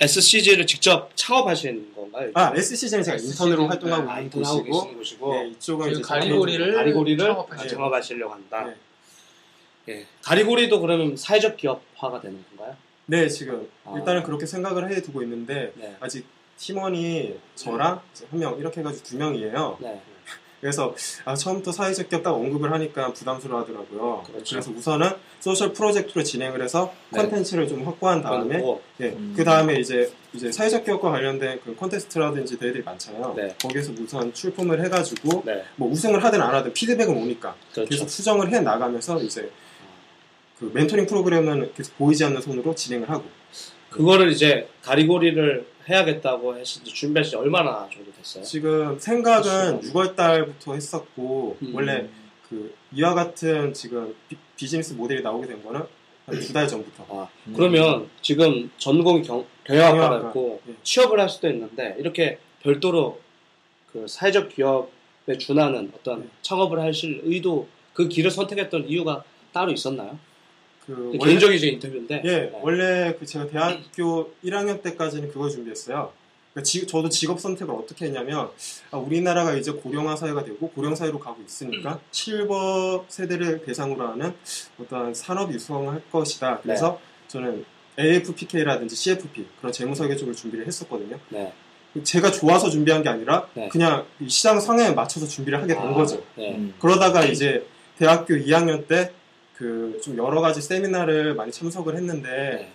[0.00, 2.30] SCG를 직접 창업하신 건가요?
[2.34, 5.90] 아, SCG는 제가 인턴으로 SCG 는, 활동하고 아, 있는 인턴하고 곳이고, 계시는 곳이고 네, 이쪽은
[5.92, 8.64] 이제 가리고리를 가리고리를 창업하시는 창업하시려고 한다.
[8.64, 8.74] 네.
[9.88, 10.06] 예.
[10.22, 12.76] 가리고리도 그러면 사회적 기업화가 되는 건가요?
[13.06, 13.94] 네, 지금 아.
[13.96, 15.96] 일단은 그렇게 생각을 해 두고 있는데, 네.
[16.00, 16.26] 아직
[16.58, 18.00] 팀원이 저랑
[18.30, 19.78] 한 명 이렇게 해가지고 두 명이에요.
[20.56, 20.60] 네.
[20.60, 24.22] 그래서 아, 처음부터 사회적 기업 딱 언급을 하니까 부담스러워 하더라고요.
[24.26, 24.56] 그렇죠.
[24.56, 25.10] 그래서 우선은
[25.40, 27.20] social 프로젝트로 진행을 해서 네.
[27.20, 28.62] 컨텐츠를 좀 확보한 다음에
[29.00, 29.34] 예, 음.
[29.36, 33.34] 그 다음에 이제 이제 사회적 기업과 관련된 그 콘테스트라든지 대회들이 많잖아요.
[33.36, 33.54] 네.
[33.60, 35.64] 거기서 우선 출품을 해가지고 네.
[35.76, 37.88] 뭐 우승을 하든 안 하든 피드백은 오니까 그렇죠.
[37.88, 39.50] 계속 수정을 해 나가면서 이제
[40.58, 43.24] 그 멘토링 프로그램은 계속 보이지 않는 손으로 진행을 하고
[43.90, 48.42] 그거를 이제 가리고리를 해야겠다고 했을 때 준비하신 지 얼마나 정도 됐어요?
[48.44, 49.92] 지금 생각은 그렇죠.
[49.92, 51.74] 6월 달부터 했었고 음.
[51.74, 52.08] 원래
[52.48, 55.80] 그 이와 같은 지금 비, 즈니스 모델이 나오게 된 거는
[56.26, 57.06] 한 두 달 전부터.
[57.08, 57.54] 아, 음.
[57.56, 60.74] 그러면 지금 전공이 경, 경영학과였고 예.
[60.82, 63.20] 취업을 할 수도 있는데 이렇게 별도로
[63.92, 66.28] 그 사회적 기업에 준하는 어떤 네.
[66.42, 69.22] 창업을 하실 의도 그 길을 선택했던 이유가
[69.52, 70.18] 따로 있었나요?
[70.86, 72.52] 그 원래, 개인적인 제 인터뷰인데 예 네.
[72.62, 76.12] 원래 그 제가 대학교 1학년 때까지는 그걸 준비했어요.
[76.52, 78.48] 그러니까 지- 저도 직업 선택을 어떻게 했냐면
[78.90, 84.32] 아, 우리나라가 이제 고령화 사회가 되고 고령 사회로 가고 있으니까 실버 세대를 대상으로 하는
[84.80, 86.60] 어떤 산업 유성할 것이다.
[86.62, 87.64] 그래서 저는
[87.98, 91.18] AFPK라든지 CFP 그런 재무설계 쪽을 준비를 했었거든요.
[91.30, 91.52] 네.
[92.02, 93.68] 제가 좋아서 준비한 게 아니라 네.
[93.68, 96.22] 그냥 이 시장 상황에 맞춰서 준비를 하게 된 아, 거죠.
[96.36, 96.54] 네.
[96.54, 96.74] 음.
[96.78, 97.66] 그러다가 이제
[97.98, 99.12] 대학교 2학년 때
[99.56, 102.72] 그 좀 여러 가지 세미나를 많이 참석을 했는데 네.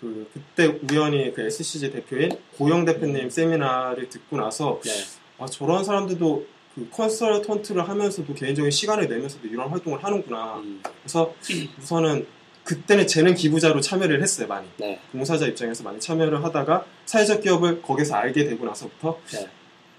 [0.00, 4.90] 그 그때 우연히 그 SCG 대표인 고영 대표님 세미나를 듣고 나서 네.
[5.38, 10.56] 아 저런 사람들도 그 컨설턴트를 하면서도 개인적인 시간을 내면서도 이런 활동을 하는구나.
[10.56, 11.32] 음, 그래서
[11.80, 12.26] 우선은
[12.64, 14.68] 그때는 재능 기부자로 참여를 했어요 많이.
[14.76, 15.00] 네.
[15.12, 19.48] 봉사자 입장에서 많이 참여를 하다가 사회적 기업을 거기서 알게 되고 나서부터 네.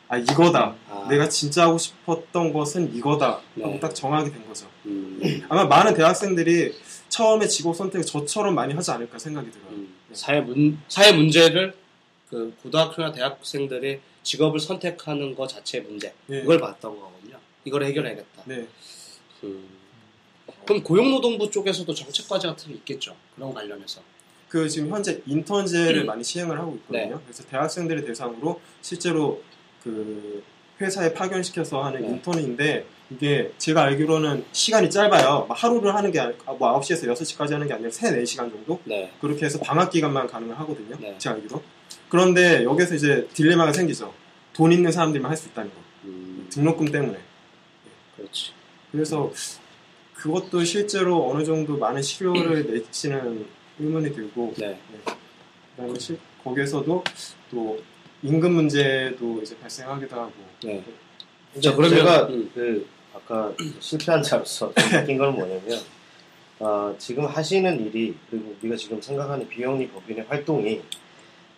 [0.07, 3.79] 아 이거다 아, 내가 진짜 하고 싶었던 것은 이거다 하고 네.
[3.79, 6.73] 딱 정하게 된 거죠 음, 아마 많은 대학생들이
[7.09, 11.73] 처음에 직업 선택을 저처럼 많이 하지 않을까 생각이 들어요 음, 사회 문 사회 문제를
[12.29, 16.39] 그 고등학교나 대학생들이 직업을 선택하는 것 자체의 문제 네.
[16.39, 17.37] 이걸 봤던 거거든요.
[17.63, 18.43] 이걸 해결해야겠다.
[18.45, 18.67] 네.
[19.43, 19.69] 음.
[20.65, 23.15] 그럼 고용노동부 쪽에서도 정책 과제 같은 게 있겠죠.
[23.35, 24.01] 그런 관련해서.
[24.49, 27.21] 그 지금 현재 인턴제를 많이 시행을 하고 있거든요 네.
[27.25, 29.43] 그래서 대학생들을 대상으로 실제로
[29.83, 30.43] 그
[30.81, 32.07] 회사에 파견시켜서 하는 네.
[32.09, 37.51] 인턴인데 이게 제가 알기로는 시간이 짧아요 막 하루를 하는 게 아니- 아, 뭐 9시에서 6시까지
[37.51, 39.11] 하는 게 아니라 3, 4시간 정도 네.
[39.21, 40.97] 그렇게 해서 방학 기간만 가능을 하거든요.
[40.99, 41.15] 네.
[41.17, 41.61] 제가 알기로.
[42.09, 44.13] 그런데 여기서 이제 딜레마가 생기죠.
[44.53, 45.75] 돈 있는 사람들만 할 수 있다는 거.
[46.05, 47.19] 음, 등록금 때문에.
[48.17, 48.51] 그렇지.
[48.91, 49.31] 그래서
[50.13, 53.45] 그것도 실제로 어느 정도 많은 실효를 내지는
[53.79, 54.79] 의문이 들고 네.
[55.75, 57.03] 그다음에 실- 거기에서도
[57.51, 57.79] 또
[58.25, 60.31] 임금 문제도 이제 발생하기도 하고
[60.63, 60.83] 네.
[61.61, 62.51] 자, 그러면- 제가 음.
[62.55, 65.79] 그 아까 실패한 자로서 좀 느낀 건 뭐냐면
[66.59, 70.81] 어, 지금 하시는 일이 그리고 우리가 지금 생각하는 비영리 법인의 활동이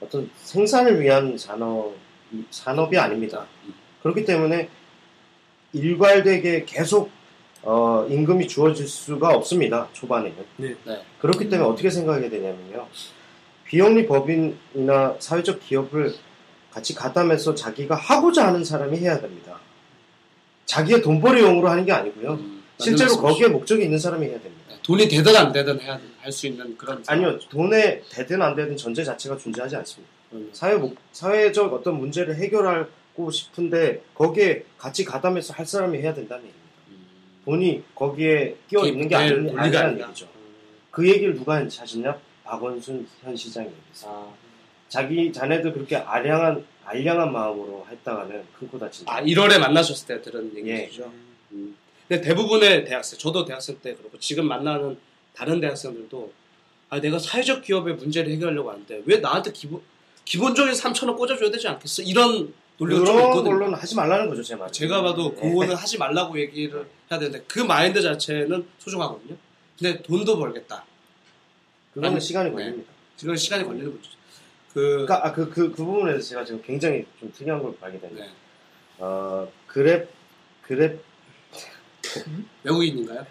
[0.02, 1.94] 어떤 생산을 위한 산업
[2.52, 3.45] 산업이 아닙니다.
[4.03, 4.69] 그렇기 때문에
[5.72, 7.10] 일괄되게 계속
[7.64, 9.88] 어, 임금이 주어질 수가 없습니다.
[9.94, 10.35] 초반에는.
[10.57, 10.76] 네.
[10.85, 11.02] 네.
[11.19, 12.88] 그렇기 때문에 어떻게 생각하게 되냐면요.
[13.65, 16.14] 비영리 법인이나 사회적 기업을
[16.72, 19.60] 같이 가담해서 자기가 하고자 하는 사람이 해야 됩니다.
[20.65, 22.34] 자기의 돈벌이용으로 하는 게 아니고요.
[22.34, 24.64] 음, 실제로 거기에 목적이 있는 사람이 해야 됩니다.
[24.68, 24.84] 말씀이시죠.
[24.84, 29.03] 돈이 되든 안 되든 해야 할 수 있는 그런 아니요, 돈에 되든 안 되든 전제
[29.03, 30.11] 자체가 존재하지 않습니다.
[30.34, 30.49] 음.
[30.52, 36.68] 사회 목- 사회적 어떤 문제를 해결하고 싶은데 거기에 같이 가담해서 할 사람이 해야 된다는 얘기입니다.
[37.45, 40.02] 돈이 거기에 끼어 있는 게 아니, 아니라는.
[40.02, 40.27] 얘기죠.
[40.91, 42.18] 그 얘기를 누가 하셨냐?
[42.44, 44.11] 박원순 현 시장이 얘기했어요.
[44.11, 44.34] 아,
[44.89, 49.14] 자기 자네도 그렇게 아량한 알량한 마음으로 했다가는 큰코 다친다.
[49.14, 50.84] 아 1월에 만나셨을 때 들은 예.
[50.84, 51.11] 얘기죠.
[51.51, 51.76] 음.
[52.07, 54.97] 근데 대부분의 대학생, 저도 대학생 때 그렇고 지금 만나는
[55.34, 56.31] 다른 대학생들도
[56.89, 59.81] 아 내가 사회적 기업의 문제를 해결하려고 하는데 왜 나한테 기본
[60.23, 62.01] 기본적인 3천 원 꽂아줘야 되지 않겠어?
[62.03, 63.53] 이런 논리가 좀 그런 있거든요.
[63.55, 64.72] 걸로는 하지 말라는 거죠, 제 말.
[64.72, 65.41] 제가 봐도 예.
[65.41, 69.35] 그거는 하지 말라고 얘기를 해야 되는데 그 마인드 자체는 소중하거든요.
[69.77, 70.85] 근데 돈도 벌겠다.
[71.93, 72.55] 그거는 아니, 시간이 네.
[72.55, 72.91] 걸립니다.
[73.15, 74.16] 지금 시간이 걸리는 문제죠.
[74.77, 78.29] 그 그러니까 아, 그, 그, 그 부분에서 제가 지금 굉장히 좀 특이한 걸 발견했는데, 네.
[78.99, 80.07] 어, 그랩,
[80.67, 80.99] 그랩,
[82.63, 83.25] 외국인인가요?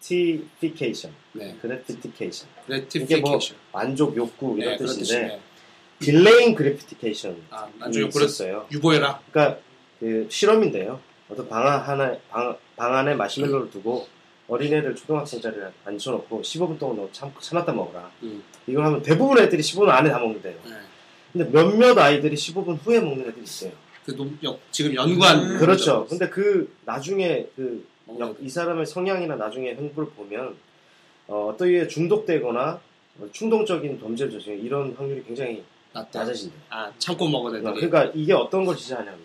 [0.00, 1.54] gratification, 네.
[1.60, 2.48] gratification.
[2.66, 3.58] gratification.
[3.70, 5.40] 만족, 욕구 이런 네, 뜻인데, 뜻이네.
[5.98, 7.36] delaying gratification.
[7.50, 8.66] 아, 그랬 있었어요.
[8.72, 9.20] 유보해라.
[9.30, 9.60] 그러니까
[9.98, 11.02] 그 실험인데요.
[11.28, 14.08] 어떤 방 하나 방, 방 안에 마시멜로를 두고
[14.54, 18.10] 어린애를 초등학생 자리에 앉혀놓고 15분 동안 너 참, 참았다 먹어라.
[18.24, 18.42] 음.
[18.66, 20.56] 이걸 하면 대부분 애들이 15분 안에 다 먹는데요.
[20.66, 20.72] 네.
[21.32, 23.70] 근데 몇몇 아이들이 15분 후에 먹는 애들이 있어요.
[24.04, 26.04] 그 논, 역, 지금 연구한 음, 그렇죠.
[26.08, 30.56] 근데 그 나중에 그 먹는 역- 이 사람의 성향이나 나중에 행보를 보면
[31.28, 32.80] 어, 떤 이에 중독되거나
[33.20, 35.62] 어, 충동적인 범죄를 저지르 이런 확률이 굉장히.
[35.92, 36.60] 낮아진대요.
[36.70, 37.72] 아 참고 먹은 애들이.
[37.74, 39.18] 그러니까 이게 어떤 걸 지지하냐면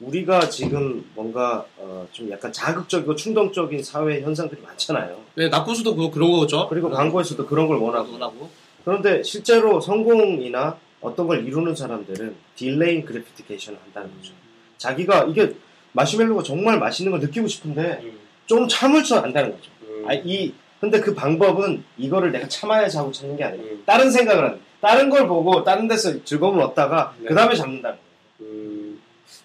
[0.00, 5.18] 우리가 지금 뭔가 어, 좀 약간 자극적이고 충동적인 사회 현상들이 많잖아요.
[5.34, 6.68] 네, 나쁘수도 그 그런 거죠.
[6.68, 8.48] 그리고 광고에서도 그런 걸 원하고 원하고.
[8.84, 14.32] 그런데 실제로 성공이나 어떤 걸 이루는 사람들은 delaying gratification을 한다는 거죠.
[14.78, 15.54] 자기가 이게
[15.92, 18.18] 마시멜로가 정말 맛있는 걸 느끼고 싶은데 음.
[18.46, 19.70] 좀 참을 줄 안다는 거죠.
[19.82, 20.04] 음.
[20.08, 23.72] 아, 이 근데 그 방법은 이거를 내가 참아야지 하고 참는 게 아니에요.
[23.72, 23.82] 음.
[23.84, 24.60] 다른 생각을 하는.
[24.80, 27.28] 다른 걸 보고 다른 데서 즐거움을 얻다가 네.
[27.28, 28.07] 그 다음에 잡는다는 거예요.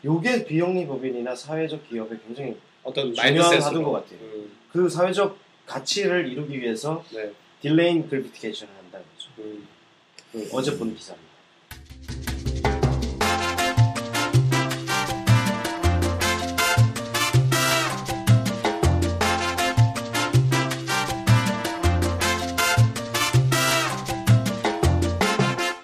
[0.04, 3.62] 음, 요게 비영리 법인이나 사회적 기업에 굉장히 어떤 중요한.
[3.62, 4.20] 하던 것 같아요.
[4.22, 7.32] 음, 그 사회적 가치를 이루기 위해서 네.
[7.62, 9.30] delaying gratification을 한다는 거죠.
[9.40, 9.68] 음.
[10.32, 11.34] 그 어제 본 기사입니다.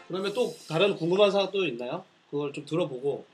[0.07, 2.03] 그러면 또 다른 궁금한 사항 또 있나요?
[2.29, 3.25] 그걸 좀 들어보고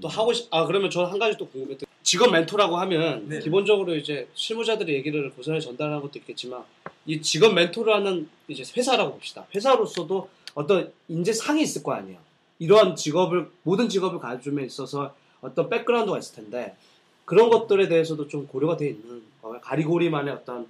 [0.00, 0.48] 또 하고 싶.
[0.50, 1.86] 아 그러면 저한 가지 또 궁금했던.
[2.02, 3.38] 직업 멘토라고 하면 네.
[3.38, 6.62] 기본적으로 이제 실무자들의 얘기를 고스란히 전달하는 것도 있겠지만
[7.06, 9.46] 이 직업 멘토라는 이제 회사라고 봅시다.
[9.54, 12.18] 회사로서도 어떤 인재상이 있을 거 아니에요.
[12.58, 16.76] 이러한 직업을 모든 직업을 가짐에 있어서 어떤 백그라운드가 있을 텐데
[17.24, 19.60] 그런 것들에 대해서도 좀 고려가 돼 있는 거예요.
[19.60, 20.66] 가리고리만의 어떤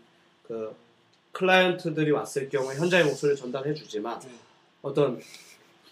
[0.46, 0.74] 그
[1.32, 4.20] 클라이언트들이 왔을 경우에 현장의 목소리를 전달해 주지만
[4.82, 5.20] 어떤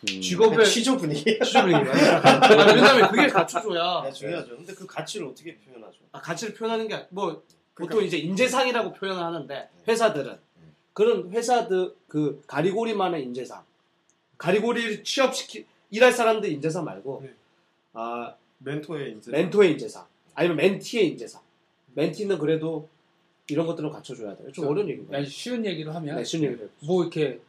[0.06, 1.38] 직업의 취조 분위기.
[1.44, 2.16] 취업인가요?
[2.22, 4.56] 아, 왜냐면 그게 갖춰줘야 네, 중요하죠.
[4.56, 5.98] 근데 그 가치를 어떻게 표현하죠?
[6.12, 7.42] 아, 가치를 표현하는 게 뭐
[7.74, 10.36] 보통 이제 인재상이라고 표현을 하는데 회사들은
[10.92, 13.62] 그런 회사들 그 가리고리만의 인재상
[14.36, 17.32] 가리고리를 취업시키 일할 사람들 인재상 말고 네.
[17.94, 21.40] 아 멘토의 이제 멘토의 인재상 아니면 멘티의 인재상
[21.94, 22.88] 멘티는 그래도
[23.48, 24.52] 이런 것들을 갖춰줘야 돼요.
[24.52, 25.16] 좀 어려운 얘기인가요?
[25.18, 26.86] 아니, 쉬운 얘기로 하면 네, 쉬운 얘기를 해보죠.
[26.86, 27.40] 뭐 이렇게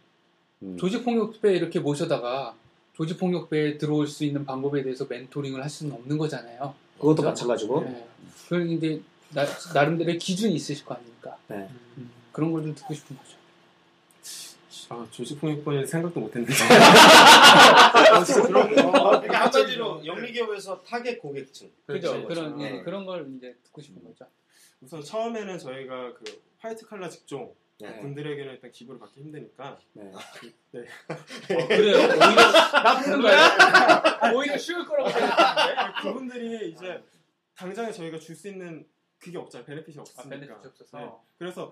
[0.64, 0.78] 음.
[0.78, 2.56] 조직폭력배 이렇게 모셔다가
[2.94, 6.74] 조직폭력배에 들어올 수 있는 방법에 대해서 멘토링을 할 수는 없는 거잖아요.
[6.98, 7.28] 그것도 그죠?
[7.30, 8.08] 마찬가지고 네.
[8.48, 9.00] 그런데
[9.34, 11.38] 나, 나름대로의 기준이 있으실 거 아닙니까?
[11.48, 11.68] 네.
[11.98, 13.42] 음, 그런 걸 좀 듣고 싶은 거죠.
[14.90, 16.54] 아, 조직폭력법에 생각도 못했는데.
[18.46, 18.88] 그런 거.
[18.90, 21.72] 어, 그러니까 한마디로 영리기업에서 타겟 고객층.
[21.88, 22.12] 그죠?
[22.12, 22.28] 그렇죠.
[22.28, 22.78] 그런 네.
[22.80, 24.26] 예, 그런 걸 이제 듣고 싶은 거죠.
[24.82, 27.54] 우선 처음에는 저희가 그 화이트 칼라 직종
[27.90, 28.00] 네.
[28.02, 30.12] 분들에게는 일단 기부를 받기 힘드니까 네.
[30.72, 30.82] 네.
[30.82, 31.98] 어, 그래요?
[31.98, 32.52] 오히려
[32.84, 34.32] 나쁜 거야?
[34.36, 36.02] 오히려 쉬울 거라고 생각했는데.
[36.02, 37.04] 그분들이 이제
[37.56, 38.88] 당장에 저희가 줄 수 있는
[39.20, 39.66] 그게 없잖아요.
[39.66, 40.30] 베네핏이 아, 없으니까.
[40.30, 40.98] 베네핏이 없어서.
[41.00, 41.12] 네.
[41.38, 41.72] 그래서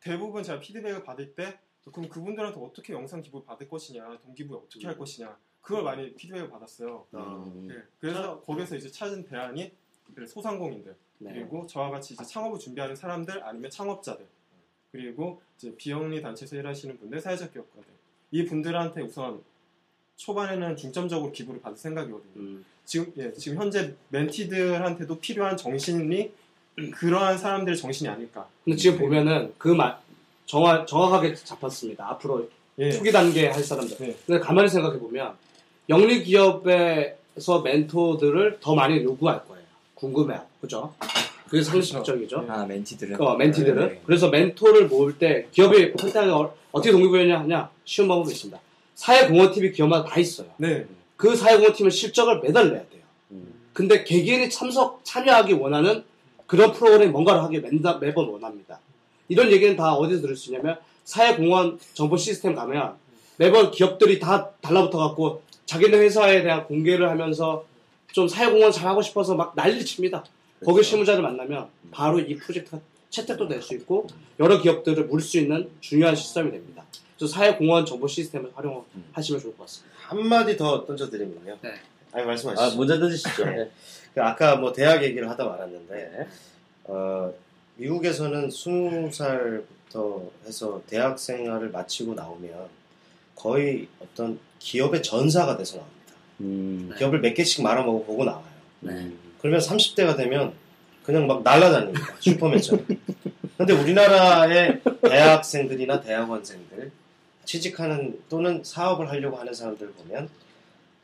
[0.00, 1.58] 대부분 제가 피드백을 받을 때
[1.92, 7.06] 그럼 그분들한테 어떻게 영상 기부 받을 것이냐, 동기부여 어떻게 할 것이냐 그걸 많이 피드백을 받았어요.
[7.14, 7.66] 음.
[7.68, 7.74] 네.
[7.98, 9.72] 그래서 거기서 이제 찾은 대안이
[10.14, 11.32] 그 소상공인들 네.
[11.32, 14.26] 그리고 저와 같이 이제 창업을 준비하는 사람들 아니면 창업자들
[14.96, 17.84] 그리고 이제 비영리 단체에서 일하시는 분들 사회적 기업가들
[18.30, 19.40] 이 분들한테 우선
[20.16, 22.32] 초반에는 중점적으로 기부를 받을 생각이거든요.
[22.36, 22.64] 음.
[22.86, 26.32] 지금 예, 지금 현재 멘티들한테도 필요한 정신이
[26.94, 28.48] 그러한 사람들의 정신이 아닐까.
[28.64, 29.98] 근데 지금 보면은 그말
[30.46, 32.08] 정확 정확하게 잡혔습니다.
[32.10, 32.48] 앞으로
[32.78, 32.90] 예.
[32.90, 33.98] 초기 단계 할 사람들.
[33.98, 34.16] 네.
[34.26, 35.34] 근데 가만히 생각해 보면
[35.88, 39.64] 영리 기업에서 멘토들을 더 많이 요구할 거예요.
[39.94, 40.94] 궁금해요, 그죠?
[41.48, 42.42] 그게 상식적이죠.
[42.42, 42.46] 네.
[42.48, 43.88] 아 멘티들은 어, 멘티들은.
[43.88, 44.00] 네.
[44.04, 48.60] 그래서 멘토를 모을 때 기업이 선택하기 어, 어떻게 동기부여냐 하냐 쉬운 방법이 있습니다.
[48.94, 50.48] 사회공헌팀이 기업마다 다 있어요.
[50.56, 50.86] 네.
[51.16, 53.02] 그 사회공헌팀은 실적을 매달 내야 돼요.
[53.30, 53.54] 음.
[53.72, 56.04] 근데 개개인이 참석 참여하기 원하는
[56.46, 58.80] 그런 프로그램 뭔가를 하기 맨다, 매번 원합니다.
[59.28, 62.94] 이런 얘기는 다 어디서 들을 수 있냐면 사회공헌 정보 시스템 가면
[63.36, 67.64] 매번 기업들이 다 달라붙어 갖고 자기네 회사에 대한 공개를 하면서
[68.12, 70.24] 좀 사회공헌 잘 하고 싶어서 막 난리 칩니다.
[70.64, 70.82] 거기.
[70.82, 72.80] 실무자를 만나면 바로 이 프로젝트가
[73.10, 74.06] 채택도 될 수 있고
[74.40, 76.84] 여러 기업들을 물 수 있는 중요한 시스템이 됩니다.
[77.16, 79.96] 그래서 사회공헌 정보 시스템을 활용하시면 좋을 것 같습니다.
[80.02, 81.58] 한마디 더 던져드리면요.
[81.62, 81.70] 네.
[82.12, 82.76] 아니 아, 말씀하시죠.
[82.76, 83.44] 먼저 던지시죠.
[83.46, 83.70] 네.
[84.14, 86.26] 그 아까 뭐 대학 얘기를 하다 말았는데
[86.84, 87.32] 어,
[87.76, 92.68] 미국에서는 20살부터 해서 대학 생활을 마치고 나오면
[93.34, 95.96] 거의 어떤 기업의 전사가 돼서 나옵니다.
[96.40, 96.94] 음.
[96.98, 98.44] 기업을 몇 개씩 말아먹어 보고 나와요.
[98.80, 99.10] 네.
[99.40, 100.52] 그러면 30대가 되면
[101.04, 102.14] 그냥 막 날아다닙니다.
[102.20, 102.86] 슈퍼맨처럼.
[103.56, 106.90] 근데 우리나라의 대학생들이나 대학원생들
[107.44, 110.28] 취직하는 또는 사업을 하려고 하는 사람들 보면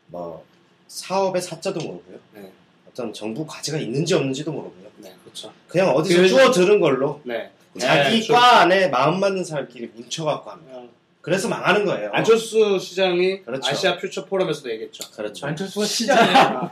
[0.08, 0.44] 뭐
[0.88, 2.18] 사업의 사자도 모르고요.
[2.34, 2.50] 네.
[2.90, 4.88] 어떤 정부 과제가 있는지 없는지도 모르고요.
[4.98, 5.52] 네, 그렇죠.
[5.68, 7.50] 그냥 어디서 그- 주워 들은 걸로 네.
[7.78, 10.82] 자기 네, 과 안에 마음 맞는 사람끼리 뭉쳐갖고 합니다.
[11.22, 12.10] 어, 그래서 망하는 거예요.
[12.12, 13.70] 안철수 시장이 그렇죠.
[13.70, 15.08] 아시아 퓨처 포럼에서도 얘기했죠.
[15.12, 15.46] 그렇죠.
[15.46, 16.70] 안철수가 시장이야.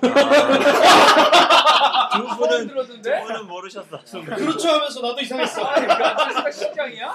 [2.12, 3.20] 두 분은 두 들었는데?
[3.22, 4.00] 분은 모르셨어.
[4.36, 5.64] 그렇죠 하면서 나도 이상했어.
[5.64, 7.08] 안철수가 시장이야?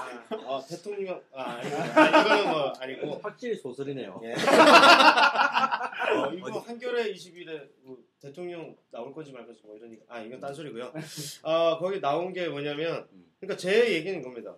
[0.46, 4.18] 아, 대통령 아 아, 이거는 뭐 아니고 확실히 소설이네요.
[4.24, 4.32] 예.
[6.16, 10.00] 어, 이거 한겨레 20일에 뭐 대통령 나올 건지 말 건지 뭐 이런 얘기.
[10.08, 10.90] 아 이건 딴소리고요.
[11.44, 13.06] 아 거기 나온 게 뭐냐면
[13.38, 14.54] 그러니까 제 얘기는 겁니다.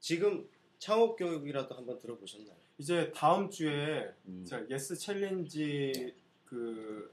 [0.00, 0.46] 지금
[0.84, 2.54] 창업 교육이라도 한번 들어보셨나요?
[2.76, 4.44] 이제 다음 주에 음.
[4.46, 6.14] 제가 YES Challenge
[6.44, 7.10] 그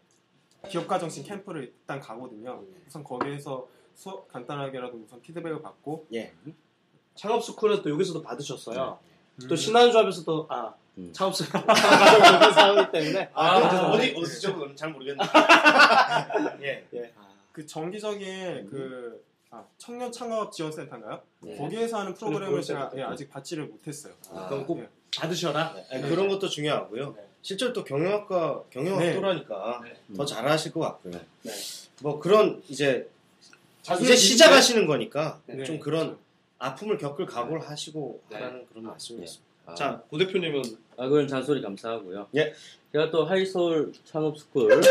[0.68, 2.66] 기업가 정신 캠프를 일단 가거든요.
[2.86, 6.34] 우선 거기에서 수업 간단하게라도 우선 피드백을 받고 예.
[7.16, 9.00] 창업 스쿨은 또 여기서도 받으셨어요.
[9.42, 11.14] 음, 또 신한조합에서도 아 음.
[11.14, 14.12] 창업 스쿨 상황이기 때문에 아, 아, 네.
[14.12, 14.54] 어디 어디죠?
[14.54, 15.32] 그건 잘 모르겠는데.
[16.64, 16.88] 예.
[16.94, 17.14] 예.
[17.54, 21.22] 그 정기적인 그 아, 청년 창업 지원센터인가요?
[21.42, 21.58] 네.
[21.58, 24.14] 거기에서 하는 프로그램을 제가 예, 아직 받지를 못했어요.
[24.34, 24.88] 아, 그럼 꼭 예.
[25.16, 25.76] 받으셔라.
[25.92, 27.14] 아니, 그런 것도 중요하고요.
[27.14, 27.28] 네.
[27.42, 30.16] 실제로 또 경영학과 경영학도라니까 네.
[30.16, 31.20] 더 잘하실 것 같고요.
[31.42, 31.52] 네.
[32.02, 33.10] 뭐 그런 이제
[34.00, 35.64] 이제 시작하시는 거니까 네.
[35.66, 36.18] 좀 그런
[36.58, 38.38] 아픔을 겪을 각오를 하시고 네.
[38.38, 39.52] 하라는 그런 말씀이었습니다.
[39.66, 40.62] 아, 자, 고 대표님은
[40.96, 42.28] 아, 그건 잔소리 감사하고요.
[42.36, 42.54] 예.
[42.94, 44.88] 제가 또 하이솔 창업스쿨 네.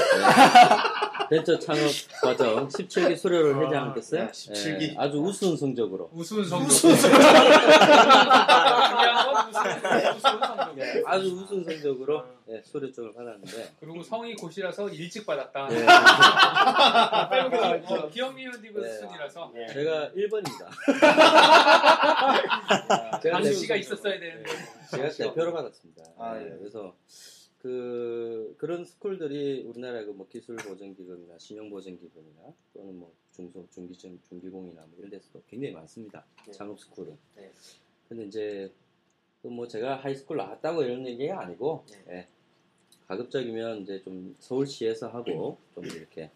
[1.29, 1.81] 벤처 창업
[2.23, 4.27] 과정 17기 수료를 아, 않았겠어요?
[4.27, 4.83] 네, 17기.
[4.83, 6.11] 예, 아주 우스운 성적으로.
[6.13, 6.73] 우스운 성적.
[6.73, 6.97] 우스운
[10.41, 10.79] 성적.
[10.79, 13.75] 예, 아주 우스운 성적으로 예, 수료증을 받았는데.
[13.81, 15.69] 그리고 성이 곧이라서 일찍 받았다.
[15.71, 15.87] 예,
[17.31, 18.09] 빼놓고 나왔죠.
[18.11, 18.93] 기업미연디브 네.
[18.99, 19.67] 순이라서 예.
[19.73, 20.71] 제가 1번입니다.
[23.23, 24.51] 제가 당시가 대- 있었어야 되는데.
[24.91, 26.03] 제가 대표로 받았습니다.
[26.19, 26.57] 아, 예, 예.
[26.59, 26.95] 그래서
[27.63, 34.19] 그 그런 스쿨들이 우리나라 그뭐 기술 보증 기금이나 신용 보증 기금이나 또는 뭐 중소 중기증
[34.29, 36.25] 중기공이나 뭐 이런 데서도 굉장히 많습니다.
[36.47, 36.53] 네.
[36.53, 37.17] 창업 스쿨은.
[37.37, 37.51] 네.
[38.09, 38.71] 근데 이제
[39.43, 42.05] 그 뭐 제가 하이서울 나왔다고 이런 얘기가 아니고 네.
[42.11, 42.29] 예,
[43.09, 46.31] 가급적이면 이제 좀 서울시에서 하고 좀 이렇게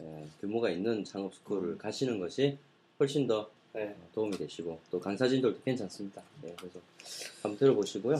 [0.00, 2.58] 예, 규모가 있는 창업 스쿨을 가시는 것이
[2.98, 3.94] 훨씬 더 네.
[4.12, 6.22] 도움이 되시고 또 강사진들도 괜찮습니다.
[6.44, 6.80] 예, 그래서
[7.42, 8.16] 한번 들어보시고요.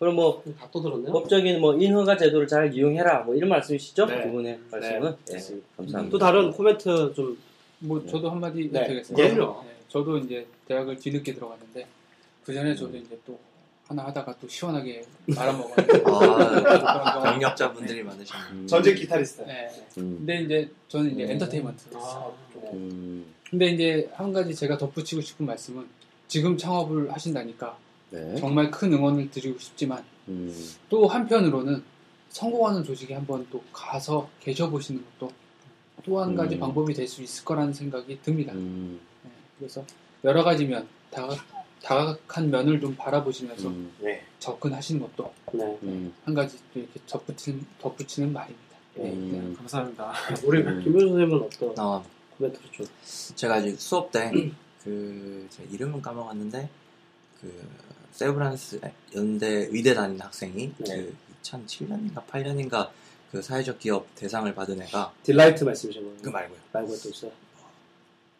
[0.00, 1.12] 그럼 뭐다 떠들었네요.
[1.12, 4.06] 법적인 뭐 인허가 제도를 잘 이용해라 뭐 이런 말씀이시죠?
[4.06, 4.22] 네.
[4.24, 6.10] 두 분의 말씀은 예, 감사합니다.
[6.10, 7.50] 또 다른 코멘트 좀
[7.80, 8.86] 뭐 저도 한마디 네.
[8.86, 9.28] 드리겠습니다.
[9.62, 11.86] 네, 저도 이제 대학을 뒤늦게 들어갔는데
[12.44, 13.38] 그 전에 저도 이제 또
[13.86, 18.44] 하나 하다가 또 시원하게 말아먹었는데 아, 경력자분들이 많으시네요.
[18.52, 19.42] 음, 전직 기타리스트.
[19.42, 19.68] 네.
[19.98, 21.30] 음, 근데 이제 저는 이제 음.
[21.30, 21.84] 엔터테인먼트.
[21.94, 22.30] 아,
[22.72, 25.86] 음, 근데 이제 한 가지 제가 덧붙이고 싶은 말씀은
[26.28, 27.76] 지금 창업을 하신다니까
[28.10, 28.36] 네.
[28.36, 30.54] 정말 큰 응원을 드리고 싶지만 음,
[30.88, 31.82] 또 한편으로는
[32.30, 35.32] 성공하는 조직에 한번 또 가서 계셔보시는 것도
[36.04, 36.60] 또 한 가지 음.
[36.60, 38.52] 방법이 될 수 있을 거라는 생각이 듭니다.
[38.54, 39.84] 음, 네, 그래서
[40.24, 41.38] 여러 가지 면, 다각,
[41.82, 44.24] 다각한 면을 좀 바라보시면서 음, 네.
[44.38, 45.78] 접근하시는 것도 네.
[45.82, 46.14] 음.
[46.24, 48.76] 한 가지 또 이렇게 덧붙이는, 덧붙이는 말입니다.
[48.98, 49.54] 음.
[49.58, 50.12] 감사합니다.
[50.44, 50.82] 우리 음.
[50.82, 52.04] 김효 선생님은 어떤 어,
[52.38, 52.86] 코멘트를 좀
[53.34, 54.30] 제가 이제 수업 때
[54.82, 56.68] 그 이름은 까먹었는데
[57.42, 57.68] 그
[58.12, 58.80] 세브란스
[59.14, 60.96] 연대 의대 다니는 학생이 네.
[60.96, 62.90] 그 2007년인가 8년인가
[63.30, 66.16] 그 사회적 기업 대상을 받은 애가 딜라이트 말씀이신 거예요?
[66.22, 66.58] 그 말고요.
[66.72, 67.32] 말고 또 있어요?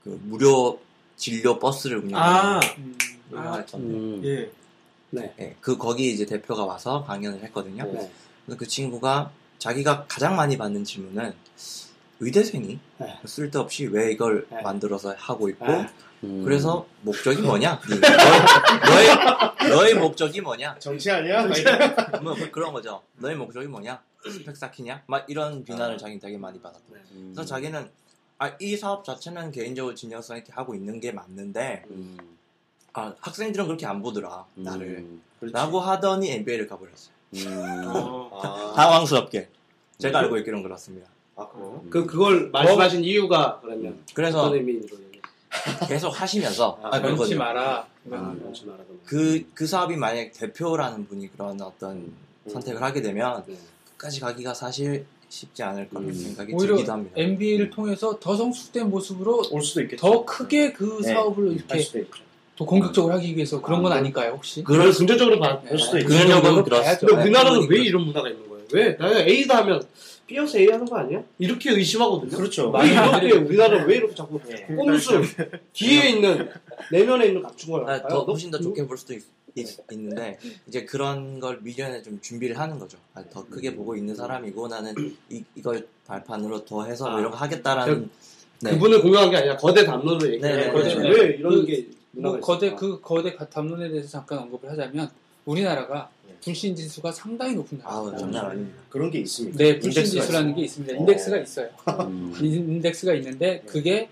[0.05, 0.81] 그 무료
[1.17, 2.99] 진료 버스를 아, 운영하는 음,
[3.31, 4.23] 운영했던데 음.
[4.25, 4.51] 예.
[5.11, 5.35] 네.
[5.41, 7.85] 예, 그 거기 이제 대표가 와서 강연을 했거든요.
[7.85, 8.11] 네.
[8.45, 11.35] 그래서 그 친구가 자기가 가장 많이 받는 질문은
[12.21, 13.19] 의대생이 네.
[13.25, 14.61] 쓸데없이 왜 이걸 네.
[14.63, 15.87] 만들어서 하고 있고 네.
[16.25, 16.45] 음.
[16.45, 17.81] 그래서 목적이 뭐냐?
[18.87, 20.79] 너의, 너의, 목적이 뭐냐?
[20.79, 21.47] 정치 아니야?
[22.23, 23.03] 뭐 그- 그런 거죠.
[23.17, 24.01] 너의 목적이 뭐냐?
[24.31, 25.03] 스펙 쌓기냐?
[25.07, 26.85] 막 이런 비난을 자기는 되게 많이 받았대.
[27.13, 27.33] 음.
[27.35, 27.89] 그래서 자기는
[28.39, 32.19] 아, 이 사업 자체는 개인적으로 진영성 있게 하고 있는 게 맞는데 음.
[32.93, 34.63] 아, 학생들은 그렇게 안 보더라 음.
[34.63, 35.07] 나를
[35.39, 35.55] 그렇지.
[35.55, 37.15] 라고 하더니 MBA를 가버렸어요.
[37.35, 37.85] 음.
[37.87, 39.49] 어, 아, 당황스럽게
[39.99, 41.09] 제가 알고 있기로는 그렇습니다.
[41.41, 41.83] 아 그래요?
[41.89, 45.01] 그 그걸 말씀하신 이유가 그러면 그래서 어떤 의미인 거예요?
[45.89, 47.39] 계속 하시면서 아, 아, 변치 그거거든요.
[47.39, 47.87] 마라.
[48.13, 48.35] 아,
[49.05, 52.13] 그, 그 사업이 만약 대표라는 분이 그런 어떤
[52.49, 53.57] 선택을 하게 되면 네.
[53.91, 56.15] 끝까지 가기가 사실 쉽지 않을 거라는 음.
[56.15, 57.15] 생각이 오히려 들기도 합니다.
[57.17, 60.01] MBA를 통해서 더 성숙된 모습으로 올 수도 있겠죠.
[60.01, 61.13] 더 크게 그 네.
[61.13, 62.05] 사업을 할 이렇게.
[62.57, 64.63] 더 공격적으로 하기 위해서 그런 건 아닐까요 혹시?
[64.63, 65.61] 그걸 긍정적으로 봐.
[65.65, 65.77] 네.
[65.77, 66.09] 수도 있죠.
[66.09, 66.97] 그런 적은 들었어요.
[66.99, 67.75] 근데 우리나라는 그러니까.
[67.75, 68.65] 왜 이런 문화가 있는 거예요?
[68.73, 68.97] 왜?
[68.97, 69.83] 내가 A다 하면
[70.31, 71.23] B여서 A 하는 거 아니야?
[71.39, 72.37] 이렇게 의심하거든요.
[72.37, 72.71] 그렇죠.
[72.71, 74.65] 왜 이렇게 우리나라는 왜 이렇게 자꾸 네.
[74.77, 75.21] 꼼수
[75.75, 76.49] 뒤에 있는
[76.93, 78.09] 내면에 있는 감춘 걸 아, 할까요?
[78.09, 79.25] 더 훨씬 더 좋게 볼 수도 있,
[79.91, 80.39] 는데
[80.69, 82.97] 이제 그런 걸 미련에 좀 준비를 하는 거죠.
[83.15, 84.95] 아, 더 크게 보고 있는 사람이고 나는
[85.29, 88.09] 이, 이걸 발판으로 더 해서 뭐 아, 이런 거 하겠다라는
[88.63, 88.71] 네.
[88.71, 90.57] 그분을 공유한 게 아니라 거대 담론으로 네, 얘기해요.
[90.57, 91.01] 네, 그렇죠.
[91.01, 91.09] 네.
[91.11, 92.81] 왜 이런 그- 게 뭐 거대 있을까?
[92.81, 95.09] 그 거대 가- 담론에 대해서 잠깐 언급을 하자면
[95.45, 96.20] 우리나라가 네.
[96.43, 98.19] 불신 지수가 상당히 높은 아우 나라입니다.
[98.19, 98.83] 장난 아닙니다.
[98.89, 99.59] 그런 게 있습니다.
[99.59, 100.55] 네, 불신 지수라는.
[100.55, 100.95] 게 있습니다.
[100.95, 101.01] 어.
[101.01, 101.69] 인덱스가 있어요.
[102.01, 102.35] 음.
[102.41, 104.09] 인- 인덱스가 있는데 그게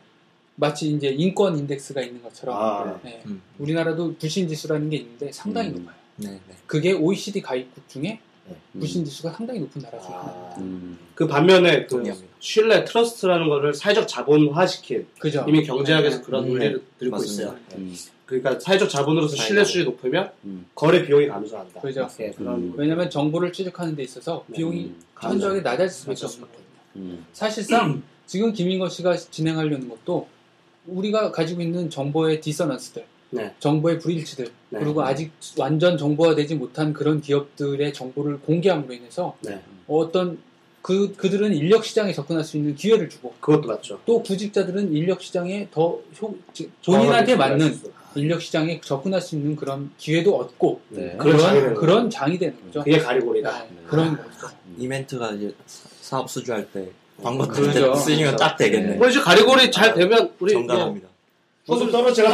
[0.57, 3.23] 마치 이제 인권 인덱스가 있는 것처럼 아, 네.
[3.27, 3.41] 음.
[3.59, 5.75] 우리나라도 불신 지수라는 게 있는데 상당히 음.
[5.77, 5.95] 높아요.
[6.17, 6.55] 네, 네.
[6.67, 8.57] 그게 OECD 가입국 중에 네.
[8.79, 10.23] 불신 지수가 상당히 높은 나라 중에 하나.
[10.29, 10.99] 아, 음.
[11.15, 12.03] 그 반면에 그.
[12.41, 15.45] 신뢰 trust라는 거를 사회적 자본화시킨 그죠?
[15.49, 16.23] 이미 경제학에서 네.
[16.25, 17.55] 그런 음, 논리를 들고 맞습니다.
[17.77, 18.13] 있어요.
[18.29, 18.41] 음.
[18.41, 20.67] 그러니까 사회적 자본으로서 신뢰 수준이 높으면 음.
[20.75, 21.81] 거래 비용이 감소한다.
[21.81, 22.09] 그죠.
[22.21, 22.75] 예, 그런 음.
[22.77, 25.03] 왜냐하면 정보를 취득하는 데 있어서 비용이 음.
[25.21, 26.69] 현저하게 낮아질 수밖에 없는 거예요.
[26.97, 27.27] 음.
[27.33, 30.29] 사실상 지금 김인건 씨가 진행하려는 것도
[30.87, 33.55] 우리가 가지고 있는 정보의 디서넌스들, 네.
[33.59, 34.79] 정보의 불일치들, 네.
[34.79, 39.61] 그리고 아직 완전 정보화되지 못한 그런 기업들의 정보를 공개함으로 인해서 네.
[39.87, 40.39] 어떤
[40.83, 44.01] 그 그들은 인력 시장에 접근할 수 있는 기회를 주고 그것도 맞죠.
[44.07, 49.55] 또 구직자들은 인력 시장에 더 효- 즉, 본인한테 맞는 정확하게 인력 시장에 접근할 수 있는
[49.57, 51.17] 그런 기회도 얻고 네.
[51.19, 52.83] 그런 장이 그런 장이 되는 거죠.
[52.85, 53.51] 그게 가리골이다.
[53.65, 54.55] 네, 그런 거죠.
[54.79, 56.89] 이 멘트가 이제 사- 사업 수주할 때
[57.23, 57.73] 광고 그렇죠.
[57.73, 58.95] 들을 때 쓰시면 딱 되겠네.
[58.97, 61.08] 뭐 이제 가리골이 잘 되면 우리 뭐 정감합니다.
[61.69, 62.25] 손좀 떨어져.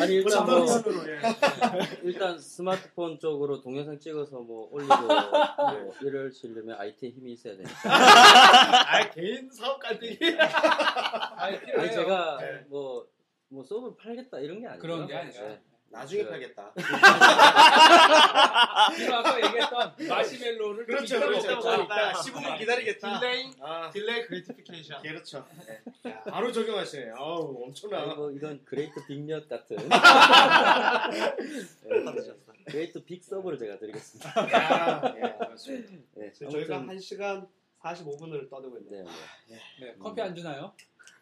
[0.00, 0.64] 아니 일단 뭐
[1.06, 1.20] 예.
[2.02, 7.74] 일단 스마트폰 쪽으로 동영상 찍어서 뭐 올리고 뭐 이러시려면 IT에 힘이 있어야 되니까.
[7.84, 10.16] 아 개인 사업 갈등이.
[11.36, 12.64] 아니, 아니 제가 네.
[12.68, 13.06] 뭐,
[13.48, 15.58] 뭐 서브를 팔겠다 이런 게 아니고 그런 게 아니라
[15.94, 16.28] 나중에 네.
[16.28, 16.72] 팔겠다.
[18.96, 21.52] 지금 아까 얘기했던 마시멜로를 그렇죠, 이따 그렇죠.
[21.84, 23.20] 이따 15분 기다리겠다.
[23.20, 25.00] delay 아, delay gratification.
[25.02, 25.46] 그렇죠.
[26.08, 27.12] 야, 바로 적용하시네.
[27.16, 28.06] 아우, 엄청나.
[28.14, 29.76] 뭐 이건 great 빅엿 같은
[32.04, 32.52] 받으셨어.
[32.66, 34.30] great big 서브를 제가 드리겠습니다.
[34.52, 35.92] 야, 예, 맞습니다.
[36.14, 37.46] 네, 저희가 아무튼, 1 시간
[37.82, 39.04] 45분을 떠들고 있네요.
[39.04, 39.10] 네,
[39.48, 39.58] 네.
[39.80, 40.72] 네, 커피 안 주나요?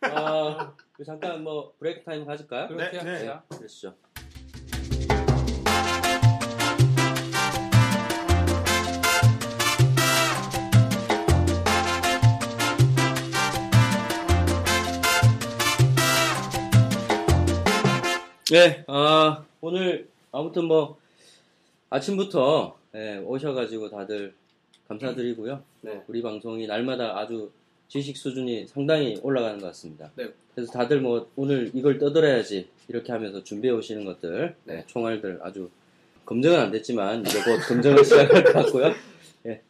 [0.03, 2.69] 아, 그 잠깐 뭐 브레이크 타임 가질까요?
[2.69, 2.99] 네, 네.
[2.99, 3.45] 합시다.
[3.49, 3.97] 그러시죠.
[18.53, 20.99] 네, 아, 오늘 아무튼 뭐
[21.89, 24.35] 아침부터 예, 오셔가지고 다들
[24.89, 25.63] 감사드리고요.
[25.81, 26.03] 네.
[26.07, 27.51] 우리 방송이 날마다 아주
[27.89, 30.11] 지식 수준이 상당히 올라가는 것 같습니다.
[30.17, 30.29] 네.
[30.55, 34.75] 그래서 다들 뭐 오늘 이걸 떠들어야지 이렇게 하면서 준비해 오시는 것들, 네.
[34.75, 35.71] 네, 총알들 아주
[36.27, 38.93] 검증은 안 됐지만 이제 곧 검증을 시작할 것 같고요.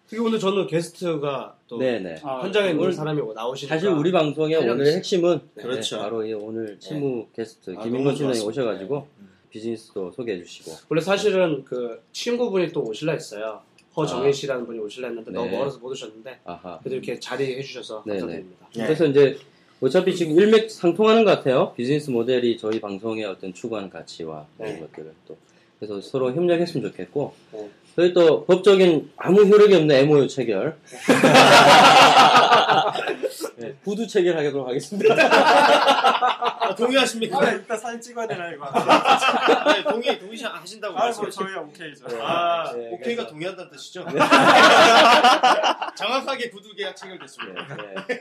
[0.09, 2.21] 그리고 오늘 저는 게스트가 또 네네.
[2.23, 5.63] 아, 현장에 있는 오늘 사람이 나오시니까 사실 우리 방송의 오늘의 핵심은 네.
[5.63, 5.99] 그렇죠.
[5.99, 8.41] 바로 이 오늘 실무 게스트 아, 김인건 팀장이.
[8.45, 9.07] 오셔가지고
[9.51, 13.61] 비즈니스도 소개해 주시고 원래 사실은 그 친구분이 또 오실라 했어요.
[13.97, 14.33] 허정인 아.
[14.33, 15.39] 씨라는 분이 오실라 했는데 네.
[15.39, 16.79] 너무 멀어서 못 오셨는데 아하.
[16.81, 18.21] 그래도 이렇게 자리해 주셔서 네네.
[18.21, 18.67] 감사드립니다.
[18.75, 18.85] 네.
[18.85, 19.39] 그래서 이제
[19.81, 21.73] 어차피 지금 일맥 상통하는 것 같아요.
[21.77, 24.81] 비즈니스 모델이 저희 방송의 어떤 추구하는 가치와 이런 네.
[24.81, 25.37] 것들을 또
[25.79, 27.71] 그래서 서로 협력했으면 좋겠고 네.
[27.95, 30.77] 저희 또 법적인 아무 효력이 없는 MOU 체결.
[33.63, 35.15] 네, 구두 체결하도록 하겠습니다.
[35.15, 37.39] 아, 동의하십니까?
[37.41, 38.65] 아, 일단 사진 찍어야 되나 이거.
[38.67, 41.31] 아, 동의 동의 하신다고 아, 뭐.
[41.31, 42.07] 저희야 오케이죠.
[42.21, 44.05] 아, 네, 오케이가 그래서- 동의한다는 뜻이죠?
[45.97, 47.77] 정확하게 구두 계약 체결됐습니다.
[47.77, 48.21] 네, 네.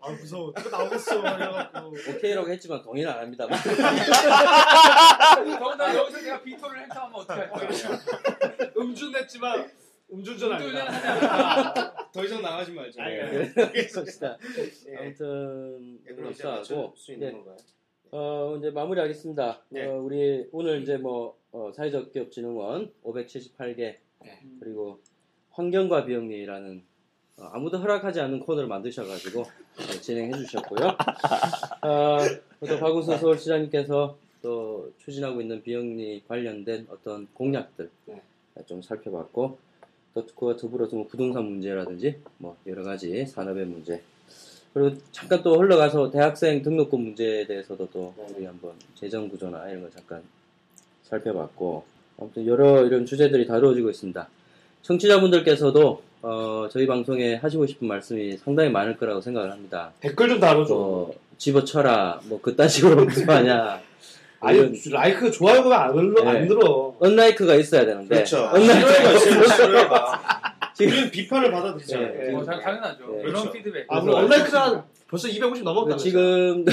[0.00, 0.52] 아 무서워.
[0.52, 1.16] 그거 나오겠어.
[2.16, 3.46] 오케이라고 했지만 동의는 안 합니다.
[5.34, 7.68] 더군다나 여기서 내가 비토를 행사하면 어떡할 거야?
[8.78, 9.68] 음주 냈지만
[10.12, 10.84] 음주운전 아니다.
[10.84, 12.10] 하지 않아.
[12.12, 13.00] 더 이상 나가지 말죠.
[13.00, 13.52] 네,
[13.90, 14.36] 그럽시다.
[14.88, 14.96] 예.
[14.96, 17.56] 아무튼 예, 그렇고 맞출 수 있는 네, 건가요?
[18.10, 19.62] 어, 이제 마무리하겠습니다.
[19.70, 19.86] 네.
[19.86, 24.42] 어, 우리 오늘 이제 뭐 어, 사회적 기업 진흥원 578개 네.
[24.60, 25.00] 그리고
[25.50, 26.82] 환경과 비영리라는
[27.38, 29.44] 어, 아무도 허락하지 않는 코너를 만드셔가지고
[29.78, 30.88] 네, 진행해 주셨고요.
[31.82, 32.18] 어,
[32.60, 38.22] 또 박우수 서울시장님께서 또 추진하고 있는 비영리 관련된 어떤 공약들 네.
[38.66, 39.58] 좀 살펴봤고 또
[40.36, 44.02] 그와 더불어서 뭐 부동산 문제라든지 뭐 여러 가지 산업의 문제
[44.74, 48.26] 그리고 잠깐 또 흘러가서 대학생 등록금 문제에 대해서도 또 네.
[48.36, 50.22] 우리 한번 재정 구조나 이런 걸 잠깐
[51.04, 51.84] 살펴봤고
[52.18, 54.28] 아무튼 여러 이런 주제들이 다루어지고 있습니다.
[54.82, 59.92] 청취자분들께서도 어, 저희 방송에 하시고 싶은 말씀이 상당히 많을 거라고 생각을 합니다.
[60.00, 60.74] 댓글 좀 달아줘.
[60.74, 63.80] 뭐 집어쳐라 뭐 그딴 식으로 말씀하냐
[64.42, 66.46] 아니 이런 라이크 좋아요가 안 늘어 안 네.
[66.46, 66.94] 늘어.
[67.00, 68.50] 언라이크가 있어야 되는데 그렇죠.
[68.52, 69.18] 언라이크가
[69.56, 70.20] 싫어요가.
[70.80, 72.08] 우리는 비판을 받아들이잖아요.
[72.12, 72.34] 네.
[72.34, 72.98] 어, 당- 당연하죠.
[72.98, 73.52] 네, 그런 그렇죠.
[73.52, 73.86] 피드백.
[73.88, 75.96] 아, 우리 온라이크가 벌써 250 넘었다.
[75.96, 76.64] 지금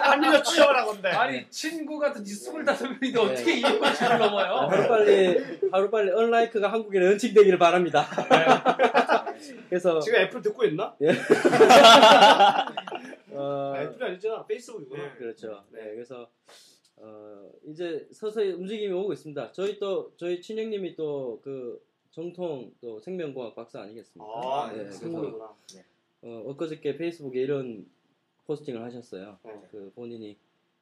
[0.00, 1.10] 한민호 치열하고 건데.
[1.10, 3.18] 아니 친구 같은 이 스물다섯 명인데 네.
[3.20, 4.66] 어떻게 250을 넘어요?
[4.70, 5.38] 하루 빨리
[5.70, 8.06] 하루 빨리 언라이크가 한국에 런칭되기를 바랍니다.
[9.68, 10.94] 그래서 지금 애플 듣고 있나?
[13.38, 14.46] 어, 아, 애플이 아니잖아.
[14.46, 15.02] 페이스북이구나.
[15.02, 15.14] 네.
[15.18, 15.64] 그렇죠.
[15.70, 16.28] 네, 그래서
[16.96, 19.52] 어, 이제 서서히 움직임이 오고 있습니다.
[19.52, 24.26] 저희 또 저희 친형님이 또 그 정통 또 생명공학 박사 아니겠습니까?
[24.28, 25.54] 아, 네, 네, 그래서 성공이구나.
[26.22, 27.86] 어, 엊그저께 페이스북에 이런
[28.46, 29.38] 포스팅을 하셨어요.
[29.44, 29.52] 네.
[29.70, 30.36] 그 본인이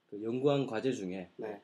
[0.09, 1.61] 그 연구한 과제 중에 네.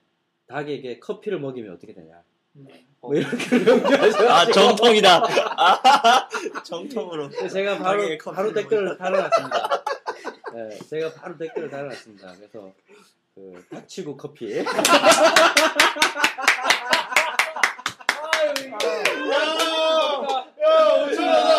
[0.47, 2.23] 닭에게 커피를 먹이면 어떻게 되냐?
[2.57, 2.67] 음.
[3.01, 3.33] 뭐 이렇게
[3.67, 4.29] 연구하셔.
[4.29, 5.23] 아 정통이다.
[5.57, 6.29] 아,
[6.63, 7.31] 정통으로.
[7.49, 9.85] 제가 바로 바로 댓글을 달아놨습니다.
[10.55, 12.35] 네, 제가 바로 댓글을 달아놨습니다.
[12.37, 12.73] 그래서
[13.35, 14.59] 그 닥치고 커피.
[20.61, 21.55] 야, 엄청나다.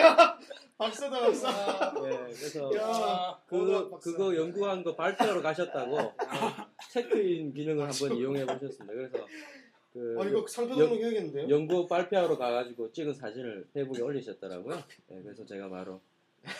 [0.00, 0.38] 야,
[0.78, 1.92] 박사다, 박사.
[2.02, 4.10] 네, 그래서 야, 그거 박사.
[4.10, 6.12] 그거 연구한 거 발표하러 가셨다고
[6.92, 8.86] 체크인 기능을 한번 이용해 보셨습니다.
[8.92, 9.26] 그래서
[9.92, 11.48] 그 아, 이거 상표 등록 해야겠는데요?
[11.48, 14.76] 연구 발표하러 가가지고 찍은 사진을 페이북에 올리셨더라고요.
[15.08, 16.02] 네, 그래서 제가 바로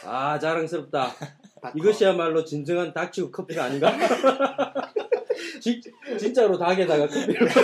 [0.05, 1.13] 아 자랑스럽다.
[1.75, 3.93] 이것이야말로 진정한 닥치고 커피가 아닌가?
[5.61, 5.81] 진,
[6.19, 7.49] 진짜로 닭에다가 커피를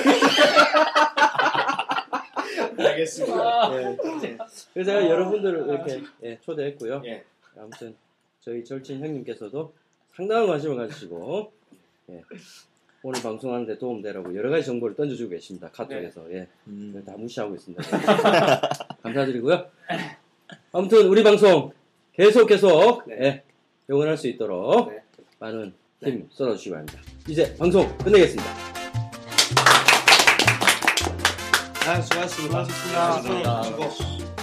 [2.78, 3.70] 알겠습니다.
[3.70, 3.96] 네.
[4.72, 7.02] 그래서 제가 여러분들을 이렇게 예, 초대했고요.
[7.06, 7.24] 예.
[7.56, 7.94] 아무튼
[8.40, 9.72] 저희 절친 형님께서도
[10.14, 11.52] 상당한 관심을 가지시고
[12.10, 12.22] 예,
[13.02, 15.70] 오늘 방송하는데 도움되라고 여러 가지 정보를 던져주고 계십니다.
[15.72, 17.02] 카톡에서 예, 음.
[17.06, 17.82] 다 무시하고 있습니다.
[19.02, 19.66] 감사드리고요.
[20.72, 21.72] 아무튼 우리 방송
[22.14, 23.16] 계속 계속 네.
[23.20, 23.42] 예,
[23.88, 25.02] 영원할 수 있도록 네.
[25.38, 25.72] 많은
[26.04, 27.00] 힘 쏟아주시기 바랍니다.
[27.26, 28.50] 이제 방송 끝내겠습니다.
[31.86, 32.64] 아, 수고하셨습니다.
[32.64, 33.62] 수고하셨습니다.
[33.62, 34.41] 수고.